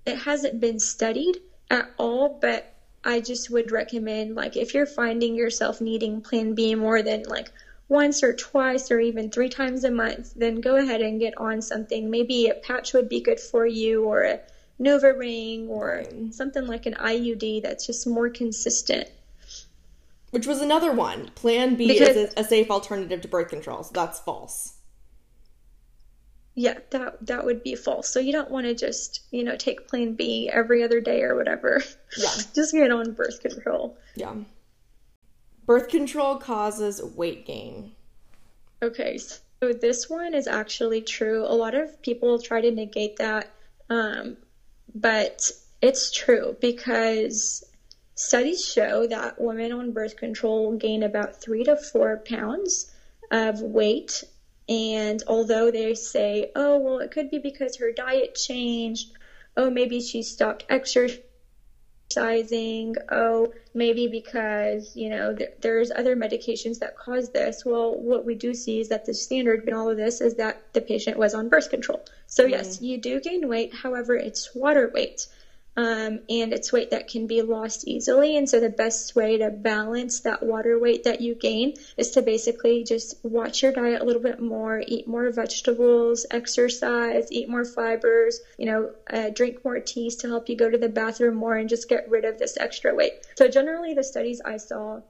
it 0.06 0.18
hasn't 0.18 0.60
been 0.60 0.80
studied 0.80 1.38
at 1.70 1.90
all, 1.98 2.38
but 2.42 2.74
I 3.04 3.22
just 3.22 3.50
would 3.50 3.72
recommend, 3.72 4.36
like, 4.36 4.58
if 4.58 4.74
you're 4.74 4.86
finding 4.86 5.36
yourself 5.36 5.82
needing 5.82 6.22
Plan 6.22 6.56
B 6.56 6.76
more 6.76 7.02
than 7.02 7.24
like 7.24 7.52
once 7.90 8.22
or 8.24 8.34
twice 8.34 8.92
or 8.92 9.00
even 9.00 9.30
three 9.30 9.50
times 9.50 9.84
a 9.84 9.92
month, 9.92 10.34
then 10.36 10.62
go 10.62 10.76
ahead 10.76 11.02
and 11.02 11.20
get 11.20 11.38
on 11.38 11.62
something. 11.62 12.10
Maybe 12.10 12.48
a 12.48 12.54
patch 12.54 12.94
would 12.94 13.08
be 13.08 13.22
good 13.22 13.40
for 13.40 13.66
you 13.66 14.04
or 14.04 14.24
a 14.24 14.40
NuvaRing 14.80 15.70
or 15.70 16.04
something 16.32 16.68
like 16.68 16.86
an 16.86 16.96
IUD 16.96 17.64
that's 17.64 17.86
just 17.86 18.06
more 18.06 18.30
consistent. 18.30 19.10
Which 20.32 20.46
was 20.46 20.62
another 20.62 20.92
one. 20.92 21.32
Plan 21.36 21.76
B 21.76 21.88
because, 21.88 22.16
is 22.16 22.34
a, 22.36 22.42
a 22.42 22.44
safe 22.44 22.70
alternative 22.70 23.22
to 23.22 23.28
birth 23.28 23.50
control, 23.50 23.84
so 23.84 23.92
that's 23.94 24.20
false. 24.20 24.74
Yeah, 26.54 26.80
that 26.90 27.26
that 27.28 27.46
would 27.46 27.64
be 27.64 27.76
false. 27.76 28.10
So 28.10 28.20
you 28.20 28.34
don't 28.34 28.52
want 28.52 28.66
to 28.66 28.74
just, 28.74 29.22
you 29.32 29.44
know, 29.44 29.56
take 29.56 29.88
plan 29.88 30.14
B 30.14 30.50
every 30.52 30.84
other 30.84 31.00
day 31.00 31.22
or 31.22 31.36
whatever. 31.36 31.82
Yeah. 32.18 32.30
just 32.56 32.74
get 32.74 32.92
on 32.92 33.14
birth 33.14 33.42
control. 33.42 33.98
Yeah. 34.16 34.34
Birth 35.68 35.90
control 35.90 36.38
causes 36.38 37.04
weight 37.04 37.46
gain. 37.46 37.92
Okay, 38.82 39.18
so 39.18 39.74
this 39.74 40.10
one 40.10 40.34
is 40.34 40.48
actually 40.48 41.02
true. 41.02 41.44
A 41.46 41.54
lot 41.54 41.76
of 41.76 42.02
people 42.02 42.40
try 42.40 42.62
to 42.62 42.72
negate 42.72 43.18
that, 43.18 43.52
um, 43.90 44.38
but 44.96 45.52
it's 45.82 46.12
true 46.12 46.56
because 46.62 47.64
studies 48.16 48.66
show 48.66 49.08
that 49.08 49.40
women 49.40 49.72
on 49.74 49.92
birth 49.92 50.16
control 50.18 50.76
gain 50.78 51.04
about 51.04 51.42
three 51.42 51.64
to 51.66 51.76
four 51.76 52.18
pounds 52.26 52.92
of 53.30 53.62
weight 53.62 54.24
And 54.70 55.24
although 55.28 55.72
they 55.72 55.94
say, 55.96 56.52
oh, 56.56 56.78
well, 56.78 57.00
it 57.00 57.12
could 57.12 57.30
be 57.32 57.40
because 57.40 57.78
her 57.78 57.92
diet 57.92 58.36
changed, 58.36 59.12
oh, 59.56 59.70
maybe 59.70 60.02
she 60.02 60.24
stopped 60.24 60.66
exercising 60.70 61.24
exercising 62.08 62.96
oh 63.12 63.52
maybe 63.74 64.08
because 64.08 64.96
you 64.96 65.10
know 65.10 65.34
th- 65.36 65.52
there's 65.60 65.92
other 65.92 66.16
medications 66.16 66.80
that 66.80 66.96
cause 66.98 67.30
this. 67.30 67.64
Well 67.66 67.96
what 67.96 68.26
we 68.26 68.36
do 68.36 68.54
see 68.54 68.80
is 68.80 68.90
that 68.90 69.06
the 69.06 69.14
standard 69.14 69.68
in 69.68 69.74
all 69.74 69.90
of 69.90 69.98
this 69.98 70.22
is 70.22 70.36
that 70.36 70.58
the 70.74 70.82
patient 70.82 71.18
was 71.18 71.34
on 71.34 71.50
birth 71.50 71.70
control. 71.70 72.04
So 72.28 72.46
mm. 72.46 72.52
yes 72.52 72.82
you 72.82 72.98
do 72.98 73.20
gain 73.20 73.48
weight. 73.48 73.74
However 73.74 74.16
it's 74.16 74.54
water 74.56 74.90
weight 74.94 75.28
um, 75.78 76.22
and 76.28 76.54
it's 76.54 76.74
weight 76.74 76.90
that 76.90 77.08
can 77.08 77.28
be 77.28 77.44
lost 77.44 77.88
easily. 77.88 78.36
And 78.36 78.50
so 78.50 78.60
the 78.60 78.70
best 78.70 79.16
way 79.16 79.38
to 79.38 79.52
balance 79.52 80.22
that 80.22 80.42
water 80.42 80.80
weight 80.80 81.04
that 81.04 81.22
you 81.22 81.36
gain 81.36 81.76
is 81.98 82.12
to 82.12 82.24
basically 82.24 82.84
just 82.84 83.24
watch 83.24 83.62
your 83.62 83.72
diet 83.72 84.02
a 84.02 84.04
little 84.04 84.22
bit 84.22 84.40
more, 84.40 84.84
eat 84.86 85.08
more 85.08 85.30
vegetables, 85.30 86.26
exercise, 86.32 87.32
eat 87.32 87.48
more 87.48 87.64
fibers, 87.64 88.42
you 88.58 88.66
know, 88.66 88.90
uh, 89.12 89.30
drink 89.30 89.64
more 89.64 89.80
teas 89.80 90.16
to 90.18 90.28
help 90.28 90.50
you 90.50 90.56
go 90.56 90.68
to 90.68 90.80
the 90.80 90.90
bathroom 90.90 91.36
more 91.36 91.56
and 91.56 91.70
just 91.70 91.88
get 91.88 92.10
rid 92.10 92.26
of 92.26 92.40
this 92.40 92.58
extra 92.58 92.96
weight. 92.96 93.14
So 93.36 93.48
generally, 93.48 93.94
the 93.94 94.04
studies 94.04 94.42
I 94.44 94.58
saw 94.58 95.02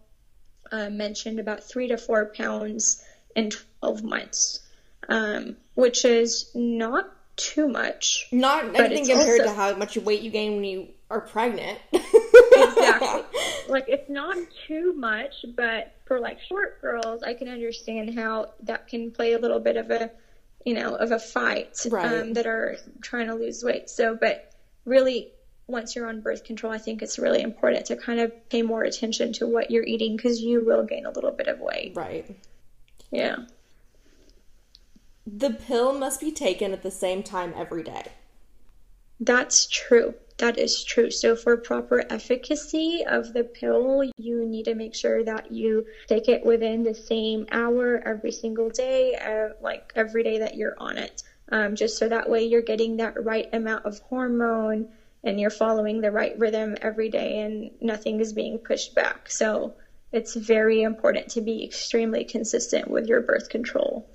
uh, 0.70 0.90
mentioned 0.90 1.40
about 1.40 1.64
three 1.64 1.88
to 1.88 1.98
four 1.98 2.26
pounds 2.26 3.02
in 3.38 3.52
12 3.80 4.04
months, 4.04 4.60
um, 5.08 5.56
which 5.76 6.04
is 6.04 6.52
not 6.54 7.10
too 7.38 7.68
much. 7.68 8.28
Not 8.32 8.76
anything 8.76 9.06
compared 9.06 9.42
also, 9.42 9.44
to 9.44 9.54
how 9.54 9.76
much 9.76 9.96
weight 9.98 10.22
you 10.22 10.32
gain 10.32 10.56
when 10.56 10.64
you 10.64 10.88
are 11.10 11.22
pregnant. 11.22 11.80
exactly. 11.94 13.22
Like 13.70 13.90
it's 13.90 14.10
not 14.10 14.38
too 14.66 14.94
much, 14.94 15.44
but 15.54 15.94
for 16.06 16.22
like 16.22 16.40
short 16.40 16.82
girls, 16.82 17.22
I 17.22 17.34
can 17.34 17.50
understand 17.50 18.18
how 18.18 18.54
that 18.64 18.88
can 18.88 19.12
play 19.12 19.34
a 19.34 19.40
little 19.40 19.60
bit 19.60 19.76
of 19.76 19.92
a, 19.92 20.10
you 20.66 20.74
know, 20.74 20.96
of 20.96 21.12
a 21.12 21.20
fight 21.20 21.86
right. 21.90 22.22
um, 22.22 22.32
that 22.34 22.48
are 22.48 22.78
trying 23.02 23.28
to 23.28 23.34
lose 23.34 23.62
weight. 23.62 23.90
So, 23.90 24.16
but 24.16 24.54
really, 24.86 25.34
once 25.68 25.98
you're 25.98 26.08
on 26.08 26.22
birth 26.22 26.46
control, 26.46 26.72
I 26.72 26.78
think 26.78 27.02
it's 27.02 27.20
really 27.20 27.42
important 27.42 27.88
to 27.88 27.98
kind 27.98 28.22
of 28.22 28.32
pay 28.50 28.62
more 28.62 28.84
attention 28.84 29.34
to 29.34 29.48
what 29.48 29.70
you're 29.70 29.84
eating 29.84 30.16
because 30.16 30.40
you 30.40 30.66
will 30.66 30.84
gain 30.84 31.06
a 31.06 31.12
little 31.12 31.32
bit 31.32 31.50
of 31.50 31.60
weight. 31.60 31.92
Right. 31.94 32.26
Yeah. 33.12 33.36
The 35.30 35.50
pill 35.50 35.92
must 35.92 36.22
be 36.22 36.32
taken 36.32 36.72
at 36.72 36.84
the 36.84 36.90
same 36.90 37.22
time 37.22 37.54
every 37.58 37.84
day. 37.84 38.14
That's 39.20 39.68
true. 39.68 40.14
That 40.38 40.58
is 40.58 40.86
true. 40.86 41.12
So, 41.12 41.36
for 41.36 41.58
proper 41.58 42.06
efficacy 42.10 43.04
of 43.06 43.34
the 43.34 43.44
pill, 43.44 44.10
you 44.16 44.46
need 44.46 44.64
to 44.66 44.74
make 44.74 44.96
sure 44.96 45.26
that 45.26 45.52
you 45.52 45.86
take 46.08 46.30
it 46.30 46.46
within 46.46 46.84
the 46.84 46.96
same 46.96 47.46
hour 47.52 48.02
every 48.06 48.32
single 48.32 48.70
day, 48.70 49.16
uh, 49.16 49.62
like 49.62 49.92
every 49.98 50.24
day 50.24 50.40
that 50.40 50.56
you're 50.56 50.80
on 50.80 50.98
it. 50.98 51.24
Um, 51.50 51.76
just 51.76 51.98
so 51.98 52.08
that 52.08 52.30
way 52.30 52.46
you're 52.46 52.62
getting 52.62 52.96
that 52.98 53.22
right 53.22 53.50
amount 53.52 53.86
of 53.86 54.00
hormone 54.00 54.88
and 55.26 55.42
you're 55.42 55.50
following 55.50 56.00
the 56.00 56.12
right 56.12 56.40
rhythm 56.40 56.78
every 56.82 57.10
day 57.10 57.40
and 57.40 57.72
nothing 57.82 58.22
is 58.22 58.32
being 58.32 58.60
pushed 58.60 58.96
back. 58.96 59.30
So, 59.30 59.74
it's 60.14 60.36
very 60.36 60.84
important 60.84 61.28
to 61.32 61.42
be 61.42 61.66
extremely 61.66 62.24
consistent 62.24 62.90
with 62.90 63.08
your 63.08 63.20
birth 63.20 63.50
control. 63.50 64.08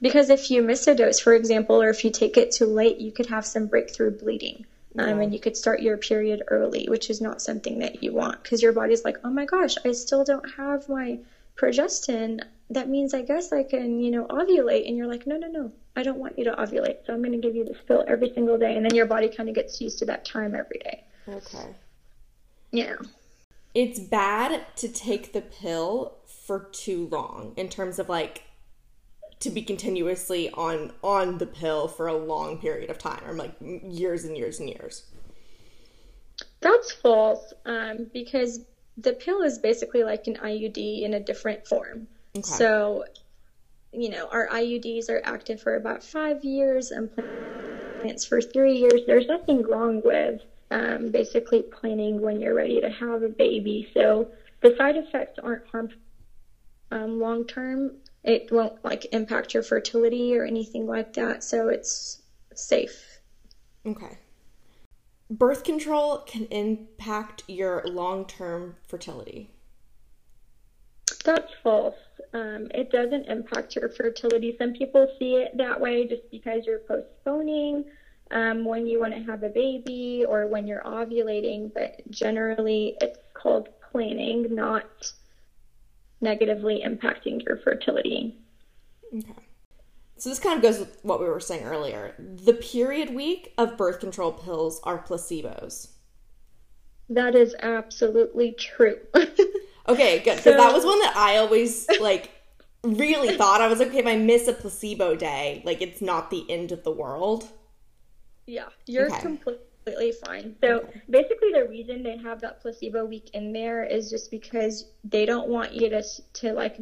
Because 0.00 0.30
if 0.30 0.50
you 0.50 0.62
miss 0.62 0.86
a 0.86 0.94
dose, 0.94 1.20
for 1.20 1.34
example, 1.34 1.80
or 1.80 1.90
if 1.90 2.04
you 2.04 2.10
take 2.10 2.36
it 2.36 2.52
too 2.52 2.66
late, 2.66 2.98
you 2.98 3.12
could 3.12 3.26
have 3.26 3.44
some 3.44 3.66
breakthrough 3.66 4.18
bleeding. 4.18 4.66
Um, 4.98 5.20
and 5.20 5.34
you 5.34 5.40
could 5.40 5.58
start 5.58 5.82
your 5.82 5.98
period 5.98 6.42
early, 6.48 6.86
which 6.88 7.10
is 7.10 7.20
not 7.20 7.42
something 7.42 7.80
that 7.80 8.02
you 8.02 8.14
want 8.14 8.42
because 8.42 8.62
your 8.62 8.72
body's 8.72 9.04
like, 9.04 9.18
oh 9.24 9.30
my 9.30 9.44
gosh, 9.44 9.74
I 9.84 9.92
still 9.92 10.24
don't 10.24 10.48
have 10.56 10.88
my 10.88 11.18
progestin. 11.56 12.40
That 12.70 12.88
means 12.88 13.12
I 13.12 13.20
guess 13.20 13.52
I 13.52 13.62
can, 13.62 14.00
you 14.00 14.10
know, 14.10 14.24
ovulate. 14.24 14.88
And 14.88 14.96
you're 14.96 15.06
like, 15.06 15.26
no, 15.26 15.36
no, 15.36 15.48
no, 15.48 15.72
I 15.96 16.02
don't 16.02 16.18
want 16.18 16.38
you 16.38 16.44
to 16.44 16.52
ovulate. 16.52 17.04
So 17.06 17.12
I'm 17.12 17.20
going 17.20 17.32
to 17.32 17.46
give 17.46 17.54
you 17.54 17.64
this 17.64 17.76
pill 17.86 18.04
every 18.08 18.32
single 18.32 18.56
day. 18.56 18.74
And 18.74 18.86
then 18.86 18.94
your 18.94 19.04
body 19.04 19.28
kind 19.28 19.50
of 19.50 19.54
gets 19.54 19.80
used 19.82 19.98
to 19.98 20.06
that 20.06 20.24
time 20.24 20.54
every 20.54 20.78
day. 20.78 21.04
Okay. 21.28 21.74
Yeah. 22.72 22.96
It's 23.74 24.00
bad 24.00 24.62
to 24.76 24.88
take 24.88 25.34
the 25.34 25.42
pill 25.42 26.16
for 26.26 26.68
too 26.72 27.08
long 27.12 27.52
in 27.56 27.68
terms 27.68 27.98
of 27.98 28.08
like 28.08 28.44
to 29.40 29.50
be 29.50 29.62
continuously 29.62 30.50
on 30.50 30.92
on 31.02 31.38
the 31.38 31.46
pill 31.46 31.88
for 31.88 32.06
a 32.06 32.16
long 32.16 32.58
period 32.58 32.90
of 32.90 32.98
time 32.98 33.22
or 33.26 33.34
like 33.34 33.52
years 33.60 34.24
and 34.24 34.36
years 34.36 34.60
and 34.60 34.68
years. 34.68 35.04
That's 36.60 36.92
false 36.92 37.52
um, 37.64 38.06
because 38.12 38.60
the 38.96 39.12
pill 39.12 39.42
is 39.42 39.58
basically 39.58 40.04
like 40.04 40.26
an 40.26 40.36
iud 40.36 41.02
in 41.02 41.14
a 41.14 41.20
different 41.20 41.66
form. 41.66 42.06
Okay. 42.36 42.42
so 42.42 43.04
you 43.92 44.10
know 44.10 44.28
our 44.30 44.48
iuds 44.48 45.08
are 45.08 45.22
active 45.24 45.60
for 45.60 45.76
about 45.76 46.02
five 46.02 46.44
years 46.44 46.90
and 46.90 47.10
plants 48.00 48.24
for 48.24 48.40
three 48.40 48.76
years. 48.76 49.02
There's 49.06 49.26
nothing 49.26 49.62
wrong 49.62 50.02
with 50.04 50.40
um, 50.70 51.10
basically 51.10 51.62
planning 51.62 52.20
when 52.20 52.40
you're 52.40 52.54
ready 52.54 52.80
to 52.80 52.90
have 52.90 53.22
a 53.22 53.28
baby. 53.28 53.88
So 53.94 54.28
the 54.62 54.74
side 54.76 54.96
effects 54.96 55.38
aren't 55.42 55.66
harmful 55.68 55.98
um, 56.90 57.20
long 57.20 57.44
term 57.46 57.92
it 58.26 58.50
won't 58.50 58.84
like 58.84 59.06
impact 59.12 59.54
your 59.54 59.62
fertility 59.62 60.36
or 60.36 60.44
anything 60.44 60.86
like 60.86 61.12
that. 61.14 61.44
So 61.44 61.68
it's 61.68 62.20
safe. 62.54 63.20
Okay. 63.86 64.18
Birth 65.30 65.64
control 65.64 66.18
can 66.18 66.46
impact 66.46 67.44
your 67.46 67.84
long 67.86 68.26
term 68.26 68.76
fertility. 68.88 69.50
That's 71.24 71.52
false. 71.62 71.94
Um, 72.32 72.68
it 72.74 72.90
doesn't 72.90 73.26
impact 73.26 73.76
your 73.76 73.88
fertility. 73.88 74.56
Some 74.58 74.72
people 74.72 75.08
see 75.18 75.36
it 75.36 75.56
that 75.56 75.80
way 75.80 76.06
just 76.06 76.30
because 76.30 76.66
you're 76.66 76.80
postponing 76.80 77.84
um, 78.32 78.64
when 78.64 78.86
you 78.86 79.00
want 79.00 79.14
to 79.14 79.22
have 79.22 79.42
a 79.44 79.48
baby 79.48 80.24
or 80.28 80.46
when 80.46 80.66
you're 80.66 80.82
ovulating, 80.82 81.72
but 81.72 82.08
generally 82.10 82.96
it's 83.00 83.18
called 83.34 83.68
planning, 83.90 84.54
not 84.54 85.12
negatively 86.20 86.82
impacting 86.84 87.44
your 87.44 87.56
fertility. 87.58 88.36
Okay. 89.14 89.34
So 90.18 90.30
this 90.30 90.38
kind 90.38 90.56
of 90.56 90.62
goes 90.62 90.78
with 90.78 90.98
what 91.02 91.20
we 91.20 91.26
were 91.26 91.40
saying 91.40 91.64
earlier. 91.64 92.14
The 92.18 92.54
period 92.54 93.14
week 93.14 93.52
of 93.58 93.76
birth 93.76 94.00
control 94.00 94.32
pills 94.32 94.80
are 94.82 94.98
placebos. 94.98 95.88
That 97.08 97.34
is 97.34 97.54
absolutely 97.62 98.52
true. 98.52 98.98
okay, 99.88 100.20
good. 100.20 100.40
So, 100.40 100.56
that 100.56 100.72
was 100.72 100.84
one 100.84 100.98
that 101.00 101.16
I 101.16 101.36
always 101.36 101.86
like 102.00 102.30
really 102.82 103.36
thought 103.36 103.60
I 103.60 103.68
was 103.68 103.78
like, 103.78 103.88
okay, 103.88 103.98
if 103.98 104.06
I 104.06 104.16
miss 104.16 104.48
a 104.48 104.52
placebo 104.52 105.16
day, 105.16 105.62
like 105.64 105.82
it's 105.82 106.00
not 106.00 106.30
the 106.30 106.50
end 106.50 106.72
of 106.72 106.82
the 106.82 106.90
world. 106.90 107.48
Yeah, 108.46 108.68
you're 108.86 109.10
okay. 109.10 109.20
completely 109.20 109.65
completely 109.86 110.12
fine. 110.12 110.56
So 110.60 110.88
basically, 111.08 111.52
the 111.52 111.66
reason 111.68 112.02
they 112.02 112.16
have 112.18 112.40
that 112.40 112.60
placebo 112.60 113.04
week 113.04 113.30
in 113.34 113.52
there 113.52 113.84
is 113.84 114.10
just 114.10 114.30
because 114.30 114.86
they 115.04 115.26
don't 115.26 115.48
want 115.48 115.72
you 115.72 115.88
to 115.90 116.02
to 116.34 116.52
like 116.52 116.78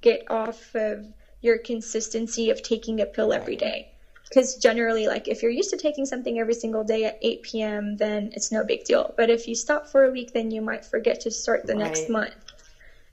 get 0.00 0.30
off 0.30 0.74
of 0.74 1.06
your 1.42 1.58
consistency 1.58 2.50
of 2.50 2.62
taking 2.62 3.00
a 3.00 3.06
pill 3.06 3.32
every 3.32 3.56
day. 3.56 3.88
Because 4.28 4.56
generally, 4.56 5.08
like 5.08 5.28
if 5.28 5.42
you're 5.42 5.50
used 5.50 5.70
to 5.70 5.76
taking 5.76 6.06
something 6.06 6.38
every 6.38 6.54
single 6.54 6.84
day 6.84 7.04
at 7.04 7.18
8 7.20 7.42
p.m., 7.42 7.96
then 7.98 8.30
it's 8.32 8.50
no 8.50 8.64
big 8.64 8.84
deal. 8.84 9.12
But 9.16 9.28
if 9.28 9.46
you 9.46 9.54
stop 9.54 9.86
for 9.86 10.04
a 10.04 10.10
week, 10.10 10.32
then 10.32 10.50
you 10.50 10.62
might 10.62 10.86
forget 10.86 11.20
to 11.22 11.30
start 11.30 11.66
the 11.66 11.74
right. 11.74 11.82
next 11.82 12.08
month. 12.08 12.34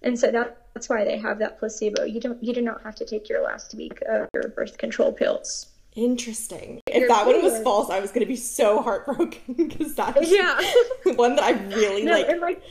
And 0.01 0.17
so 0.17 0.31
that, 0.31 0.67
that's 0.73 0.87
why 0.87 1.03
they 1.03 1.17
have 1.17 1.39
that 1.39 1.59
placebo. 1.59 2.05
You 2.05 2.21
don't 2.21 2.41
you 2.41 2.53
do 2.53 2.61
not 2.61 2.83
have 2.83 2.95
to 2.95 3.05
take 3.05 3.27
your 3.27 3.43
last 3.43 3.75
week 3.75 4.01
of 4.07 4.29
your 4.33 4.47
birth 4.47 4.77
control 4.77 5.11
pills. 5.11 5.67
Interesting. 5.99 6.81
If 6.87 7.09
that 7.09 7.25
one 7.25 7.43
was 7.43 7.61
false, 7.61 7.89
I 7.89 7.99
was 7.99 8.11
going 8.11 8.21
to 8.21 8.25
be 8.25 8.37
so 8.37 8.81
heartbroken 8.81 9.53
because 9.57 9.95
that's 9.95 10.31
yeah. 10.31 10.57
one 11.15 11.35
that 11.35 11.43
I 11.43 11.51
really 11.75 12.05
no, 12.05 12.13
like, 12.13 12.39
like, 12.39 12.63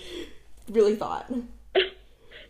really 0.70 0.96
thought. 0.96 1.30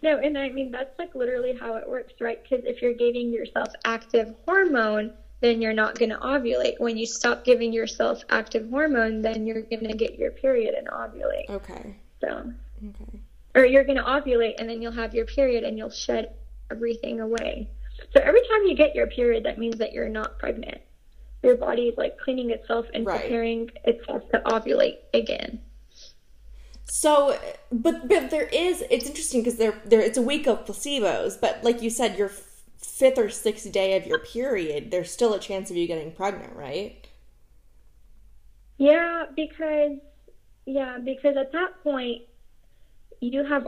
No, 0.00 0.16
and 0.16 0.38
I 0.38 0.48
mean 0.50 0.70
that's 0.70 0.96
like 0.96 1.12
literally 1.16 1.58
how 1.58 1.74
it 1.74 1.88
works, 1.88 2.12
right? 2.20 2.40
Because 2.40 2.64
if 2.64 2.80
you're 2.80 2.94
giving 2.94 3.32
yourself 3.32 3.66
active 3.84 4.32
hormone, 4.46 5.12
then 5.40 5.60
you're 5.60 5.72
not 5.72 5.98
going 5.98 6.10
to 6.10 6.18
ovulate. 6.18 6.78
When 6.78 6.96
you 6.96 7.04
stop 7.04 7.44
giving 7.44 7.72
yourself 7.72 8.22
active 8.30 8.70
hormone, 8.70 9.22
then 9.22 9.44
you're 9.44 9.62
going 9.62 9.88
to 9.88 9.96
get 9.96 10.16
your 10.16 10.30
period 10.30 10.74
and 10.74 10.86
ovulate. 10.86 11.50
Okay. 11.50 11.96
So. 12.20 12.52
Okay. 12.90 13.20
Or 13.56 13.64
you're 13.64 13.82
going 13.82 13.98
to 13.98 14.04
ovulate 14.04 14.54
and 14.60 14.70
then 14.70 14.80
you'll 14.80 14.92
have 14.92 15.16
your 15.16 15.26
period 15.26 15.64
and 15.64 15.76
you'll 15.76 15.90
shed 15.90 16.30
everything 16.70 17.20
away. 17.20 17.68
So 18.14 18.20
every 18.20 18.40
time 18.40 18.64
you 18.66 18.74
get 18.74 18.94
your 18.94 19.06
period, 19.06 19.44
that 19.44 19.58
means 19.58 19.78
that 19.78 19.92
you're 19.92 20.08
not 20.08 20.38
pregnant. 20.38 20.80
Your 21.42 21.56
body 21.56 21.82
is 21.82 21.96
like 21.96 22.18
cleaning 22.18 22.50
itself 22.50 22.86
and 22.94 23.06
right. 23.06 23.20
preparing 23.20 23.70
itself 23.84 24.28
to 24.30 24.38
ovulate 24.40 24.98
again. 25.14 25.60
So, 26.84 27.38
but 27.70 28.08
but 28.08 28.30
there 28.30 28.48
is. 28.48 28.82
It's 28.90 29.06
interesting 29.06 29.42
because 29.42 29.56
there 29.56 29.80
there 29.84 30.00
it's 30.00 30.18
a 30.18 30.22
week 30.22 30.46
of 30.46 30.64
placebos, 30.64 31.38
but 31.40 31.62
like 31.62 31.82
you 31.82 31.90
said, 31.90 32.18
your 32.18 32.30
fifth 32.78 33.18
or 33.18 33.28
sixth 33.28 33.70
day 33.70 33.96
of 33.96 34.06
your 34.06 34.18
period, 34.18 34.90
there's 34.90 35.10
still 35.10 35.34
a 35.34 35.38
chance 35.38 35.70
of 35.70 35.76
you 35.76 35.86
getting 35.86 36.12
pregnant, 36.12 36.54
right? 36.56 37.06
Yeah, 38.78 39.26
because 39.36 39.98
yeah, 40.64 40.98
because 41.04 41.36
at 41.36 41.52
that 41.52 41.82
point 41.82 42.22
you 43.20 43.44
have 43.44 43.66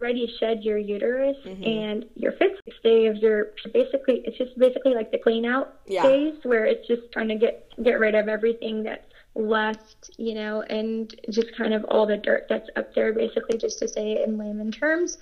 already 0.00 0.32
shed 0.38 0.62
your 0.62 0.78
uterus 0.78 1.36
mm-hmm. 1.44 1.62
and 1.62 2.04
your 2.14 2.32
fifth 2.32 2.60
day 2.82 3.06
of 3.06 3.16
your 3.16 3.50
basically 3.72 4.22
it's 4.24 4.38
just 4.38 4.58
basically 4.58 4.94
like 4.94 5.10
the 5.10 5.18
clean 5.18 5.44
out 5.44 5.80
yeah. 5.86 6.02
phase 6.02 6.38
where 6.44 6.64
it's 6.64 6.86
just 6.88 7.02
trying 7.12 7.28
to 7.28 7.36
get 7.36 7.68
get 7.82 7.98
rid 7.98 8.14
of 8.14 8.28
everything 8.28 8.82
that's 8.82 9.04
left, 9.34 10.10
you 10.18 10.34
know, 10.34 10.62
and 10.62 11.14
just 11.30 11.56
kind 11.56 11.74
of 11.74 11.84
all 11.84 12.06
the 12.06 12.16
dirt 12.16 12.46
that's 12.48 12.68
up 12.76 12.94
there, 12.94 13.12
basically, 13.12 13.58
just 13.58 13.78
to 13.78 13.88
say 13.88 14.12
it 14.12 14.28
in 14.28 14.38
layman 14.38 14.70
terms. 14.70 15.18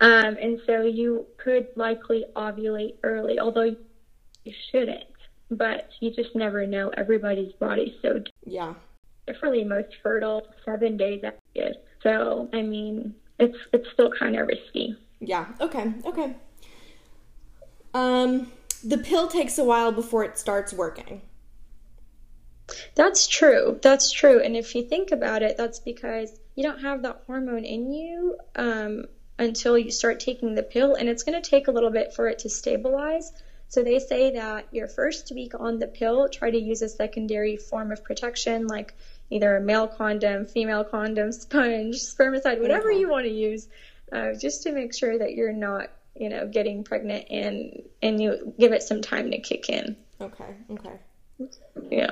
Um, 0.00 0.36
and 0.40 0.60
so 0.66 0.82
you 0.82 1.26
could 1.36 1.68
likely 1.76 2.24
ovulate 2.34 2.96
early, 3.02 3.38
although 3.38 3.76
you 4.44 4.52
shouldn't, 4.70 5.04
but 5.50 5.90
you 6.00 6.10
just 6.10 6.34
never 6.34 6.66
know. 6.66 6.90
Everybody's 6.96 7.52
body's 7.54 7.94
so 8.02 8.22
yeah. 8.44 8.74
Definitely 9.26 9.62
most 9.62 9.94
fertile 10.02 10.42
seven 10.64 10.96
days 10.96 11.22
after. 11.22 11.74
So 12.02 12.48
I 12.52 12.62
mean, 12.62 13.14
it's 13.42 13.58
it's 13.72 13.88
still 13.92 14.10
kind 14.10 14.36
of 14.36 14.46
risky. 14.46 14.96
Yeah. 15.20 15.46
Okay. 15.60 15.92
Okay. 16.04 16.34
Um, 17.94 18.50
the 18.84 18.98
pill 18.98 19.28
takes 19.28 19.58
a 19.58 19.64
while 19.64 19.92
before 19.92 20.24
it 20.24 20.38
starts 20.38 20.72
working. 20.72 21.20
That's 22.94 23.26
true. 23.26 23.78
That's 23.82 24.10
true. 24.10 24.40
And 24.40 24.56
if 24.56 24.74
you 24.74 24.82
think 24.84 25.12
about 25.12 25.42
it, 25.42 25.56
that's 25.56 25.80
because 25.80 26.38
you 26.54 26.62
don't 26.62 26.80
have 26.80 27.02
that 27.02 27.22
hormone 27.26 27.64
in 27.64 27.92
you 27.92 28.36
um, 28.56 29.04
until 29.38 29.76
you 29.76 29.90
start 29.90 30.20
taking 30.20 30.54
the 30.54 30.62
pill, 30.62 30.94
and 30.94 31.08
it's 31.08 31.22
going 31.22 31.40
to 31.40 31.50
take 31.50 31.68
a 31.68 31.70
little 31.70 31.90
bit 31.90 32.14
for 32.14 32.28
it 32.28 32.40
to 32.40 32.48
stabilize. 32.48 33.32
So 33.68 33.82
they 33.82 33.98
say 33.98 34.32
that 34.34 34.68
your 34.70 34.86
first 34.86 35.32
week 35.34 35.52
on 35.58 35.78
the 35.78 35.86
pill, 35.86 36.28
try 36.28 36.50
to 36.50 36.58
use 36.58 36.82
a 36.82 36.88
secondary 36.88 37.56
form 37.56 37.90
of 37.90 38.04
protection, 38.04 38.66
like 38.66 38.94
either 39.30 39.56
a 39.56 39.60
male 39.60 39.88
condom, 39.88 40.46
female 40.46 40.84
condom, 40.84 41.32
sponge, 41.32 41.96
spermicide, 41.96 42.60
whatever 42.60 42.90
you 42.90 43.08
want 43.08 43.24
to 43.24 43.32
use, 43.32 43.68
uh, 44.12 44.32
just 44.34 44.62
to 44.62 44.72
make 44.72 44.94
sure 44.94 45.18
that 45.18 45.34
you're 45.34 45.52
not, 45.52 45.90
you 46.14 46.28
know, 46.28 46.46
getting 46.46 46.84
pregnant 46.84 47.26
and 47.30 47.82
and 48.02 48.20
you 48.20 48.52
give 48.58 48.72
it 48.72 48.82
some 48.82 49.00
time 49.00 49.30
to 49.30 49.38
kick 49.38 49.68
in. 49.68 49.96
Okay. 50.20 50.56
Okay. 50.70 50.98
Yeah. 51.90 52.10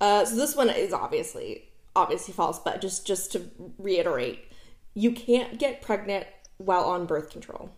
Uh, 0.00 0.24
so 0.24 0.36
this 0.36 0.54
one 0.54 0.70
is 0.70 0.92
obviously 0.92 1.68
obviously 1.96 2.34
false, 2.34 2.58
but 2.58 2.80
just 2.80 3.06
just 3.06 3.32
to 3.32 3.50
reiterate, 3.78 4.50
you 4.94 5.12
can't 5.12 5.58
get 5.58 5.82
pregnant 5.82 6.26
while 6.58 6.84
on 6.84 7.06
birth 7.06 7.30
control. 7.30 7.70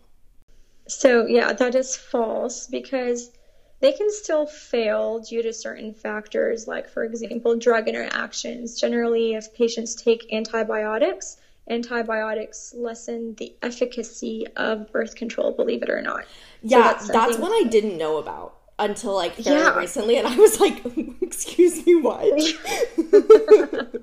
So 0.87 1.25
yeah, 1.25 1.53
that 1.53 1.75
is 1.75 1.95
false 1.95 2.67
because 2.67 3.31
they 3.79 3.91
can 3.91 4.11
still 4.11 4.47
fail 4.47 5.19
due 5.19 5.43
to 5.43 5.53
certain 5.53 5.93
factors, 5.93 6.67
like 6.67 6.89
for 6.89 7.03
example, 7.03 7.55
drug 7.57 7.87
interactions. 7.87 8.79
Generally, 8.79 9.35
if 9.35 9.53
patients 9.53 9.95
take 9.95 10.33
antibiotics, 10.33 11.37
antibiotics 11.69 12.73
lessen 12.75 13.35
the 13.35 13.53
efficacy 13.61 14.47
of 14.55 14.91
birth 14.91 15.15
control, 15.15 15.51
believe 15.51 15.83
it 15.83 15.89
or 15.89 16.01
not. 16.01 16.25
Yeah, 16.63 16.97
so 16.97 17.07
that's, 17.07 17.07
that's 17.09 17.37
one 17.37 17.51
I 17.51 17.65
didn't 17.69 17.97
know 17.97 18.17
about 18.17 18.55
until 18.79 19.15
like 19.15 19.35
very 19.35 19.57
yeah. 19.57 19.77
recently 19.77 20.17
and 20.17 20.27
I 20.27 20.35
was 20.35 20.59
like, 20.59 20.83
excuse 21.21 21.85
me, 21.85 21.95
what? 21.95 22.25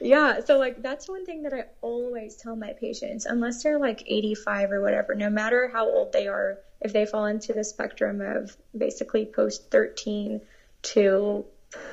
yeah, 0.00 0.40
so 0.44 0.58
like 0.58 0.82
that's 0.82 1.08
one 1.08 1.24
thing 1.24 1.42
that 1.42 1.52
I 1.52 1.64
always 1.80 2.36
tell 2.36 2.56
my 2.56 2.72
patients, 2.72 3.26
unless 3.26 3.62
they're 3.62 3.78
like 3.78 4.02
85 4.06 4.72
or 4.72 4.80
whatever, 4.80 5.14
no 5.14 5.30
matter 5.30 5.68
how 5.72 5.88
old 5.88 6.12
they 6.12 6.28
are, 6.28 6.58
if 6.80 6.92
they 6.92 7.06
fall 7.06 7.26
into 7.26 7.52
the 7.52 7.64
spectrum 7.64 8.20
of 8.20 8.56
basically 8.76 9.26
post 9.26 9.62
13 9.70 10.40
to 10.82 11.44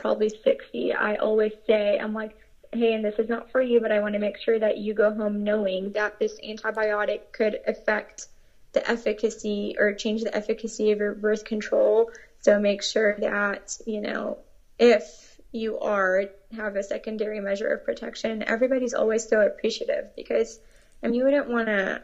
probably 0.02 0.32
60, 0.44 0.94
I 0.94 1.16
always 1.16 1.54
say, 1.68 1.98
I'm 1.98 2.14
like, 2.14 2.36
hey, 2.72 2.94
and 2.94 3.04
this 3.04 3.16
is 3.18 3.30
not 3.30 3.50
for 3.52 3.62
you, 3.62 3.80
but 3.80 3.92
I 3.92 4.00
want 4.00 4.14
to 4.14 4.20
make 4.20 4.38
sure 4.38 4.58
that 4.58 4.78
you 4.78 4.94
go 4.94 5.12
home 5.12 5.44
knowing 5.44 5.92
that 5.92 6.20
this 6.20 6.38
antibiotic 6.44 7.22
could 7.32 7.58
affect 7.66 8.28
the 8.74 8.90
efficacy 8.90 9.76
or 9.78 9.94
change 9.94 10.24
the 10.24 10.36
efficacy 10.36 10.92
of 10.92 11.00
your 11.00 11.14
birth 11.14 11.44
control. 11.44 12.10
So 12.42 12.60
make 12.60 12.84
sure 12.84 13.16
that, 13.20 13.78
you 13.86 14.02
know, 14.02 14.38
if 14.80 15.40
you 15.52 15.80
are 15.80 16.26
have 16.56 16.76
a 16.76 16.84
secondary 16.84 17.40
measure 17.40 17.68
of 17.68 17.84
protection, 17.84 18.44
everybody's 18.48 18.94
always 18.94 19.28
so 19.28 19.42
appreciative 19.42 20.10
because 20.16 20.60
I 21.02 21.08
mean 21.08 21.16
you 21.16 21.24
wouldn't 21.24 21.48
want 21.48 21.68
to 21.68 22.02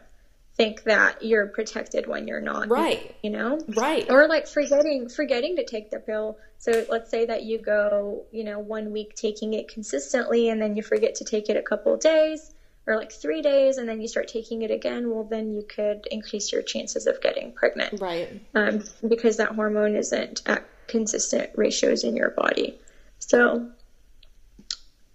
think 0.56 0.84
that 0.84 1.24
you're 1.24 1.48
protected 1.48 2.06
when 2.06 2.28
you're 2.28 2.40
not 2.40 2.68
right 2.68 3.16
you 3.22 3.30
know 3.30 3.58
right 3.76 4.08
or 4.08 4.28
like 4.28 4.46
forgetting 4.46 5.08
forgetting 5.08 5.56
to 5.56 5.64
take 5.64 5.90
the 5.90 5.98
pill 5.98 6.38
so 6.58 6.84
let's 6.88 7.10
say 7.10 7.26
that 7.26 7.42
you 7.42 7.58
go 7.58 8.24
you 8.30 8.44
know 8.44 8.58
one 8.58 8.92
week 8.92 9.14
taking 9.16 9.54
it 9.54 9.68
consistently 9.68 10.48
and 10.48 10.62
then 10.62 10.76
you 10.76 10.82
forget 10.82 11.16
to 11.16 11.24
take 11.24 11.48
it 11.48 11.56
a 11.56 11.62
couple 11.62 11.96
days 11.96 12.54
or 12.86 12.96
like 12.96 13.12
three 13.12 13.42
days 13.42 13.78
and 13.78 13.88
then 13.88 14.00
you 14.00 14.08
start 14.08 14.28
taking 14.28 14.62
it 14.62 14.70
again, 14.70 15.10
well, 15.10 15.24
then 15.24 15.52
you 15.52 15.62
could 15.62 16.06
increase 16.10 16.52
your 16.52 16.62
chances 16.62 17.06
of 17.06 17.20
getting 17.20 17.52
pregnant. 17.52 18.00
Right. 18.00 18.40
Um, 18.54 18.84
because 19.06 19.38
that 19.38 19.52
hormone 19.52 19.96
isn't 19.96 20.42
at 20.46 20.66
consistent 20.86 21.50
ratios 21.54 22.04
in 22.04 22.16
your 22.16 22.30
body. 22.30 22.78
So 23.18 23.70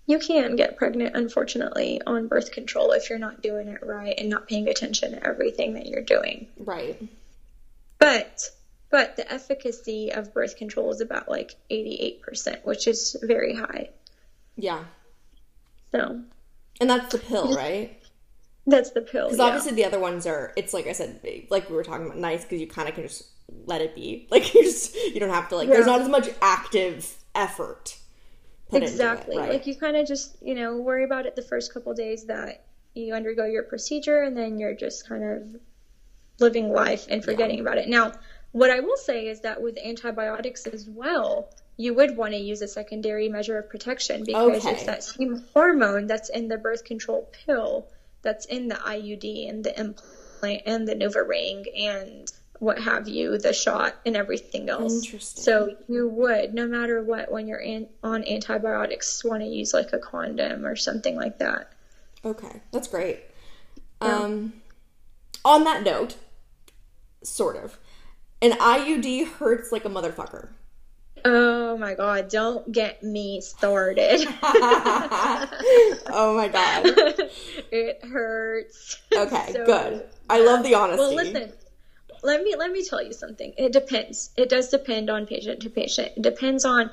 you 0.10 0.18
can 0.18 0.56
get 0.56 0.76
pregnant, 0.76 1.16
unfortunately, 1.16 2.02
on 2.08 2.28
birth 2.28 2.52
control 2.52 2.94
if 2.94 3.12
you're 3.12 3.20
not 3.20 3.44
doing 3.44 3.68
it 3.68 3.86
right 3.86 4.16
and 4.18 4.28
not 4.28 4.48
paying 4.48 4.68
attention 4.68 5.12
to 5.12 5.24
everything 5.24 5.76
that 5.76 5.86
you're 5.86 6.02
doing. 6.02 6.48
Right. 6.58 7.00
But 8.00 8.50
but 8.90 9.18
the 9.18 9.32
efficacy 9.32 10.12
of 10.12 10.34
birth 10.34 10.58
control 10.58 10.92
is 10.92 11.00
about 11.00 11.30
like 11.30 11.54
88%, 11.70 12.66
which 12.66 12.88
is 12.88 13.18
very 13.22 13.54
high. 13.54 13.92
Yeah. 14.56 14.86
So 15.92 16.22
and 16.82 16.90
that's 16.90 17.12
the 17.12 17.20
pill, 17.20 17.54
right? 17.54 17.96
That's 18.66 18.90
the 18.90 19.02
pill. 19.02 19.26
Because 19.26 19.38
yeah. 19.38 19.46
obviously 19.46 19.74
the 19.74 19.86
other 19.86 20.00
ones 20.00 20.26
are. 20.26 20.54
It's 20.56 20.74
like 20.74 20.88
I 20.88 20.94
said, 20.94 21.20
like 21.52 21.70
we 21.70 21.76
were 21.76 21.84
talking 21.84 22.08
about, 22.08 22.18
nice 22.18 22.42
because 22.42 22.60
you 22.60 22.66
kind 22.66 22.90
of 22.90 22.96
can 22.96 23.04
just 23.04 23.28
let 23.68 23.82
it 23.82 23.94
be. 23.94 24.28
Like 24.32 24.56
you 24.56 24.64
just 24.64 24.96
you 24.96 25.20
don't 25.20 25.30
have 25.30 25.50
to 25.50 25.56
like. 25.56 25.68
Yeah. 25.68 25.76
There's 25.76 25.86
not 25.86 26.02
as 26.02 26.10
much 26.10 26.30
active 26.42 27.16
effort. 27.36 28.00
Exactly. 28.72 29.36
It, 29.36 29.40
right? 29.40 29.50
Like 29.50 29.68
you 29.68 29.76
kind 29.76 29.96
of 29.96 30.08
just 30.08 30.38
you 30.42 30.56
know 30.56 30.78
worry 30.78 31.04
about 31.04 31.26
it 31.26 31.36
the 31.36 31.42
first 31.42 31.74
couple 31.74 31.94
days 31.94 32.26
that 32.26 32.66
you 32.94 33.14
undergo 33.14 33.46
your 33.46 33.64
procedure, 33.64 34.24
and 34.24 34.36
then 34.36 34.60
you're 34.60 34.76
just 34.76 35.08
kind 35.08 35.24
of 35.24 35.62
living 36.40 36.72
life 36.72 37.06
and 37.10 37.24
forgetting 37.24 37.58
yeah. 37.58 37.64
about 37.64 37.78
it. 37.78 37.90
Now, 37.90 38.14
what 38.52 38.72
I 38.72 38.80
will 38.80 38.98
say 38.98 39.28
is 39.28 39.42
that 39.42 39.62
with 39.62 39.78
antibiotics 39.78 40.66
as 40.68 40.88
well, 40.88 41.50
you 41.78 41.94
would 41.94 42.18
want 42.18 42.34
to 42.34 42.40
use 42.40 42.62
a 42.62 42.68
secondary 42.68 43.30
measure 43.30 43.58
of 43.58 43.70
protection 43.70 44.24
because 44.26 44.66
okay. 44.66 44.72
it's 44.76 44.86
that 44.86 45.04
same 45.04 45.44
hormone 45.54 46.08
that's 46.08 46.30
in 46.30 46.48
the 46.48 46.58
birth 46.58 46.84
control 46.84 47.30
pill 47.46 47.88
that's 48.22 48.46
in 48.46 48.68
the 48.68 48.76
IUD 48.76 49.50
and 49.50 49.64
the 49.64 49.80
implant 49.80 50.64
and 50.66 50.88
the 50.88 50.96
NuvaRing 50.96 51.66
and 51.78 52.32
what 52.60 52.80
have 52.80 53.08
you, 53.08 53.38
the 53.38 53.54
shot 53.54 53.96
and 54.06 54.16
everything 54.16 54.70
else. 54.70 55.06
Interesting. 55.06 55.44
So 55.44 55.76
you 55.88 56.08
would, 56.10 56.54
no 56.54 56.68
matter 56.68 57.02
what, 57.02 57.32
when 57.32 57.48
you're 57.48 57.60
in, 57.60 57.88
on 58.04 58.26
antibiotics, 58.26 59.24
want 59.24 59.42
to 59.42 59.48
use 59.48 59.74
like 59.74 59.94
a 59.94 60.00
condom 60.00 60.66
or 60.66 60.76
something 60.76 61.16
like 61.16 61.40
that. 61.40 61.72
Okay, 62.24 62.62
that's 62.72 62.88
great. 62.88 63.22
Yeah. 64.02 64.18
Um, 64.18 64.54
on 65.46 65.64
that 65.64 65.84
note, 65.84 66.16
sort 67.24 67.56
of, 67.56 67.78
an 68.42 68.52
IUD 68.52 69.28
hurts 69.34 69.72
like 69.72 69.86
a 69.86 69.90
motherfucker. 69.90 70.50
Oh 71.26 71.78
my 71.78 71.96
god, 71.96 72.30
don't 72.30 72.72
get 72.72 73.04
me 73.04 73.42
started. 73.42 74.26
oh 74.44 76.34
my 76.36 76.48
god. 76.48 76.86
it 77.72 78.00
hurts. 78.04 79.02
Okay, 79.14 79.52
so, 79.52 79.66
good. 79.66 80.06
I 80.30 80.42
love 80.42 80.64
the 80.64 80.76
honesty. 80.76 81.00
Well, 81.00 81.16
listen. 81.16 81.52
Let 82.22 82.44
me 82.44 82.56
let 82.56 82.72
me 82.72 82.84
tell 82.84 83.02
you 83.02 83.14
something. 83.14 83.54
It 83.58 83.72
depends. 83.72 84.32
It 84.36 84.50
does 84.50 84.70
depend 84.70 85.10
on 85.10 85.26
patient 85.26 85.62
to 85.62 85.70
patient. 85.70 86.12
It 86.18 86.22
depends 86.22 86.66
on 86.66 86.92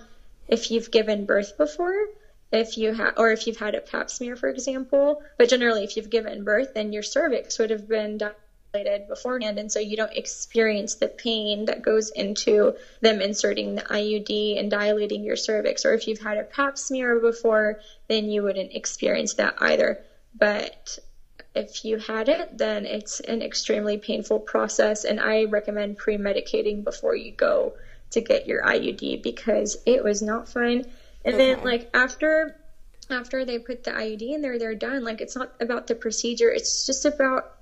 if 0.49 0.71
you've 0.71 0.91
given 0.91 1.25
birth 1.25 1.57
before, 1.57 2.07
if 2.53 2.79
you 2.79 2.93
have 2.93 3.15
or 3.17 3.33
if 3.33 3.47
you've 3.47 3.57
had 3.57 3.75
a 3.75 3.81
pap 3.81 4.11
smear 4.11 4.37
for 4.37 4.49
example, 4.49 5.23
but 5.39 5.49
generally 5.49 5.85
if 5.85 5.97
you've 5.97 6.11
given 6.11 6.45
birth 6.45 6.75
then 6.75 6.93
your 6.93 7.03
cervix 7.03 7.59
would 7.59 7.71
have 7.71 7.89
been 7.89 8.19
dilated 8.19 9.09
beforehand 9.09 9.59
and 9.59 9.71
so 9.73 9.81
you 9.81 9.97
don't 9.97 10.13
experience 10.13 10.95
the 10.95 11.09
pain 11.09 11.65
that 11.65 11.83
goes 11.83 12.11
into 12.11 12.75
them 13.01 13.21
inserting 13.21 13.75
the 13.75 13.83
IUD 13.83 14.59
and 14.59 14.71
dilating 14.71 15.25
your 15.25 15.37
cervix 15.37 15.85
or 15.85 15.95
if 15.95 16.07
you've 16.07 16.21
had 16.21 16.39
a 16.39 16.45
pap 16.45 16.79
smear 16.79 17.19
before 17.19 17.81
then 18.09 18.31
you 18.31 18.43
wouldn't 18.43 18.75
experience 18.75 19.35
that 19.35 19.55
either 19.59 19.99
but 20.39 20.99
if 21.57 21.85
you 21.85 21.99
had 21.99 22.29
it 22.29 22.57
then 22.57 22.87
it's 22.87 23.21
an 23.21 23.43
extremely 23.43 23.99
painful 23.99 24.39
process 24.39 25.05
and 25.05 25.21
I 25.21 25.45
recommend 25.45 25.99
pre-medicating 25.99 26.85
before 26.85 27.17
you 27.17 27.33
go 27.33 27.75
to 28.11 28.21
get 28.21 28.47
your 28.47 28.63
IUD 28.63 29.23
because 29.23 29.77
it 29.87 30.05
was 30.05 30.23
not 30.23 30.49
fun 30.49 30.85
and 31.25 31.35
okay. 31.35 31.55
then 31.55 31.65
like 31.65 31.91
after 31.93 32.57
after 33.11 33.45
they 33.45 33.59
put 33.59 33.85
the 33.85 33.91
IUD 33.91 34.23
in 34.23 34.43
there, 34.43 34.59
they're 34.59 34.75
done. 34.75 35.05
Like 35.05 35.21
it's 35.21 35.37
not 35.37 35.53
about 35.61 35.87
the 35.87 35.95
procedure. 35.95 36.51
It's 36.51 36.87
just 36.87 37.05
about 37.05 37.53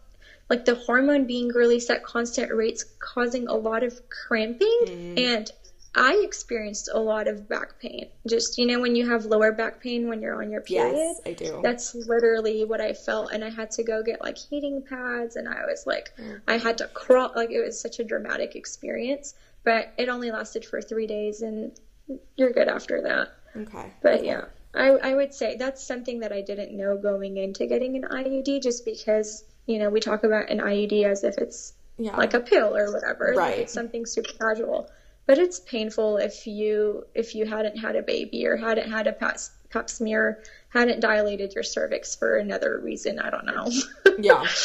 like 0.51 0.65
the 0.65 0.75
hormone 0.75 1.27
being 1.27 1.49
released 1.49 1.91
at 1.91 2.05
constant 2.05 2.53
rates 2.53 2.85
causing 2.99 3.49
a 3.49 3.55
lot 3.55 3.83
of 3.83 4.01
cramping 4.09 4.79
mm. 4.87 5.19
and 5.19 5.51
I 5.97 6.21
experienced 6.25 6.91
a 6.93 6.99
lot 6.99 7.29
of 7.29 7.49
back 7.49 7.79
pain. 7.79 8.09
Just, 8.27 8.59
you 8.59 8.67
know, 8.67 8.81
when 8.81 8.97
you 8.97 9.09
have 9.09 9.27
lower 9.27 9.53
back 9.53 9.81
pain 9.81 10.09
when 10.09 10.21
you're 10.21 10.43
on 10.43 10.51
your 10.51 10.61
period. 10.61 10.97
Yes, 10.97 11.21
I 11.25 11.33
do. 11.33 11.61
That's 11.63 11.95
literally 11.95 12.65
what 12.65 12.81
I 12.81 12.93
felt. 12.93 13.33
And 13.33 13.45
I 13.45 13.51
had 13.51 13.71
to 13.73 13.85
go 13.85 14.03
get 14.03 14.21
like 14.21 14.37
heating 14.37 14.83
pads 14.83 15.37
and 15.37 15.49
I 15.49 15.65
was 15.67 15.87
like, 15.87 16.13
mm. 16.19 16.41
I 16.49 16.59
had 16.59 16.79
to 16.79 16.89
crawl. 16.89 17.33
Like 17.37 17.51
it 17.51 17.65
was 17.65 17.81
such 17.81 18.01
a 18.01 18.05
dramatic 18.05 18.57
experience. 18.57 19.35
But 19.63 19.93
it 19.97 20.09
only 20.09 20.31
lasted 20.31 20.65
for 20.65 20.83
three 20.83 21.07
days 21.07 21.43
and 21.43 21.73
you're 22.37 22.53
good 22.53 22.69
after 22.69 23.03
that. 23.03 23.29
Okay. 23.57 23.93
But 24.03 24.15
okay. 24.15 24.27
yeah, 24.27 24.45
I, 24.75 24.89
I 24.89 25.15
would 25.15 25.33
say 25.33 25.57
that's 25.57 25.87
something 25.87 26.21
that 26.21 26.33
I 26.33 26.41
didn't 26.41 26.77
know 26.77 26.97
going 26.97 27.37
into 27.37 27.67
getting 27.67 27.97
an 27.97 28.03
IUD 28.11 28.63
just 28.63 28.85
because, 28.85 29.45
you 29.67 29.79
know, 29.79 29.91
we 29.91 30.01
talk 30.01 30.25
about 30.25 30.51
an 30.51 30.59
IUD 30.59 31.05
as 31.05 31.23
if 31.23 31.39
it's 31.39 31.73
yeah. 31.99 32.17
like 32.17 32.35
a 32.35 32.41
pill 32.41 32.77
or 32.77 32.93
whatever. 32.93 33.27
Right. 33.37 33.37
Like 33.37 33.59
it's 33.59 33.73
something 33.73 34.07
super 34.07 34.33
casual 34.33 34.91
but 35.27 35.39
it's 35.39 35.61
painful 35.61 36.17
if 36.19 36.47
you 36.47 37.05
if 37.15 37.35
you 37.35 37.47
hadn't 37.47 37.79
had 37.79 37.97
a 37.97 38.03
baby 38.03 38.47
or 38.47 38.57
hadn't 38.57 38.91
had 38.91 39.07
a 39.07 39.13
pap, 39.13 39.39
pap 39.71 39.89
smear 39.91 40.43
hadn't 40.69 41.01
dilated 41.01 41.55
your 41.55 41.65
cervix 41.65 42.15
for 42.15 42.37
another 42.37 42.79
reason 42.79 43.19
i 43.19 43.31
don't 43.31 43.47
know. 43.47 43.71
Yeah. 44.19 44.47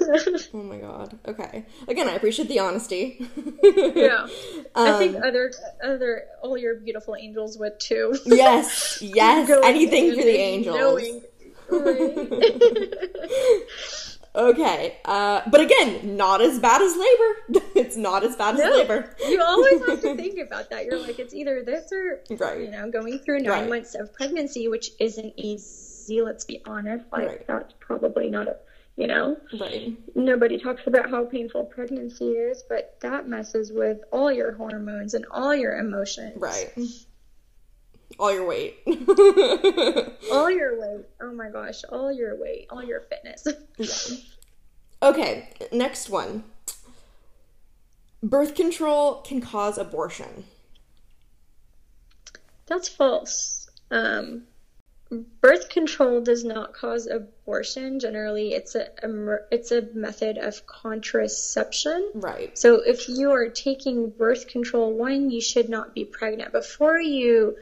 Oh 0.00 0.62
my 0.62 0.78
god. 0.78 1.18
Okay. 1.28 1.66
Again 1.86 2.08
i 2.08 2.12
appreciate 2.14 2.48
the 2.48 2.60
honesty. 2.60 3.28
Yeah. 3.62 4.22
Um, 4.22 4.28
i 4.74 4.98
think 4.98 5.16
other 5.22 5.52
other 5.84 6.22
all 6.42 6.56
your 6.56 6.76
beautiful 6.76 7.14
angels 7.14 7.58
would 7.58 7.78
too. 7.78 8.16
Yes 8.24 9.02
yes. 9.02 9.50
anything 9.62 10.14
for 10.14 10.22
the 10.22 10.38
angels 10.38 10.76
knowing, 10.78 11.22
right? 11.68 13.02
Okay, 14.34 14.96
uh, 15.04 15.42
but 15.50 15.60
again, 15.60 16.16
not 16.16 16.40
as 16.40 16.58
bad 16.58 16.80
as 16.80 16.96
labor. 16.96 17.66
it's 17.74 17.96
not 17.96 18.24
as 18.24 18.34
bad 18.34 18.56
no, 18.56 18.64
as 18.64 18.76
labor. 18.78 19.14
you 19.20 19.42
always 19.42 19.86
have 19.86 20.00
to 20.00 20.16
think 20.16 20.38
about 20.38 20.70
that. 20.70 20.86
You're 20.86 20.98
like, 20.98 21.18
it's 21.18 21.34
either 21.34 21.62
this 21.62 21.92
or, 21.92 22.22
right. 22.36 22.60
you 22.60 22.70
know, 22.70 22.90
going 22.90 23.18
through 23.18 23.40
nine 23.40 23.62
right. 23.62 23.68
months 23.68 23.94
of 23.94 24.12
pregnancy, 24.14 24.68
which 24.68 24.90
isn't 24.98 25.34
easy. 25.36 26.22
Let's 26.22 26.44
be 26.44 26.62
honest. 26.64 27.04
Like 27.12 27.28
right. 27.28 27.46
that's 27.46 27.74
probably 27.78 28.30
not 28.30 28.48
a, 28.48 28.56
you 28.96 29.06
know, 29.06 29.36
right. 29.60 29.96
Nobody 30.14 30.58
talks 30.58 30.82
about 30.86 31.10
how 31.10 31.26
painful 31.26 31.64
pregnancy 31.64 32.30
is, 32.30 32.64
but 32.68 32.96
that 33.00 33.28
messes 33.28 33.70
with 33.70 33.98
all 34.12 34.32
your 34.32 34.52
hormones 34.52 35.12
and 35.12 35.26
all 35.30 35.54
your 35.54 35.78
emotions. 35.78 36.34
Right 36.36 36.72
all 38.18 38.32
your 38.32 38.46
weight. 38.46 38.76
all 40.32 40.50
your 40.50 40.80
weight. 40.80 41.06
Oh 41.20 41.32
my 41.32 41.48
gosh, 41.50 41.82
all 41.90 42.12
your 42.12 42.40
weight, 42.40 42.66
all 42.70 42.82
your 42.82 43.00
fitness. 43.02 43.46
yeah. 43.78 44.16
Okay, 45.02 45.48
next 45.72 46.10
one. 46.10 46.44
Birth 48.22 48.54
control 48.54 49.16
can 49.22 49.40
cause 49.40 49.76
abortion. 49.76 50.44
That's 52.66 52.88
false. 52.88 53.68
Um, 53.90 54.44
birth 55.40 55.68
control 55.68 56.20
does 56.20 56.44
not 56.44 56.72
cause 56.72 57.06
abortion. 57.06 57.98
Generally, 57.98 58.54
it's 58.54 58.74
a, 58.74 58.86
a, 59.02 59.36
it's 59.50 59.72
a 59.72 59.82
method 59.92 60.38
of 60.38 60.66
contraception. 60.66 62.10
Right. 62.14 62.56
So 62.56 62.76
if 62.76 63.08
you 63.08 63.32
are 63.32 63.48
taking 63.48 64.10
birth 64.10 64.48
control, 64.48 64.92
one, 64.92 65.30
you 65.30 65.40
should 65.40 65.68
not 65.68 65.94
be 65.94 66.04
pregnant 66.04 66.52
before 66.52 67.00
you 67.00 67.56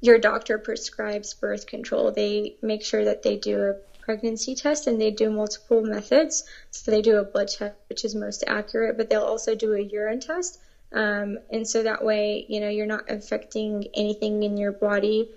your 0.00 0.18
doctor 0.18 0.58
prescribes 0.58 1.34
birth 1.34 1.66
control, 1.66 2.10
they 2.12 2.56
make 2.62 2.82
sure 2.82 3.04
that 3.04 3.22
they 3.22 3.36
do 3.36 3.60
a 3.62 3.74
pregnancy 4.00 4.54
test 4.54 4.86
and 4.86 5.00
they 5.00 5.10
do 5.10 5.30
multiple 5.30 5.82
methods. 5.82 6.44
So 6.70 6.90
they 6.90 7.02
do 7.02 7.18
a 7.18 7.24
blood 7.24 7.48
test, 7.48 7.74
which 7.88 8.04
is 8.04 8.14
most 8.14 8.44
accurate, 8.46 8.96
but 8.96 9.10
they'll 9.10 9.22
also 9.22 9.54
do 9.54 9.74
a 9.74 9.80
urine 9.80 10.20
test. 10.20 10.58
Um, 10.92 11.38
and 11.50 11.68
so 11.68 11.82
that 11.84 12.04
way, 12.04 12.46
you 12.48 12.60
know, 12.60 12.68
you're 12.68 12.86
not 12.86 13.10
affecting 13.10 13.86
anything 13.94 14.42
in 14.42 14.56
your 14.56 14.72
body 14.72 15.30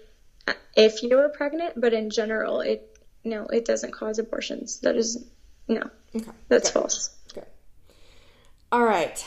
if 0.75 1.03
you 1.03 1.19
are 1.19 1.29
pregnant, 1.29 1.79
but 1.79 1.93
in 1.93 2.09
general, 2.09 2.61
it 2.61 2.97
no, 3.23 3.45
it 3.45 3.65
doesn't 3.65 3.91
cause 3.91 4.19
abortions. 4.19 4.79
That 4.79 4.95
is 4.95 5.25
no, 5.67 5.89
okay. 6.15 6.31
that's 6.47 6.69
false. 6.69 7.15
Okay. 7.31 7.47
All 8.71 8.83
right, 8.83 9.23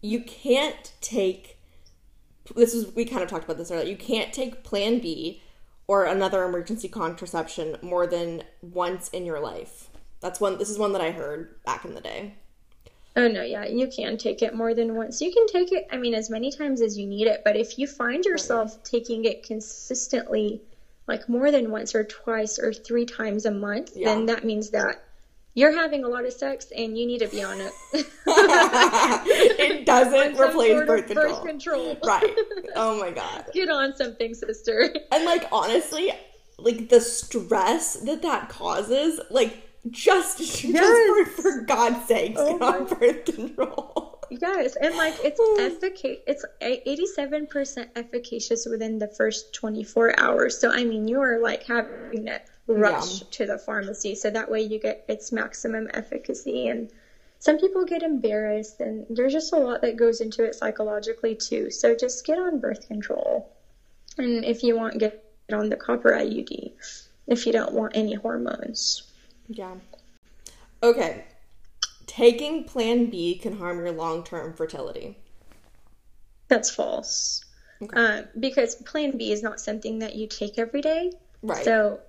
you 0.00 0.20
can't 0.20 0.92
take 1.00 1.53
this 2.54 2.74
is 2.74 2.94
we 2.94 3.04
kind 3.04 3.22
of 3.22 3.28
talked 3.28 3.44
about 3.44 3.58
this 3.58 3.70
earlier. 3.70 3.88
You 3.88 3.96
can't 3.96 4.32
take 4.32 4.64
Plan 4.64 4.98
B 4.98 5.42
or 5.86 6.04
another 6.04 6.44
emergency 6.44 6.88
contraception 6.88 7.76
more 7.82 8.06
than 8.06 8.42
once 8.62 9.08
in 9.08 9.26
your 9.26 9.40
life. 9.40 9.88
That's 10.20 10.40
one. 10.40 10.58
This 10.58 10.70
is 10.70 10.78
one 10.78 10.92
that 10.92 11.02
I 11.02 11.10
heard 11.10 11.62
back 11.64 11.84
in 11.84 11.94
the 11.94 12.00
day. 12.00 12.34
Oh 13.16 13.28
no, 13.28 13.42
yeah, 13.42 13.64
you 13.66 13.86
can 13.86 14.16
take 14.16 14.42
it 14.42 14.54
more 14.54 14.74
than 14.74 14.96
once. 14.96 15.20
You 15.20 15.32
can 15.32 15.46
take 15.46 15.70
it, 15.70 15.86
I 15.92 15.96
mean, 15.96 16.14
as 16.14 16.30
many 16.30 16.50
times 16.50 16.80
as 16.80 16.98
you 16.98 17.06
need 17.06 17.28
it. 17.28 17.42
But 17.44 17.56
if 17.56 17.78
you 17.78 17.86
find 17.86 18.24
yourself 18.24 18.82
taking 18.82 19.24
it 19.24 19.44
consistently, 19.44 20.62
like 21.06 21.28
more 21.28 21.52
than 21.52 21.70
once 21.70 21.94
or 21.94 22.02
twice 22.02 22.58
or 22.58 22.72
three 22.72 23.06
times 23.06 23.46
a 23.46 23.52
month, 23.52 23.92
yeah. 23.94 24.08
then 24.08 24.26
that 24.26 24.44
means 24.44 24.70
that 24.70 25.03
you're 25.54 25.72
having 25.72 26.04
a 26.04 26.08
lot 26.08 26.26
of 26.26 26.32
sex 26.32 26.72
and 26.76 26.98
you 26.98 27.06
need 27.06 27.20
to 27.20 27.28
be 27.28 27.42
on 27.42 27.60
it. 27.60 27.72
it 27.94 29.86
doesn't 29.86 30.38
replace 30.40 30.84
birth 30.84 31.06
control. 31.06 31.34
birth 31.34 31.44
control. 31.44 31.96
right. 32.04 32.30
Oh 32.76 32.98
my 32.98 33.12
god. 33.12 33.46
Get 33.52 33.70
on 33.70 33.94
something, 33.94 34.34
sister. 34.34 34.92
And 35.12 35.24
like 35.24 35.46
honestly, 35.52 36.12
like 36.58 36.88
the 36.88 37.00
stress 37.00 37.94
that 37.94 38.22
that 38.22 38.48
causes, 38.48 39.20
like 39.30 39.62
just 39.90 40.40
yes. 40.40 40.72
just 40.72 41.36
for, 41.36 41.42
for 41.42 41.60
God's 41.60 42.08
sakes, 42.08 42.40
oh 42.40 42.58
get 42.58 42.62
on 42.62 42.86
birth 42.86 43.24
control. 43.24 44.20
Yes, 44.30 44.74
and 44.76 44.96
like 44.96 45.14
it's 45.22 45.38
oh. 45.40 45.58
efficacious. 45.60 46.22
It's 46.26 46.44
eighty-seven 46.60 47.46
percent 47.46 47.90
efficacious 47.94 48.66
within 48.66 48.98
the 48.98 49.08
first 49.08 49.54
twenty-four 49.54 50.18
hours. 50.18 50.58
So 50.58 50.72
I 50.72 50.82
mean, 50.84 51.06
you 51.06 51.20
are 51.20 51.38
like 51.40 51.62
having 51.64 52.26
it 52.26 52.48
rush 52.66 53.20
yeah. 53.20 53.26
to 53.30 53.46
the 53.46 53.58
pharmacy 53.58 54.14
so 54.14 54.30
that 54.30 54.50
way 54.50 54.60
you 54.60 54.78
get 54.78 55.04
its 55.08 55.32
maximum 55.32 55.88
efficacy. 55.94 56.68
And 56.68 56.90
some 57.38 57.58
people 57.58 57.84
get 57.84 58.02
embarrassed 58.02 58.80
and 58.80 59.06
there's 59.10 59.32
just 59.32 59.52
a 59.52 59.56
lot 59.56 59.82
that 59.82 59.96
goes 59.96 60.20
into 60.20 60.44
it 60.44 60.54
psychologically 60.54 61.34
too. 61.34 61.70
So 61.70 61.94
just 61.94 62.24
get 62.26 62.38
on 62.38 62.60
birth 62.60 62.88
control. 62.88 63.50
And 64.16 64.44
if 64.44 64.62
you 64.62 64.76
want 64.76 64.98
get 64.98 65.24
on 65.52 65.68
the 65.68 65.76
copper 65.76 66.12
iud 66.12 66.72
if 67.26 67.46
you 67.46 67.52
don't 67.52 67.72
want 67.72 67.92
any 67.96 68.14
hormones. 68.14 69.04
Yeah. 69.48 69.74
Okay. 70.82 71.24
Taking 72.06 72.64
plan 72.64 73.06
b 73.06 73.36
can 73.36 73.56
harm 73.56 73.78
your 73.78 73.92
long-term 73.92 74.54
fertility. 74.54 75.16
That's 76.48 76.70
false. 76.70 77.42
Okay. 77.82 78.00
uh, 78.00 78.22
because 78.38 78.76
plan 78.76 79.16
b 79.16 79.32
is 79.32 79.42
not 79.42 79.60
something 79.60 79.98
that 79.98 80.14
you 80.14 80.26
take 80.26 80.58
every 80.58 80.80
day. 80.80 81.12
Right. 81.42 81.64
So 81.64 82.00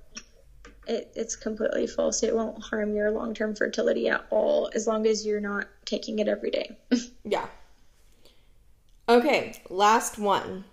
it, 0.87 1.11
it's 1.15 1.35
completely 1.35 1.87
false. 1.87 2.23
It 2.23 2.35
won't 2.35 2.61
harm 2.61 2.95
your 2.95 3.11
long 3.11 3.33
term 3.33 3.55
fertility 3.55 4.09
at 4.09 4.25
all 4.29 4.69
as 4.73 4.87
long 4.87 5.05
as 5.05 5.25
you're 5.25 5.41
not 5.41 5.67
taking 5.85 6.19
it 6.19 6.27
every 6.27 6.51
day. 6.51 6.77
yeah. 7.23 7.47
Okay, 9.07 9.61
last 9.69 10.17
one. 10.17 10.65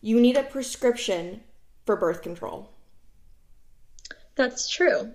You 0.00 0.20
need 0.20 0.36
a 0.36 0.42
prescription 0.42 1.40
for 1.86 1.96
birth 1.96 2.22
control. 2.22 2.70
That's 4.34 4.68
true. 4.68 5.12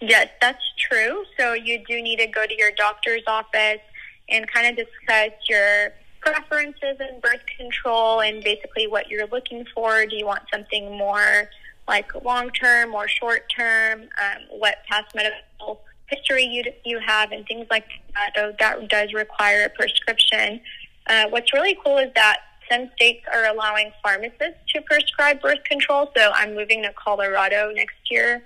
Yes, 0.00 0.28
that's 0.40 0.62
true. 0.78 1.24
So 1.38 1.52
you 1.52 1.82
do 1.86 2.00
need 2.02 2.18
to 2.18 2.26
go 2.26 2.46
to 2.46 2.56
your 2.56 2.70
doctor's 2.72 3.22
office 3.26 3.80
and 4.28 4.46
kind 4.50 4.66
of 4.66 4.86
discuss 4.86 5.32
your 5.48 5.92
preferences 6.20 6.96
in 7.00 7.20
birth 7.20 7.42
control 7.58 8.20
and 8.20 8.42
basically 8.42 8.86
what 8.86 9.08
you're 9.08 9.26
looking 9.26 9.64
for. 9.74 10.06
Do 10.06 10.16
you 10.16 10.26
want 10.26 10.42
something 10.52 10.96
more 10.96 11.50
like 11.90 12.14
long 12.24 12.50
term 12.50 12.94
or 12.94 13.08
short 13.08 13.52
term, 13.54 14.02
um, 14.02 14.58
what 14.58 14.76
past 14.88 15.12
medical 15.14 15.82
history 16.06 16.44
you 16.44 16.62
you 16.84 17.00
have, 17.04 17.32
and 17.32 17.44
things 17.46 17.66
like 17.68 17.84
that. 18.14 18.30
So 18.36 18.52
that 18.60 18.88
does 18.88 19.12
require 19.12 19.64
a 19.64 19.68
prescription. 19.68 20.60
Uh, 21.08 21.24
what's 21.30 21.52
really 21.52 21.76
cool 21.84 21.98
is 21.98 22.10
that 22.14 22.38
some 22.70 22.88
states 22.94 23.26
are 23.34 23.46
allowing 23.46 23.90
pharmacists 24.02 24.60
to 24.72 24.80
prescribe 24.82 25.42
birth 25.42 25.62
control. 25.64 26.08
So 26.16 26.30
I'm 26.32 26.54
moving 26.54 26.82
to 26.84 26.92
Colorado 26.92 27.72
next 27.74 27.98
year, 28.08 28.44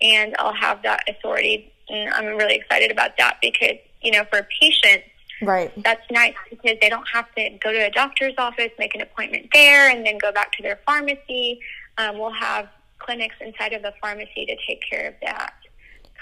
and 0.00 0.34
I'll 0.38 0.54
have 0.54 0.82
that 0.82 1.04
authority. 1.06 1.70
And 1.90 2.12
I'm 2.14 2.24
really 2.24 2.54
excited 2.54 2.90
about 2.90 3.18
that 3.18 3.36
because 3.42 3.76
you 4.02 4.10
know 4.10 4.24
for 4.30 4.48
patients. 4.58 5.04
Right. 5.42 5.70
That's 5.84 6.10
nice 6.10 6.34
because 6.48 6.78
they 6.80 6.88
don't 6.88 7.06
have 7.12 7.26
to 7.34 7.50
go 7.62 7.70
to 7.70 7.88
a 7.88 7.90
doctor's 7.90 8.32
office, 8.38 8.70
make 8.78 8.94
an 8.94 9.02
appointment 9.02 9.50
there, 9.52 9.90
and 9.90 10.06
then 10.06 10.16
go 10.16 10.32
back 10.32 10.52
to 10.52 10.62
their 10.62 10.80
pharmacy. 10.86 11.60
Um, 11.98 12.18
we'll 12.18 12.32
have 12.32 12.70
clinics 13.06 13.36
inside 13.40 13.72
of 13.72 13.82
the 13.82 13.92
pharmacy 14.00 14.44
to 14.46 14.56
take 14.66 14.82
care 14.88 15.08
of 15.08 15.14
that 15.22 15.54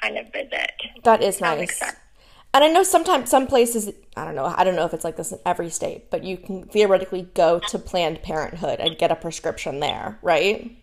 kind 0.01 0.19
of 0.19 0.31
visit. 0.33 0.73
That 1.03 1.23
is 1.23 1.41
nice. 1.41 1.81
and 2.53 2.63
I 2.65 2.69
know 2.69 2.83
sometimes 2.83 3.31
some 3.31 3.47
places 3.47 3.91
I 4.17 4.25
don't 4.25 4.35
know 4.35 4.55
I 4.57 4.63
don't 4.63 4.77
know 4.77 4.85
if 4.85 4.95
it's 4.95 5.05
like 5.05 5.17
this 5.17 5.33
in 5.33 5.39
every 5.45 5.71
state, 5.71 6.11
but 6.11 6.23
you 6.23 6.37
can 6.37 6.65
theoretically 6.65 7.23
go 7.35 7.61
to 7.69 7.79
Planned 7.79 8.23
Parenthood 8.23 8.81
and 8.81 8.97
get 8.99 9.11
a 9.11 9.17
prescription 9.17 9.81
there, 9.81 10.19
right? 10.23 10.77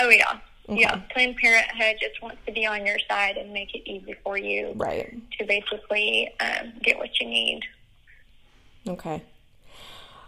Oh 0.00 0.08
yeah. 0.08 0.38
Okay. 0.68 0.82
Yeah, 0.82 1.00
Planned 1.12 1.36
Parenthood 1.36 1.96
just 2.00 2.20
wants 2.20 2.38
to 2.46 2.52
be 2.52 2.66
on 2.66 2.84
your 2.84 2.98
side 3.08 3.38
and 3.38 3.52
make 3.52 3.74
it 3.74 3.88
easy 3.88 4.14
for 4.22 4.36
you, 4.36 4.72
right? 4.76 5.16
To 5.38 5.46
basically 5.46 6.30
um, 6.40 6.72
get 6.82 6.98
what 6.98 7.18
you 7.20 7.26
need. 7.26 7.62
Okay. 8.86 9.22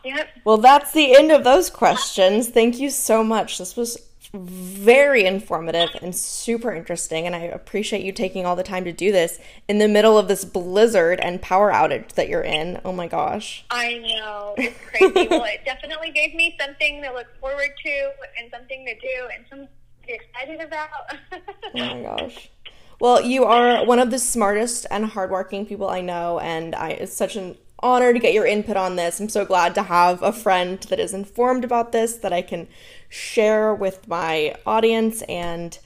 Yep. 0.03 0.29
Well, 0.45 0.57
that's 0.57 0.93
the 0.93 1.15
end 1.15 1.31
of 1.31 1.45
those 1.45 1.69
questions. 1.69 2.49
Thank 2.49 2.79
you 2.79 2.89
so 2.89 3.23
much. 3.23 3.59
This 3.59 3.77
was 3.77 3.99
very 4.33 5.25
informative 5.25 5.91
and 6.01 6.15
super 6.15 6.73
interesting, 6.73 7.27
and 7.27 7.35
I 7.35 7.41
appreciate 7.41 8.05
you 8.05 8.13
taking 8.13 8.47
all 8.47 8.55
the 8.55 8.63
time 8.63 8.85
to 8.85 8.93
do 8.93 9.11
this 9.11 9.39
in 9.69 9.79
the 9.79 9.89
middle 9.89 10.17
of 10.17 10.29
this 10.29 10.45
blizzard 10.45 11.19
and 11.21 11.43
power 11.43 11.73
outage 11.73 12.13
that 12.13 12.29
you're 12.29 12.43
in. 12.43 12.81
Oh 12.85 12.93
my 12.93 13.09
gosh. 13.09 13.65
I 13.71 13.99
know. 13.99 14.55
It's 14.57 14.79
crazy. 14.87 15.29
well, 15.29 15.45
it 15.45 15.65
definitely 15.65 16.13
gave 16.13 16.35
me 16.35 16.57
something 16.61 17.03
to 17.03 17.13
look 17.13 17.27
forward 17.41 17.71
to 17.85 18.11
and 18.39 18.51
something 18.53 18.87
to 18.87 18.95
do 18.95 19.29
and 19.35 19.45
something 19.49 19.69
to 19.69 20.07
be 20.07 20.13
excited 20.13 20.61
about. 20.61 20.89
oh 21.33 21.41
my 21.75 22.03
gosh. 22.03 22.51
Well, 23.01 23.23
you 23.23 23.45
are 23.45 23.85
one 23.85 23.99
of 23.99 24.11
the 24.11 24.19
smartest 24.19 24.87
and 24.91 25.07
hardworking 25.07 25.67
people 25.67 25.89
I 25.89 26.03
know, 26.03 26.39
and 26.39 26.75
I, 26.75 26.91
it's 26.91 27.17
such 27.17 27.35
an 27.35 27.57
honor 27.83 28.13
to 28.13 28.19
get 28.19 28.35
your 28.35 28.47
input 28.47 28.77
on 28.77 28.97
this. 28.97 29.21
I'm 29.21 29.29
so 29.29 29.45
glad 29.45 29.75
to 29.75 29.85
have 29.85 30.23
a 30.23 30.33
friend 30.33 30.79
that 30.91 31.01
is 31.01 31.15
informed 31.15 31.65
about 31.65 31.93
this 31.93 32.17
that 32.17 32.33
I 32.33 32.43
can 32.43 32.69
share 33.11 33.75
with 33.75 34.09
my 34.09 34.55
audience. 34.65 35.21
And 35.23 35.79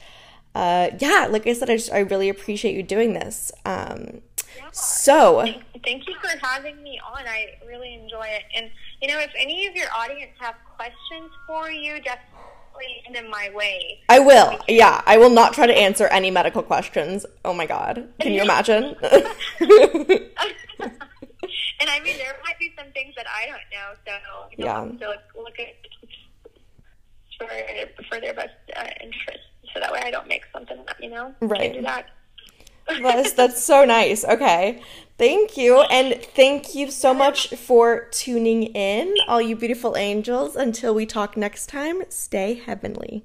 uh, 0.55 0.91
yeah, 0.99 1.27
like 1.29 1.47
I 1.49 1.55
said, 1.55 1.69
I, 1.69 1.77
just, 1.77 1.93
I 1.93 2.01
really 2.01 2.29
appreciate 2.29 2.77
you 2.77 2.85
doing 2.85 3.15
this. 3.15 3.51
Um, 3.65 4.21
yeah. 4.57 4.71
So, 4.71 5.43
thank, 5.43 5.65
thank 5.85 6.07
you 6.07 6.15
for 6.21 6.31
having 6.47 6.81
me 6.83 7.01
on. 7.13 7.27
I 7.27 7.57
really 7.67 7.95
enjoy 7.95 8.27
it. 8.27 8.43
And, 8.57 8.71
you 9.03 9.09
know, 9.09 9.19
if 9.19 9.33
any 9.37 9.67
of 9.67 9.75
your 9.75 9.89
audience 9.97 10.31
have 10.39 10.55
questions 10.77 11.31
for 11.47 11.71
you, 11.71 11.95
definitely 11.95 13.03
send 13.05 13.17
them 13.17 13.31
my 13.31 13.51
way. 13.55 14.01
I 14.09 14.21
will. 14.21 14.59
Yeah, 14.69 15.03
I 15.07 15.17
will 15.17 15.31
not 15.31 15.55
try 15.55 15.67
to 15.67 15.75
answer 15.75 16.07
any 16.09 16.31
medical 16.31 16.63
questions. 16.63 17.27
Oh 17.45 17.53
my 17.55 17.67
God. 17.67 18.09
Can 18.21 18.33
you 18.33 18.43
imagine? 18.43 18.95
and 21.81 21.91
I 21.91 22.01
mean, 22.01 22.17
there 22.17 22.37
might 22.45 22.59
be 22.59 22.73
some 22.79 22.91
things 22.93 23.15
that 23.17 23.27
I 23.29 23.47
don't 23.47 23.59
know, 23.73 23.95
so 24.07 24.13
you 24.57 24.65
know, 24.65 24.71
yeah. 24.71 24.99
So 25.01 25.09
look, 25.09 25.21
look 25.37 25.61
at 25.61 25.75
for 27.39 27.49
for 28.09 28.21
their 28.21 28.35
best 28.35 28.55
uh, 28.77 28.87
interest, 29.03 29.45
so 29.73 29.81
that 29.81 29.93
way 29.93 30.01
I 30.05 30.11
don't 30.11 30.29
make 30.29 30.45
something 30.53 30.79
up. 30.79 30.97
You 31.01 31.11
know, 31.11 31.35
right? 31.41 31.73
do 31.73 31.83
that. 31.83 32.11
that's 32.87 33.33
that's 33.41 33.63
so 33.63 33.85
nice. 33.85 34.25
Okay. 34.25 34.83
Thank 35.17 35.57
you. 35.57 35.81
And 35.83 36.21
thank 36.21 36.75
you 36.75 36.91
so 36.91 37.15
much 37.15 37.51
for 37.51 38.09
tuning 38.11 38.65
in, 38.65 39.15
all 39.29 39.41
you 39.41 39.55
beautiful 39.55 39.97
angels. 39.97 40.57
Until 40.57 40.93
we 40.93 41.07
talk 41.07 41.37
next 41.37 41.69
time, 41.69 42.03
stay 42.09 42.55
heavenly. 42.55 43.25